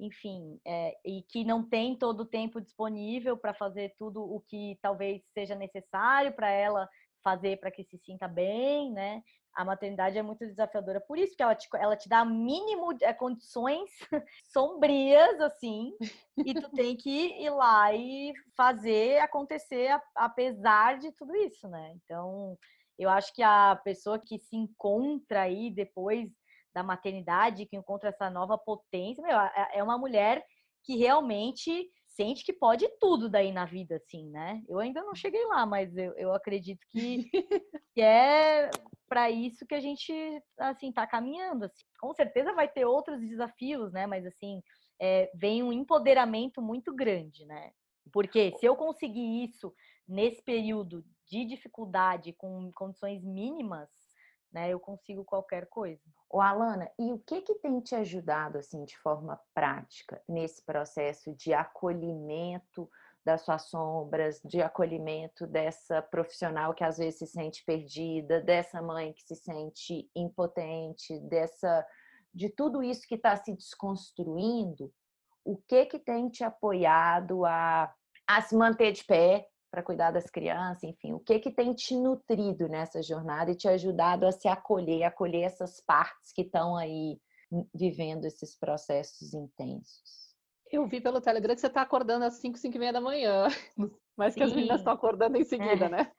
enfim, 0.00 0.58
é, 0.66 0.96
e 1.04 1.22
que 1.28 1.44
não 1.44 1.62
tem 1.62 1.94
todo 1.94 2.20
o 2.20 2.26
tempo 2.26 2.58
disponível 2.58 3.36
para 3.36 3.52
fazer 3.52 3.94
tudo 3.98 4.22
o 4.22 4.40
que 4.40 4.78
talvez 4.80 5.22
seja 5.34 5.54
necessário 5.54 6.32
para 6.32 6.50
ela 6.50 6.88
fazer 7.22 7.60
para 7.60 7.70
que 7.70 7.84
se 7.84 7.98
sinta 7.98 8.26
bem, 8.26 8.90
né? 8.92 9.22
A 9.54 9.64
maternidade 9.64 10.16
é 10.16 10.22
muito 10.22 10.46
desafiadora 10.46 11.00
por 11.00 11.18
isso 11.18 11.36
que 11.36 11.42
ela 11.42 11.54
te, 11.54 11.68
ela 11.74 11.96
te 11.96 12.08
dá 12.08 12.24
mínimo 12.24 12.94
de 12.94 13.04
é, 13.04 13.12
condições 13.12 13.90
sombrias 14.52 15.40
assim 15.40 15.92
e 16.38 16.54
tu 16.54 16.70
tem 16.70 16.96
que 16.96 17.42
ir 17.42 17.50
lá 17.50 17.92
e 17.92 18.32
fazer 18.56 19.18
acontecer 19.18 19.90
apesar 20.14 20.98
de 20.98 21.12
tudo 21.12 21.34
isso, 21.36 21.68
né? 21.68 21.92
Então 21.96 22.56
eu 22.98 23.08
acho 23.08 23.34
que 23.34 23.42
a 23.42 23.76
pessoa 23.82 24.18
que 24.18 24.38
se 24.38 24.56
encontra 24.56 25.42
aí 25.42 25.70
depois 25.70 26.30
da 26.74 26.82
maternidade, 26.82 27.66
que 27.66 27.76
encontra 27.76 28.10
essa 28.10 28.30
nova 28.30 28.56
potência, 28.56 29.22
meu, 29.22 29.36
é 29.72 29.82
uma 29.82 29.98
mulher 29.98 30.44
que 30.84 30.96
realmente 30.96 31.90
sente 32.06 32.44
que 32.44 32.52
pode 32.52 32.88
tudo 33.00 33.28
daí 33.28 33.52
na 33.52 33.64
vida, 33.64 33.96
assim, 33.96 34.28
né? 34.30 34.62
Eu 34.68 34.78
ainda 34.78 35.02
não 35.02 35.14
cheguei 35.14 35.44
lá, 35.46 35.64
mas 35.64 35.96
eu, 35.96 36.12
eu 36.16 36.34
acredito 36.34 36.80
que, 36.90 37.30
que 37.94 38.00
é 38.00 38.70
para 39.10 39.28
isso 39.28 39.66
que 39.66 39.74
a 39.74 39.80
gente 39.80 40.12
assim 40.56 40.92
tá 40.92 41.04
caminhando. 41.04 41.64
Assim. 41.64 41.84
Com 42.00 42.14
certeza 42.14 42.54
vai 42.54 42.68
ter 42.68 42.84
outros 42.84 43.20
desafios, 43.20 43.92
né? 43.92 44.06
Mas 44.06 44.24
assim 44.24 44.62
é, 45.00 45.28
vem 45.34 45.64
um 45.64 45.72
empoderamento 45.72 46.62
muito 46.62 46.94
grande, 46.94 47.44
né? 47.44 47.72
Porque 48.12 48.56
se 48.58 48.66
eu 48.66 48.76
conseguir 48.76 49.44
isso 49.44 49.74
nesse 50.06 50.40
período 50.42 51.04
de 51.26 51.44
dificuldade 51.44 52.32
com 52.32 52.70
condições 52.72 53.24
mínimas, 53.24 53.90
né, 54.52 54.70
eu 54.70 54.80
consigo 54.80 55.24
qualquer 55.24 55.66
coisa. 55.68 56.02
O 56.28 56.40
Alana, 56.40 56.90
e 56.98 57.12
o 57.12 57.18
que 57.18 57.40
que 57.42 57.54
tem 57.56 57.80
te 57.80 57.94
ajudado 57.94 58.58
assim 58.58 58.84
de 58.84 58.96
forma 58.98 59.40
prática 59.54 60.20
nesse 60.28 60.64
processo 60.64 61.34
de 61.34 61.52
acolhimento 61.52 62.90
das 63.24 63.42
suas 63.42 63.68
sombras, 63.68 64.40
de 64.44 64.62
acolhimento 64.62 65.46
dessa 65.46 66.00
profissional 66.02 66.74
que 66.74 66.84
às 66.84 66.98
vezes 66.98 67.18
se 67.18 67.26
sente 67.26 67.62
perdida, 67.64 68.40
dessa 68.40 68.80
mãe 68.80 69.12
que 69.12 69.22
se 69.22 69.36
sente 69.36 70.10
impotente, 70.14 71.18
dessa 71.20 71.86
de 72.32 72.48
tudo 72.48 72.82
isso 72.82 73.06
que 73.06 73.16
está 73.16 73.36
se 73.36 73.52
desconstruindo, 73.54 74.92
o 75.44 75.56
que 75.56 75.86
que 75.86 75.98
tem 75.98 76.28
te 76.28 76.44
apoiado 76.44 77.44
a, 77.44 77.92
a 78.26 78.42
se 78.42 78.56
manter 78.56 78.92
de 78.92 79.04
pé 79.04 79.48
para 79.70 79.82
cuidar 79.82 80.10
das 80.10 80.28
crianças, 80.28 80.82
enfim, 80.82 81.12
o 81.12 81.20
que 81.20 81.38
que 81.38 81.50
tem 81.50 81.72
te 81.74 81.94
nutrido 81.96 82.68
nessa 82.68 83.02
jornada 83.02 83.52
e 83.52 83.56
te 83.56 83.68
ajudado 83.68 84.26
a 84.26 84.32
se 84.32 84.48
acolher, 84.48 85.04
acolher 85.04 85.42
essas 85.42 85.80
partes 85.80 86.32
que 86.32 86.42
estão 86.42 86.76
aí 86.76 87.20
vivendo 87.74 88.24
esses 88.24 88.56
processos 88.56 89.32
intensos? 89.32 90.29
Eu 90.70 90.86
vi 90.86 91.00
pelo 91.00 91.20
Telegram 91.20 91.54
que 91.54 91.60
você 91.60 91.66
está 91.66 91.82
acordando 91.82 92.24
às 92.24 92.34
5, 92.34 92.56
5 92.56 92.76
e 92.76 92.78
meia 92.78 92.92
da 92.92 93.00
manhã, 93.00 93.48
mas 94.16 94.34
que 94.34 94.42
as 94.42 94.52
meninas 94.52 94.80
estão 94.80 94.92
acordando 94.92 95.36
em 95.36 95.44
seguida, 95.44 95.86
é. 95.86 95.88
né? 95.88 96.12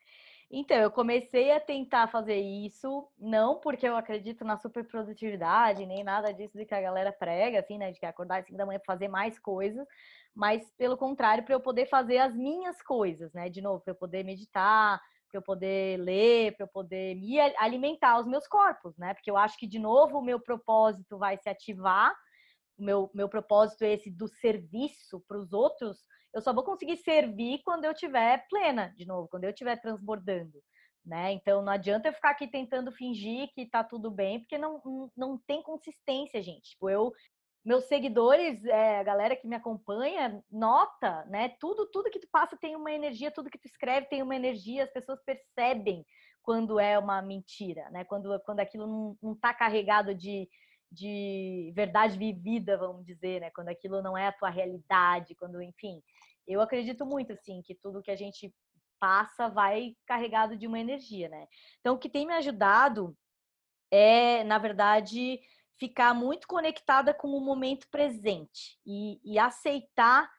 Então, 0.53 0.75
eu 0.75 0.91
comecei 0.91 1.49
a 1.53 1.61
tentar 1.61 2.07
fazer 2.07 2.35
isso, 2.35 3.07
não 3.17 3.61
porque 3.61 3.87
eu 3.87 3.95
acredito 3.95 4.43
na 4.43 4.57
superprodutividade, 4.57 5.85
nem 5.85 6.03
nada 6.03 6.33
disso 6.33 6.57
de 6.57 6.65
que 6.65 6.75
a 6.75 6.81
galera 6.81 7.13
prega, 7.13 7.61
assim, 7.61 7.77
né? 7.77 7.91
De 7.91 7.99
que 7.99 8.05
acordar 8.05 8.41
às 8.41 8.45
5 8.45 8.57
da 8.57 8.65
manhã 8.65 8.77
para 8.79 8.93
fazer 8.93 9.07
mais 9.07 9.39
coisas, 9.39 9.87
mas 10.35 10.69
pelo 10.77 10.97
contrário, 10.97 11.45
para 11.45 11.55
eu 11.55 11.61
poder 11.61 11.85
fazer 11.85 12.17
as 12.17 12.35
minhas 12.35 12.81
coisas, 12.81 13.31
né? 13.31 13.47
De 13.47 13.61
novo, 13.61 13.81
para 13.81 13.91
eu 13.91 13.95
poder 13.95 14.25
meditar, 14.25 15.01
para 15.29 15.37
eu 15.37 15.41
poder 15.41 15.97
ler, 16.01 16.57
para 16.57 16.65
eu 16.65 16.67
poder 16.67 17.15
me 17.15 17.39
alimentar 17.57 18.19
os 18.19 18.27
meus 18.27 18.45
corpos, 18.45 18.97
né? 18.97 19.13
Porque 19.13 19.31
eu 19.31 19.37
acho 19.37 19.57
que, 19.57 19.65
de 19.65 19.79
novo, 19.79 20.17
o 20.17 20.23
meu 20.23 20.41
propósito 20.41 21.17
vai 21.17 21.37
se 21.37 21.47
ativar 21.47 22.13
meu, 22.81 23.09
meu 23.13 23.29
propósito 23.29 23.83
é 23.83 23.93
esse 23.93 24.09
do 24.09 24.27
serviço 24.27 25.23
para 25.27 25.37
os 25.37 25.53
outros, 25.53 25.97
eu 26.33 26.41
só 26.41 26.53
vou 26.53 26.63
conseguir 26.63 26.97
servir 26.97 27.61
quando 27.63 27.85
eu 27.85 27.91
estiver 27.91 28.45
plena, 28.49 28.93
de 28.97 29.05
novo, 29.05 29.27
quando 29.27 29.43
eu 29.43 29.49
estiver 29.49 29.79
transbordando. 29.79 30.61
Né? 31.05 31.31
Então 31.33 31.63
não 31.63 31.73
adianta 31.73 32.07
eu 32.07 32.13
ficar 32.13 32.29
aqui 32.29 32.47
tentando 32.47 32.91
fingir 32.91 33.49
que 33.53 33.65
tá 33.65 33.83
tudo 33.83 34.11
bem, 34.11 34.39
porque 34.39 34.57
não, 34.57 34.79
não, 34.85 35.11
não 35.17 35.37
tem 35.37 35.63
consistência, 35.63 36.41
gente. 36.43 36.71
Tipo, 36.71 36.89
eu, 36.89 37.11
meus 37.65 37.85
seguidores, 37.85 38.63
é, 38.65 38.99
a 38.99 39.03
galera 39.03 39.35
que 39.35 39.47
me 39.47 39.55
acompanha, 39.55 40.43
nota, 40.51 41.25
né? 41.25 41.49
Tudo, 41.59 41.87
tudo 41.87 42.09
que 42.09 42.19
tu 42.19 42.27
passa 42.31 42.55
tem 42.55 42.75
uma 42.75 42.91
energia, 42.91 43.31
tudo 43.31 43.49
que 43.49 43.57
tu 43.57 43.65
escreve 43.65 44.07
tem 44.07 44.21
uma 44.21 44.35
energia, 44.35 44.83
as 44.83 44.91
pessoas 44.91 45.19
percebem 45.23 46.05
quando 46.43 46.79
é 46.79 46.97
uma 46.97 47.21
mentira, 47.21 47.89
né? 47.89 48.03
Quando, 48.03 48.39
quando 48.45 48.59
aquilo 48.59 48.87
não, 48.87 49.17
não 49.21 49.35
tá 49.35 49.53
carregado 49.53 50.13
de, 50.13 50.47
de 50.91 51.71
verdade 51.73 52.17
vivida, 52.17 52.77
vamos 52.77 53.05
dizer, 53.05 53.39
né? 53.39 53.49
Quando 53.51 53.69
aquilo 53.69 54.01
não 54.01 54.17
é 54.17 54.27
a 54.27 54.31
tua 54.31 54.49
realidade, 54.49 55.35
quando, 55.35 55.61
enfim, 55.61 56.03
eu 56.45 56.59
acredito 56.59 57.05
muito 57.05 57.31
assim 57.31 57.61
que 57.61 57.73
tudo 57.73 58.01
que 58.01 58.11
a 58.11 58.15
gente 58.15 58.53
passa 58.99 59.49
vai 59.49 59.95
carregado 60.05 60.57
de 60.57 60.67
uma 60.67 60.79
energia, 60.79 61.29
né? 61.29 61.47
Então, 61.79 61.95
o 61.95 61.97
que 61.97 62.09
tem 62.09 62.25
me 62.25 62.33
ajudado 62.33 63.17
é, 63.89 64.43
na 64.43 64.57
verdade, 64.57 65.39
ficar 65.79 66.13
muito 66.13 66.47
conectada 66.47 67.13
com 67.13 67.29
o 67.29 67.41
momento 67.41 67.87
presente 67.89 68.77
e, 68.85 69.19
e 69.23 69.39
aceitar 69.39 70.29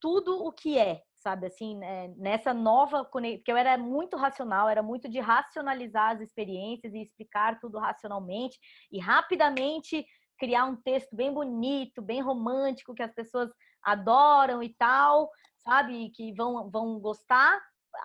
tudo 0.00 0.44
o 0.44 0.52
que 0.52 0.78
é, 0.78 1.02
sabe? 1.22 1.46
Assim, 1.46 1.76
né? 1.76 2.08
nessa 2.16 2.52
nova 2.52 3.04
porque 3.04 3.42
eu 3.46 3.56
era 3.56 3.78
muito 3.78 4.16
racional, 4.16 4.68
era 4.68 4.82
muito 4.82 5.08
de 5.08 5.20
racionalizar 5.20 6.12
as 6.12 6.20
experiências 6.20 6.92
e 6.92 7.00
explicar 7.00 7.58
tudo 7.60 7.78
racionalmente 7.78 8.58
e 8.90 8.98
rapidamente 8.98 10.04
criar 10.38 10.64
um 10.64 10.76
texto 10.76 11.14
bem 11.14 11.32
bonito, 11.32 12.02
bem 12.02 12.20
romântico 12.20 12.94
que 12.94 13.02
as 13.02 13.14
pessoas 13.14 13.50
adoram 13.82 14.62
e 14.62 14.74
tal, 14.74 15.30
sabe? 15.58 16.10
Que 16.10 16.34
vão 16.34 16.68
vão 16.70 16.98
gostar, 16.98 17.60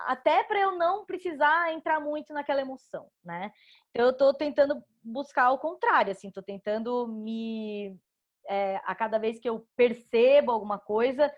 até 0.05 0.43
para 0.43 0.59
eu 0.59 0.78
não 0.78 1.05
precisar 1.05 1.74
entrar 1.74 1.99
muito 1.99 2.34
naquela 2.34 2.61
emoção, 2.61 3.07
né? 3.24 3.51
Então 3.89 4.05
eu 4.05 4.11
estou 4.11 4.34
tentando 4.34 4.84
buscar 5.03 5.51
o 5.51 5.57
contrário, 5.57 6.11
assim, 6.11 6.28
estou 6.28 6.43
tentando 6.43 7.07
me 7.07 7.97
é, 8.47 8.80
a 8.86 8.95
cada 8.95 9.18
vez 9.18 9.39
que 9.39 9.49
eu 9.49 9.68
percebo 9.76 10.51
alguma 10.51 10.78
coisa, 10.78 11.34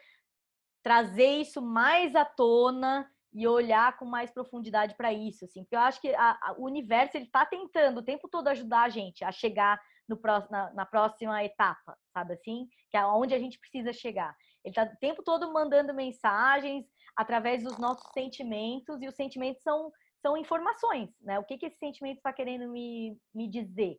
trazer 0.84 1.40
isso 1.40 1.62
mais 1.62 2.16
à 2.16 2.26
tona 2.26 3.10
e 3.34 3.48
olhar 3.48 3.96
com 3.98 4.06
mais 4.06 4.32
profundidade 4.32 4.96
para 4.96 5.14
isso, 5.14 5.46
assim, 5.46 5.64
porque 5.64 5.76
eu 5.76 5.80
acho 5.82 6.02
que 6.02 6.14
a, 6.16 6.32
a, 6.42 6.56
o 6.58 6.66
universo 6.66 7.16
ele 7.16 7.26
está 7.26 7.46
tentando 7.46 8.00
o 8.00 8.04
tempo 8.04 8.28
todo 8.28 8.48
ajudar 8.48 8.84
a 8.84 8.90
gente 8.90 9.24
a 9.24 9.32
chegar 9.32 9.80
no 10.08 10.18
próximo, 10.18 10.52
na, 10.52 10.74
na, 10.74 10.86
próxima 10.86 11.44
etapa, 11.44 11.96
sabe 12.12 12.34
assim, 12.34 12.68
que 12.90 12.98
é 12.98 13.06
onde 13.06 13.36
a 13.36 13.40
gente 13.40 13.60
precisa 13.60 13.94
chegar. 13.94 14.36
Ele 14.64 14.72
está 14.72 14.84
o 14.84 14.98
tempo 15.00 15.22
todo 15.24 15.54
mandando 15.54 15.94
mensagens 15.94 16.86
através 17.16 17.64
dos 17.64 17.78
nossos 17.78 18.12
sentimentos 18.12 19.00
e 19.02 19.08
os 19.08 19.16
sentimentos 19.16 19.62
são 19.62 19.92
são 20.22 20.36
informações, 20.36 21.10
né? 21.22 21.40
O 21.40 21.46
que 21.46 21.58
que 21.58 21.66
esse 21.66 21.78
sentimento 21.78 22.18
está 22.18 22.34
querendo 22.34 22.68
me, 22.70 23.18
me 23.34 23.48
dizer? 23.48 23.98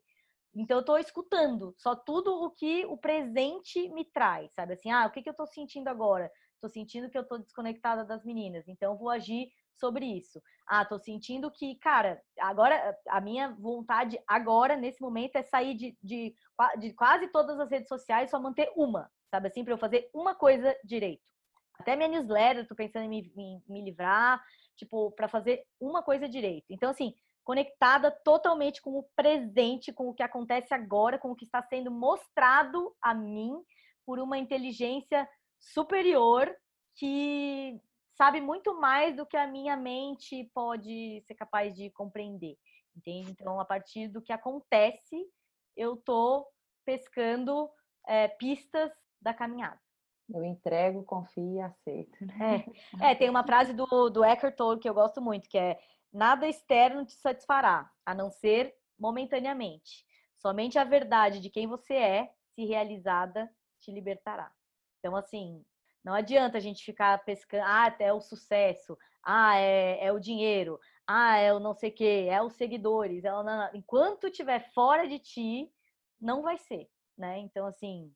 Então 0.55 0.79
eu 0.79 0.81
estou 0.81 0.99
escutando 0.99 1.75
só 1.79 1.95
tudo 1.95 2.43
o 2.43 2.51
que 2.51 2.85
o 2.87 2.97
presente 2.97 3.89
me 3.91 4.05
traz, 4.05 4.53
sabe 4.53 4.75
assim? 4.75 4.91
Ah, 4.91 5.07
o 5.07 5.11
que 5.11 5.23
que 5.23 5.29
eu 5.29 5.33
estou 5.33 5.47
sentindo 5.47 5.89
agora? 5.89 6.31
Tô 6.61 6.69
sentindo 6.69 7.11
que 7.11 7.17
eu 7.17 7.27
tô 7.27 7.39
desconectada 7.39 8.05
das 8.05 8.25
meninas, 8.25 8.69
então 8.69 8.97
vou 8.97 9.11
agir 9.11 9.51
sobre 9.81 10.05
isso. 10.05 10.41
Ah, 10.67 10.85
tô 10.85 10.99
sentindo 10.99 11.51
que, 11.51 11.75
cara, 11.77 12.23
agora 12.39 12.97
a 13.09 13.21
minha 13.21 13.49
vontade 13.59 14.21
agora, 14.27 14.77
nesse 14.77 15.01
momento, 15.01 15.37
é 15.37 15.43
sair 15.43 15.75
de, 15.75 15.97
de, 16.03 16.35
de 16.79 16.93
quase 16.93 17.29
todas 17.29 17.59
as 17.59 17.71
redes 17.71 17.89
sociais 17.89 18.31
só 18.31 18.39
manter 18.39 18.71
uma, 18.77 19.11
sabe 19.31 19.49
assim, 19.49 19.65
para 19.65 19.73
eu 19.73 19.79
fazer 19.79 20.09
uma 20.13 20.35
coisa 20.35 20.77
direito. 20.85 21.23
Até 21.79 21.97
minha 21.97 22.09
newsletter, 22.09 22.69
tô 22.69 22.75
pensando 22.75 23.05
em 23.05 23.09
me, 23.09 23.33
me, 23.35 23.63
me 23.67 23.83
livrar, 23.83 24.45
tipo, 24.77 25.11
para 25.13 25.29
fazer 25.29 25.65
uma 25.81 26.03
coisa 26.03 26.29
direito. 26.29 26.67
Então, 26.69 26.91
assim, 26.91 27.15
conectada 27.43 28.11
totalmente 28.11 28.83
com 28.83 28.99
o 28.99 29.09
presente, 29.17 29.93
com 29.93 30.09
o 30.09 30.15
que 30.15 30.23
acontece 30.23 30.75
agora, 30.75 31.19
com 31.19 31.31
o 31.31 31.35
que 31.35 31.47
está 31.47 31.63
sendo 31.63 31.91
mostrado 31.91 32.95
a 33.01 33.15
mim 33.15 33.53
por 34.05 34.19
uma 34.19 34.37
inteligência 34.37 35.27
superior 35.61 36.55
que 36.97 37.81
sabe 38.17 38.41
muito 38.41 38.79
mais 38.79 39.17
do 39.17 39.25
que 39.25 39.37
a 39.37 39.47
minha 39.47 39.77
mente 39.77 40.51
pode 40.53 41.23
ser 41.27 41.35
capaz 41.35 41.75
de 41.75 41.91
compreender, 41.91 42.57
entende? 42.97 43.31
Então, 43.31 43.61
a 43.61 43.65
partir 43.65 44.09
do 44.09 44.21
que 44.21 44.33
acontece, 44.33 45.25
eu 45.77 45.97
tô 45.97 46.47
pescando 46.85 47.71
é, 48.07 48.29
pistas 48.29 48.91
da 49.21 49.33
caminhada. 49.33 49.81
Eu 50.33 50.45
entrego, 50.45 51.03
confio 51.05 51.57
e 51.57 51.61
aceito. 51.61 52.25
Né? 52.25 52.65
É. 53.01 53.13
é, 53.13 53.15
tem 53.15 53.29
uma 53.29 53.45
frase 53.45 53.73
do, 53.73 54.11
do 54.11 54.25
Eckhart 54.25 54.55
Tolle 54.55 54.81
que 54.81 54.89
eu 54.89 54.95
gosto 54.95 55.21
muito, 55.21 55.49
que 55.49 55.59
é 55.59 55.79
nada 56.13 56.49
externo 56.49 57.05
te 57.05 57.15
satisfará, 57.15 57.91
a 58.05 58.15
não 58.15 58.31
ser 58.31 58.75
momentaneamente. 58.99 60.05
Somente 60.37 60.79
a 60.79 60.85
verdade 60.85 61.41
de 61.41 61.51
quem 61.51 61.67
você 61.67 61.95
é, 61.95 62.35
se 62.55 62.65
realizada, 62.65 63.51
te 63.81 63.91
libertará. 63.93 64.53
Então, 65.01 65.17
assim, 65.17 65.65
não 66.05 66.15
adianta 66.15 66.59
a 66.59 66.61
gente 66.61 66.85
ficar 66.85 67.23
pescando, 67.25 67.65
ah, 67.67 67.95
é 67.99 68.13
o 68.13 68.21
sucesso, 68.21 68.97
ah, 69.23 69.57
é, 69.57 70.07
é 70.07 70.13
o 70.13 70.21
dinheiro, 70.21 70.79
ah, 71.07 71.37
é 71.37 71.53
o 71.53 71.59
não 71.59 71.75
sei 71.75 71.91
o 71.91 71.95
quê, 71.95 72.29
é 72.31 72.43
os 72.43 72.53
seguidores. 72.55 73.25
É. 73.25 73.31
Enquanto 73.75 74.29
estiver 74.29 74.61
fora 74.73 75.09
de 75.09 75.19
ti, 75.19 75.71
não 76.21 76.43
vai 76.43 76.57
ser, 76.59 76.89
né? 77.17 77.39
Então, 77.39 77.67
assim, 77.67 78.15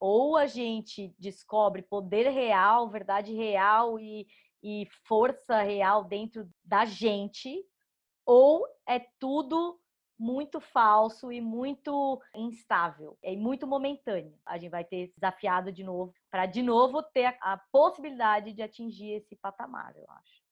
ou 0.00 0.36
a 0.36 0.46
gente 0.46 1.14
descobre 1.18 1.82
poder 1.82 2.28
real, 2.28 2.88
verdade 2.88 3.32
real 3.32 3.98
e, 3.98 4.26
e 4.62 4.86
força 5.04 5.62
real 5.62 6.04
dentro 6.04 6.48
da 6.64 6.84
gente, 6.84 7.64
ou 8.24 8.66
é 8.86 8.98
tudo 9.18 9.80
muito 10.18 10.60
falso 10.60 11.30
e 11.30 11.40
muito 11.40 12.20
instável, 12.34 13.18
é 13.22 13.36
muito 13.36 13.66
momentâneo. 13.66 14.38
A 14.44 14.58
gente 14.58 14.70
vai 14.70 14.84
ter 14.84 15.12
desafiado 15.16 15.70
de 15.70 15.84
novo 15.84 16.14
para 16.30 16.46
de 16.46 16.62
novo 16.62 17.02
ter 17.02 17.26
a, 17.26 17.52
a, 17.52 17.56
possibilidade 17.70 18.52
de 18.52 18.62
atingir 18.62 19.12
esse 19.12 19.36
patamar, 19.36 19.94
eu 19.96 20.06
acho. 20.08 20.42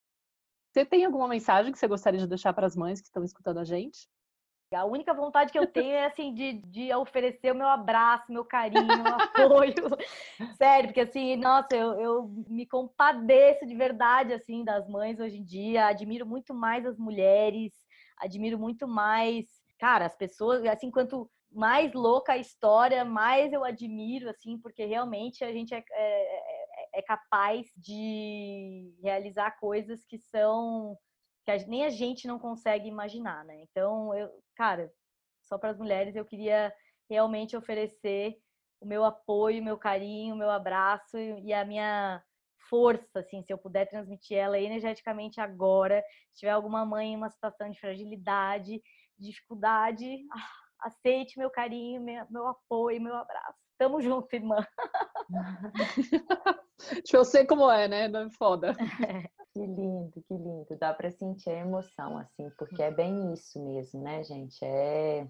Você 0.72 0.84
tem 0.84 1.04
alguma 1.04 1.28
mensagem 1.28 1.72
que 1.72 1.78
você 1.78 1.86
gostaria 1.86 2.20
de 2.20 2.26
deixar 2.26 2.52
para 2.52 2.66
as 2.66 2.76
mães 2.76 3.00
que 3.00 3.06
estão 3.06 3.24
escutando 3.24 3.58
a 3.58 3.64
gente? 3.64 4.08
A 4.72 4.84
única 4.84 5.14
vontade 5.14 5.52
que 5.52 5.58
eu 5.58 5.66
tenho 5.66 5.92
é 5.92 6.06
assim 6.06 6.34
de, 6.34 6.54
de 6.54 6.92
oferecer 6.94 7.52
o 7.52 7.54
meu 7.54 7.68
abraço, 7.68 8.32
meu 8.32 8.44
carinho, 8.44 8.84
meu 8.84 9.14
apoio. 9.14 9.74
Sério, 10.58 10.88
porque 10.88 11.02
assim, 11.02 11.36
nossa, 11.36 11.76
eu, 11.76 11.92
eu 12.00 12.28
me 12.48 12.66
compadeço 12.66 13.64
de 13.66 13.74
verdade 13.74 14.32
assim 14.32 14.64
das 14.64 14.88
mães 14.88 15.20
hoje 15.20 15.38
em 15.38 15.44
dia, 15.44 15.86
admiro 15.86 16.26
muito 16.26 16.52
mais 16.52 16.84
as 16.84 16.98
mulheres 16.98 17.72
admiro 18.18 18.58
muito 18.58 18.86
mais, 18.86 19.46
cara, 19.78 20.06
as 20.06 20.16
pessoas, 20.16 20.64
assim, 20.64 20.90
quanto 20.90 21.30
mais 21.50 21.92
louca 21.92 22.32
a 22.32 22.38
história, 22.38 23.04
mais 23.04 23.52
eu 23.52 23.64
admiro, 23.64 24.28
assim, 24.28 24.58
porque 24.58 24.84
realmente 24.84 25.44
a 25.44 25.52
gente 25.52 25.72
é, 25.72 25.84
é, 25.90 26.94
é, 26.96 26.98
é 26.98 27.02
capaz 27.02 27.66
de 27.76 28.92
realizar 29.02 29.58
coisas 29.58 30.04
que 30.04 30.18
são 30.18 30.98
que 31.44 31.50
a, 31.50 31.58
nem 31.66 31.84
a 31.84 31.90
gente 31.90 32.26
não 32.26 32.38
consegue 32.38 32.88
imaginar, 32.88 33.44
né? 33.44 33.60
Então, 33.62 34.14
eu, 34.14 34.30
cara, 34.56 34.90
só 35.42 35.58
para 35.58 35.70
as 35.70 35.78
mulheres 35.78 36.16
eu 36.16 36.24
queria 36.24 36.72
realmente 37.08 37.56
oferecer 37.56 38.36
o 38.80 38.86
meu 38.86 39.04
apoio, 39.04 39.60
o 39.60 39.64
meu 39.64 39.78
carinho, 39.78 40.34
o 40.34 40.38
meu 40.38 40.50
abraço 40.50 41.16
e 41.18 41.52
a 41.52 41.64
minha 41.64 42.22
força, 42.68 43.20
assim, 43.20 43.42
se 43.42 43.52
eu 43.52 43.58
puder 43.58 43.88
transmitir 43.88 44.36
ela 44.36 44.58
energeticamente 44.58 45.40
agora, 45.40 46.02
se 46.32 46.40
tiver 46.40 46.52
alguma 46.52 46.84
mãe 46.84 47.12
em 47.12 47.16
uma 47.16 47.30
situação 47.30 47.70
de 47.70 47.78
fragilidade, 47.80 48.82
dificuldade, 49.18 50.24
ah, 50.32 50.88
aceite 50.88 51.38
meu 51.38 51.50
carinho, 51.50 52.02
meu, 52.02 52.24
meu 52.30 52.46
apoio, 52.48 53.00
meu 53.00 53.14
abraço. 53.14 53.58
Tamo 53.78 54.00
junto, 54.00 54.34
irmã. 54.34 54.64
eu 57.12 57.24
sei 57.24 57.44
como 57.44 57.70
é, 57.70 57.88
né? 57.88 58.08
Não 58.08 58.20
é 58.20 58.30
foda. 58.30 58.70
É, 58.70 58.74
que 59.52 59.60
lindo, 59.60 60.22
que 60.28 60.34
lindo. 60.34 60.78
Dá 60.78 60.94
para 60.94 61.10
sentir 61.10 61.50
a 61.50 61.58
emoção, 61.58 62.18
assim, 62.18 62.48
porque 62.56 62.82
é 62.82 62.90
bem 62.90 63.32
isso 63.32 63.62
mesmo, 63.64 64.02
né, 64.02 64.22
gente? 64.22 64.64
É 64.64 65.26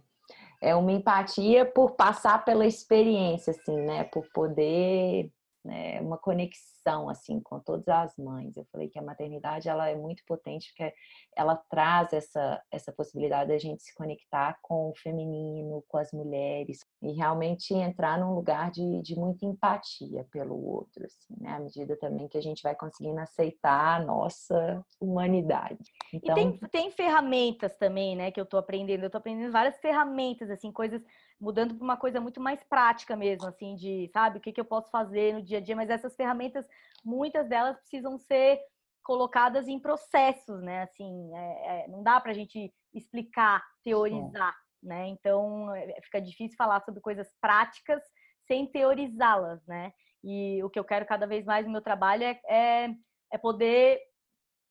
é 0.61 0.75
uma 0.75 0.93
empatia 0.93 1.67
por 1.67 1.93
passar 1.93 2.45
pela 2.45 2.67
experiência, 2.67 3.51
assim, 3.51 3.77
né? 3.83 4.05
Por 4.05 4.27
poder, 4.33 5.31
né? 5.65 6.01
uma 6.01 6.19
conexão, 6.19 7.09
assim, 7.09 7.41
com 7.41 7.59
todas 7.59 7.89
as 7.89 8.17
mães. 8.17 8.57
Eu 8.57 8.67
falei 8.71 8.89
que 8.89 8.99
a 8.99 9.03
maternidade, 9.03 9.69
ela 9.69 9.89
é 9.89 9.97
muito 9.97 10.23
potente 10.27 10.69
porque 10.69 10.95
ela 11.37 11.57
traz 11.57 12.13
essa, 12.13 12.63
essa 12.71 12.93
possibilidade 12.93 13.49
da 13.49 13.59
gente 13.59 13.83
se 13.83 13.95
conectar 13.95 14.59
com 14.63 14.91
o 14.91 14.97
feminino, 14.97 15.83
com 15.89 15.97
as 15.97 16.13
mulheres, 16.13 16.84
e 17.05 17.13
realmente 17.13 17.75
entrar 17.75 18.19
num 18.19 18.35
lugar 18.35 18.71
de, 18.71 19.03
de 19.03 19.15
muita 19.15 19.45
empatia 19.45 20.27
pelo 20.33 20.57
outro, 20.57 21.05
assim, 21.05 21.35
né? 21.39 21.51
À 21.51 21.61
medida 21.61 21.97
também 21.99 22.27
que 22.27 22.39
a 22.39 22.43
gente 22.43 22.63
vai 22.63 22.75
conseguindo 22.75 23.21
aceitar 23.21 24.01
a 24.01 24.05
nossa 24.05 24.83
humanidade. 24.99 25.85
Então... 26.13 26.33
E 26.33 26.35
tem, 26.35 26.49
então 26.55 26.69
tem 26.71 26.91
ferramentas 26.91 27.77
também, 27.77 28.17
né, 28.17 28.31
que 28.31 28.41
eu 28.41 28.47
tô 28.47 28.57
aprendendo. 28.57 29.05
Eu 29.05 29.11
tô 29.11 29.19
aprendendo 29.19 29.53
várias 29.53 29.79
ferramentas, 29.81 30.49
assim, 30.51 30.73
coisas 30.73 31.03
mudando 31.39 31.75
para 31.75 31.85
uma 31.85 31.97
coisa 31.97 32.21
muito 32.21 32.41
mais 32.41 32.65
prática 32.65 33.15
mesmo, 33.15 33.47
assim, 33.47 33.75
de, 33.75 34.09
sabe, 34.13 34.39
o 34.39 34.41
que, 34.41 34.53
que 34.53 34.61
eu 34.61 34.65
posso 34.65 34.91
fazer 34.91 35.35
no 35.35 35.43
dia 35.43 35.59
a 35.59 35.61
dia, 35.61 35.77
mas 35.77 35.91
essas 35.91 36.17
ferramentas, 36.17 36.67
muitas 37.05 37.47
delas 37.49 37.77
precisam 37.77 38.17
ser 38.19 38.61
colocadas 39.03 39.69
em 39.69 39.79
processos, 39.79 40.63
né? 40.63 40.85
Assim, 40.85 41.31
é, 41.37 41.85
é, 41.85 41.89
não 41.89 42.03
dá 42.03 42.19
para 42.19 42.31
a 42.31 42.35
gente 42.35 42.73
explicar, 42.95 43.63
teorizar, 43.83 44.57
né? 44.85 45.09
Então 45.09 45.75
é, 45.75 46.01
fica 46.03 46.21
difícil 46.21 46.57
falar 46.57 46.81
sobre 46.81 47.01
coisas 47.01 47.29
práticas 47.41 48.03
sem 48.47 48.67
teorizá-las, 48.71 49.65
né? 49.67 49.93
E 50.23 50.63
o 50.63 50.71
que 50.71 50.79
eu 50.79 50.85
quero 50.85 51.07
cada 51.07 51.27
vez 51.27 51.45
mais 51.45 51.67
no 51.67 51.73
meu 51.73 51.83
trabalho 51.83 52.25
é, 52.25 52.41
é, 52.49 52.95
é 53.33 53.39
poder 53.39 54.01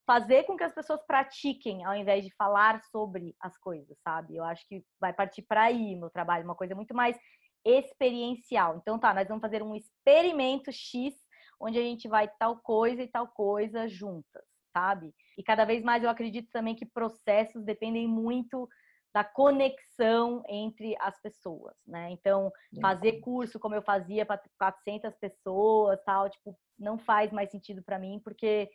fazer 0.06 0.44
com 0.44 0.58
que 0.58 0.64
as 0.64 0.74
pessoas 0.74 1.02
pratiquem 1.06 1.86
ao 1.86 1.96
invés 1.96 2.26
de 2.26 2.34
falar 2.36 2.82
sobre 2.84 3.36
as 3.40 3.58
coisas, 3.58 3.98
sabe? 4.04 4.36
Eu 4.36 4.44
acho 4.44 4.68
que 4.68 4.84
vai 5.00 5.14
partir 5.14 5.44
para 5.44 5.64
aí 5.64 5.96
meu 5.96 6.10
trabalho, 6.10 6.44
uma 6.44 6.56
coisa 6.56 6.76
muito 6.76 6.94
mais 6.94 7.18
experiencial. 7.66 8.78
Então 8.78 9.00
tá, 9.00 9.14
nós 9.14 9.28
vamos 9.28 9.42
fazer 9.42 9.64
um 9.64 9.76
experimento 9.76 10.72
X 10.72 11.14
onde 11.60 11.80
a 11.80 11.82
gente 11.82 12.08
vai 12.08 12.28
tal 12.40 12.58
coisa 12.58 13.02
e 13.02 13.08
tal 13.08 13.28
coisa 13.28 13.88
juntas, 13.88 14.44
sabe? 14.76 15.14
E 15.38 15.44
cada 15.44 15.64
vez 15.64 15.82
mais 15.84 16.04
eu 16.04 16.10
acredito 16.10 16.50
também 16.52 16.76
que 16.76 16.86
processos 16.86 17.64
dependem 17.64 18.08
muito 18.08 18.68
da 19.14 19.24
conexão 19.24 20.44
entre 20.50 20.96
as 21.00 21.22
pessoas, 21.22 21.76
né? 21.86 22.10
Então, 22.10 22.52
fazer 22.82 23.20
curso 23.20 23.60
como 23.60 23.76
eu 23.76 23.82
fazia 23.82 24.26
para 24.26 24.42
400 24.58 25.16
pessoas, 25.18 26.00
tal, 26.04 26.30
tipo, 26.30 26.58
não 26.80 26.98
faz 26.98 27.32
mais 27.32 27.52
sentido 27.52 27.84
para 27.84 28.00
mim, 28.00 28.20
porque 28.24 28.70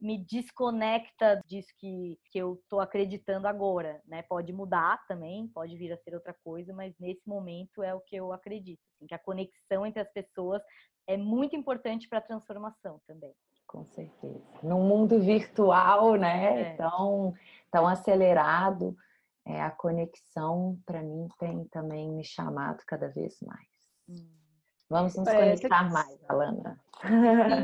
me 0.00 0.18
desconecta 0.18 1.40
disso 1.46 1.72
que, 1.78 2.18
que 2.30 2.38
eu 2.38 2.60
tô 2.68 2.80
acreditando 2.80 3.46
agora, 3.46 4.02
né? 4.06 4.22
Pode 4.22 4.52
mudar 4.52 5.00
também, 5.06 5.48
pode 5.48 5.76
vir 5.76 5.92
a 5.92 5.96
ser 5.96 6.14
outra 6.14 6.34
coisa, 6.44 6.74
mas 6.74 6.94
nesse 6.98 7.26
momento 7.26 7.82
é 7.82 7.94
o 7.94 8.00
que 8.00 8.16
eu 8.16 8.32
acredito, 8.32 8.80
assim, 8.94 9.06
que 9.06 9.14
a 9.14 9.18
conexão 9.18 9.86
entre 9.86 10.02
as 10.02 10.12
pessoas 10.12 10.60
é 11.06 11.16
muito 11.16 11.54
importante 11.54 12.08
para 12.08 12.18
a 12.18 12.22
transformação 12.22 13.00
também. 13.06 13.32
Com 13.66 13.84
certeza. 13.84 14.44
Num 14.62 14.82
mundo 14.82 15.18
virtual, 15.20 16.16
né, 16.16 16.72
é. 16.72 16.76
tão, 16.76 17.34
tão 17.70 17.86
acelerado, 17.86 18.96
é, 19.46 19.62
a 19.62 19.70
conexão, 19.70 20.78
para 20.84 21.02
mim, 21.02 21.28
tem 21.38 21.64
também 21.66 22.10
me 22.10 22.24
chamado 22.24 22.82
cada 22.86 23.08
vez 23.08 23.36
mais. 23.42 23.68
Hum. 24.08 24.28
Vamos 24.88 25.16
nos 25.16 25.26
é, 25.28 25.38
conectar 25.38 25.90
mais, 25.90 26.18
Alana. 26.28 26.80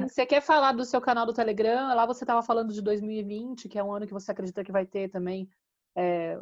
você 0.08 0.26
quer 0.26 0.40
falar 0.40 0.72
do 0.72 0.84
seu 0.84 1.00
canal 1.00 1.26
do 1.26 1.32
Telegram? 1.32 1.94
Lá 1.94 2.06
você 2.06 2.24
estava 2.24 2.42
falando 2.42 2.72
de 2.72 2.82
2020, 2.82 3.68
que 3.68 3.78
é 3.78 3.84
um 3.84 3.92
ano 3.92 4.06
que 4.06 4.12
você 4.12 4.30
acredita 4.30 4.64
que 4.64 4.72
vai 4.72 4.86
ter 4.86 5.08
também 5.08 5.48
é, 5.96 6.40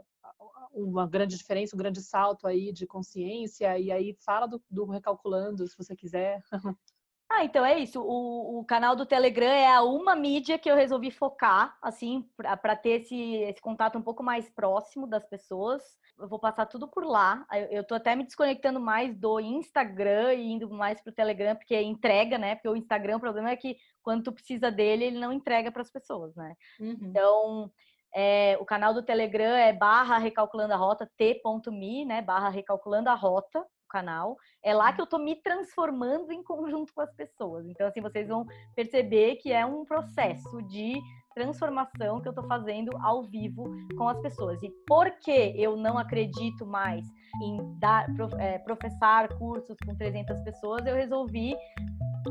uma 0.73 1.07
grande 1.07 1.37
diferença, 1.37 1.75
um 1.75 1.79
grande 1.79 2.01
salto 2.01 2.47
aí 2.47 2.73
de 2.73 2.87
consciência. 2.87 3.79
E 3.79 3.91
aí 3.91 4.17
fala 4.25 4.47
do, 4.47 4.63
do 4.71 4.85
Recalculando, 4.87 5.67
se 5.67 5.77
você 5.77 5.97
quiser. 5.97 6.43
Ah, 7.33 7.45
então 7.45 7.65
é 7.65 7.79
isso. 7.79 8.03
O, 8.03 8.59
o, 8.59 8.65
canal 8.65 8.97
do 8.97 9.07
Telegram 9.07 9.53
é 9.53 9.73
a 9.73 9.83
uma 9.85 10.17
mídia 10.17 10.59
que 10.59 10.69
eu 10.69 10.75
resolvi 10.75 11.13
focar, 11.13 11.79
assim, 11.81 12.29
para 12.37 12.75
ter 12.75 13.03
esse, 13.03 13.35
esse 13.45 13.61
contato 13.61 13.97
um 13.97 14.03
pouco 14.03 14.21
mais 14.21 14.51
próximo 14.51 15.07
das 15.07 15.25
pessoas. 15.25 15.81
Eu 16.19 16.29
vou 16.29 16.41
passar 16.41 16.67
tudo 16.67 16.89
por 16.89 17.05
lá. 17.05 17.47
Eu, 17.71 17.85
tô 17.85 17.95
até 17.95 18.17
me 18.17 18.25
desconectando 18.25 18.81
mais 18.81 19.17
do 19.17 19.39
Instagram 19.39 20.35
e 20.35 20.51
indo 20.51 20.69
mais 20.69 21.01
pro 21.01 21.13
Telegram, 21.13 21.55
porque 21.55 21.81
entrega, 21.81 22.37
né? 22.37 22.57
Porque 22.57 22.69
o 22.69 22.77
Instagram, 22.77 23.19
o 23.19 23.21
problema 23.21 23.51
é 23.51 23.57
que 23.57 23.77
quando 24.03 24.25
tu 24.25 24.33
precisa 24.33 24.69
dele, 24.69 25.05
ele 25.05 25.21
não 25.21 25.33
entrega 25.33 25.71
para 25.71 25.83
as 25.83 25.91
pessoas, 25.91 26.35
né? 26.35 26.57
Uhum. 26.81 26.99
Então, 27.01 27.73
é, 28.13 28.59
o 28.61 28.65
canal 28.65 28.93
do 28.93 29.05
Telegram 29.05 29.55
é 29.55 29.73
barra 29.73 30.19
recalculando 30.19 30.75
a 30.75 30.77
rota, 30.77 31.09
t.me, 31.17 32.05
né? 32.05 32.23
Barra 32.23 32.49
recalculando 32.49 33.09
a 33.09 33.15
rota 33.15 33.65
canal. 33.91 34.39
É 34.63 34.73
lá 34.73 34.93
que 34.93 35.01
eu 35.01 35.07
tô 35.07 35.19
me 35.19 35.37
transformando 35.37 36.33
em 36.33 36.43
conjunto 36.43 36.95
com 36.95 37.01
as 37.01 37.13
pessoas. 37.15 37.67
Então, 37.67 37.87
assim, 37.87 38.01
vocês 38.01 38.29
vão 38.29 38.47
perceber 38.75 39.37
que 39.37 39.53
é 39.53 39.67
um 39.67 39.85
processo 39.85 40.63
de 40.63 40.99
transformação 41.35 42.21
que 42.21 42.29
eu 42.29 42.33
tô 42.33 42.43
fazendo 42.45 42.91
ao 43.03 43.23
vivo 43.23 43.65
com 43.97 44.09
as 44.09 44.21
pessoas. 44.21 44.63
E 44.63 44.71
porque 44.87 45.55
eu 45.57 45.77
não 45.77 45.99
acredito 45.99 46.67
mais 46.67 47.05
em 47.43 47.79
dar, 47.79 48.07
é, 48.39 48.59
professar 48.59 49.29
cursos 49.39 49.77
com 49.85 49.95
300 49.95 50.41
pessoas, 50.43 50.85
eu 50.85 50.95
resolvi 50.95 51.55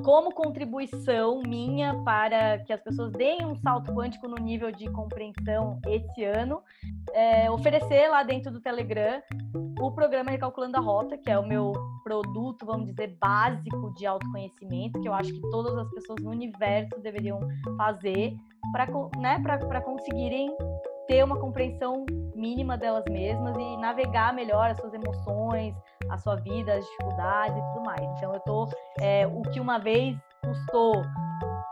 como 0.04 0.34
contribuição 0.34 1.42
minha 1.42 1.96
para 2.04 2.60
que 2.60 2.72
as 2.72 2.82
pessoas 2.82 3.12
deem 3.12 3.46
um 3.46 3.56
salto 3.56 3.94
quântico 3.94 4.28
no 4.28 4.38
nível 4.38 4.72
de 4.72 4.90
compreensão 4.92 5.80
esse 5.88 6.24
ano, 6.24 6.62
é, 7.14 7.50
oferecer 7.50 8.08
lá 8.10 8.24
dentro 8.24 8.52
do 8.52 8.62
Telegram 8.62 9.22
o 9.80 9.92
programa 9.92 10.32
Recalculando 10.32 10.78
a 10.78 10.80
Rota, 10.80 11.18
que 11.18 11.30
é 11.30 11.38
o 11.38 11.48
meu 11.48 11.74
produto, 12.04 12.66
vamos 12.66 12.88
dizer, 12.88 13.18
básico 13.20 13.94
de 13.96 14.06
autoconhecimento, 14.06 15.00
que 15.02 15.08
eu 15.08 15.14
acho 15.14 15.32
que 15.34 15.42
todas 15.50 15.76
as 15.78 15.90
pessoas 15.92 16.22
no 16.22 16.30
universo 16.30 17.00
deveriam 17.02 17.40
fazer 17.78 18.36
para 18.72 18.88
né, 19.18 19.42
conseguirem 19.84 20.56
ter 21.08 21.24
uma 21.24 21.38
compreensão 21.40 22.06
mínima 22.36 22.78
delas 22.78 23.04
mesmas 23.10 23.58
e 23.58 23.78
navegar 23.78 24.34
melhor 24.34 24.70
as 24.70 24.78
suas 24.78 24.94
emoções, 24.94 25.74
a 26.10 26.18
sua 26.18 26.36
vida, 26.36 26.74
as 26.74 26.86
dificuldades 26.86 27.58
e 27.58 27.62
tudo 27.74 27.86
mais. 27.86 28.02
Então 28.18 28.34
eu 28.34 28.40
tô 28.42 28.68
é, 29.00 29.28
o 29.28 29.42
que 29.44 29.60
uma 29.60 29.78
vez 29.78 30.18
custou 30.44 31.04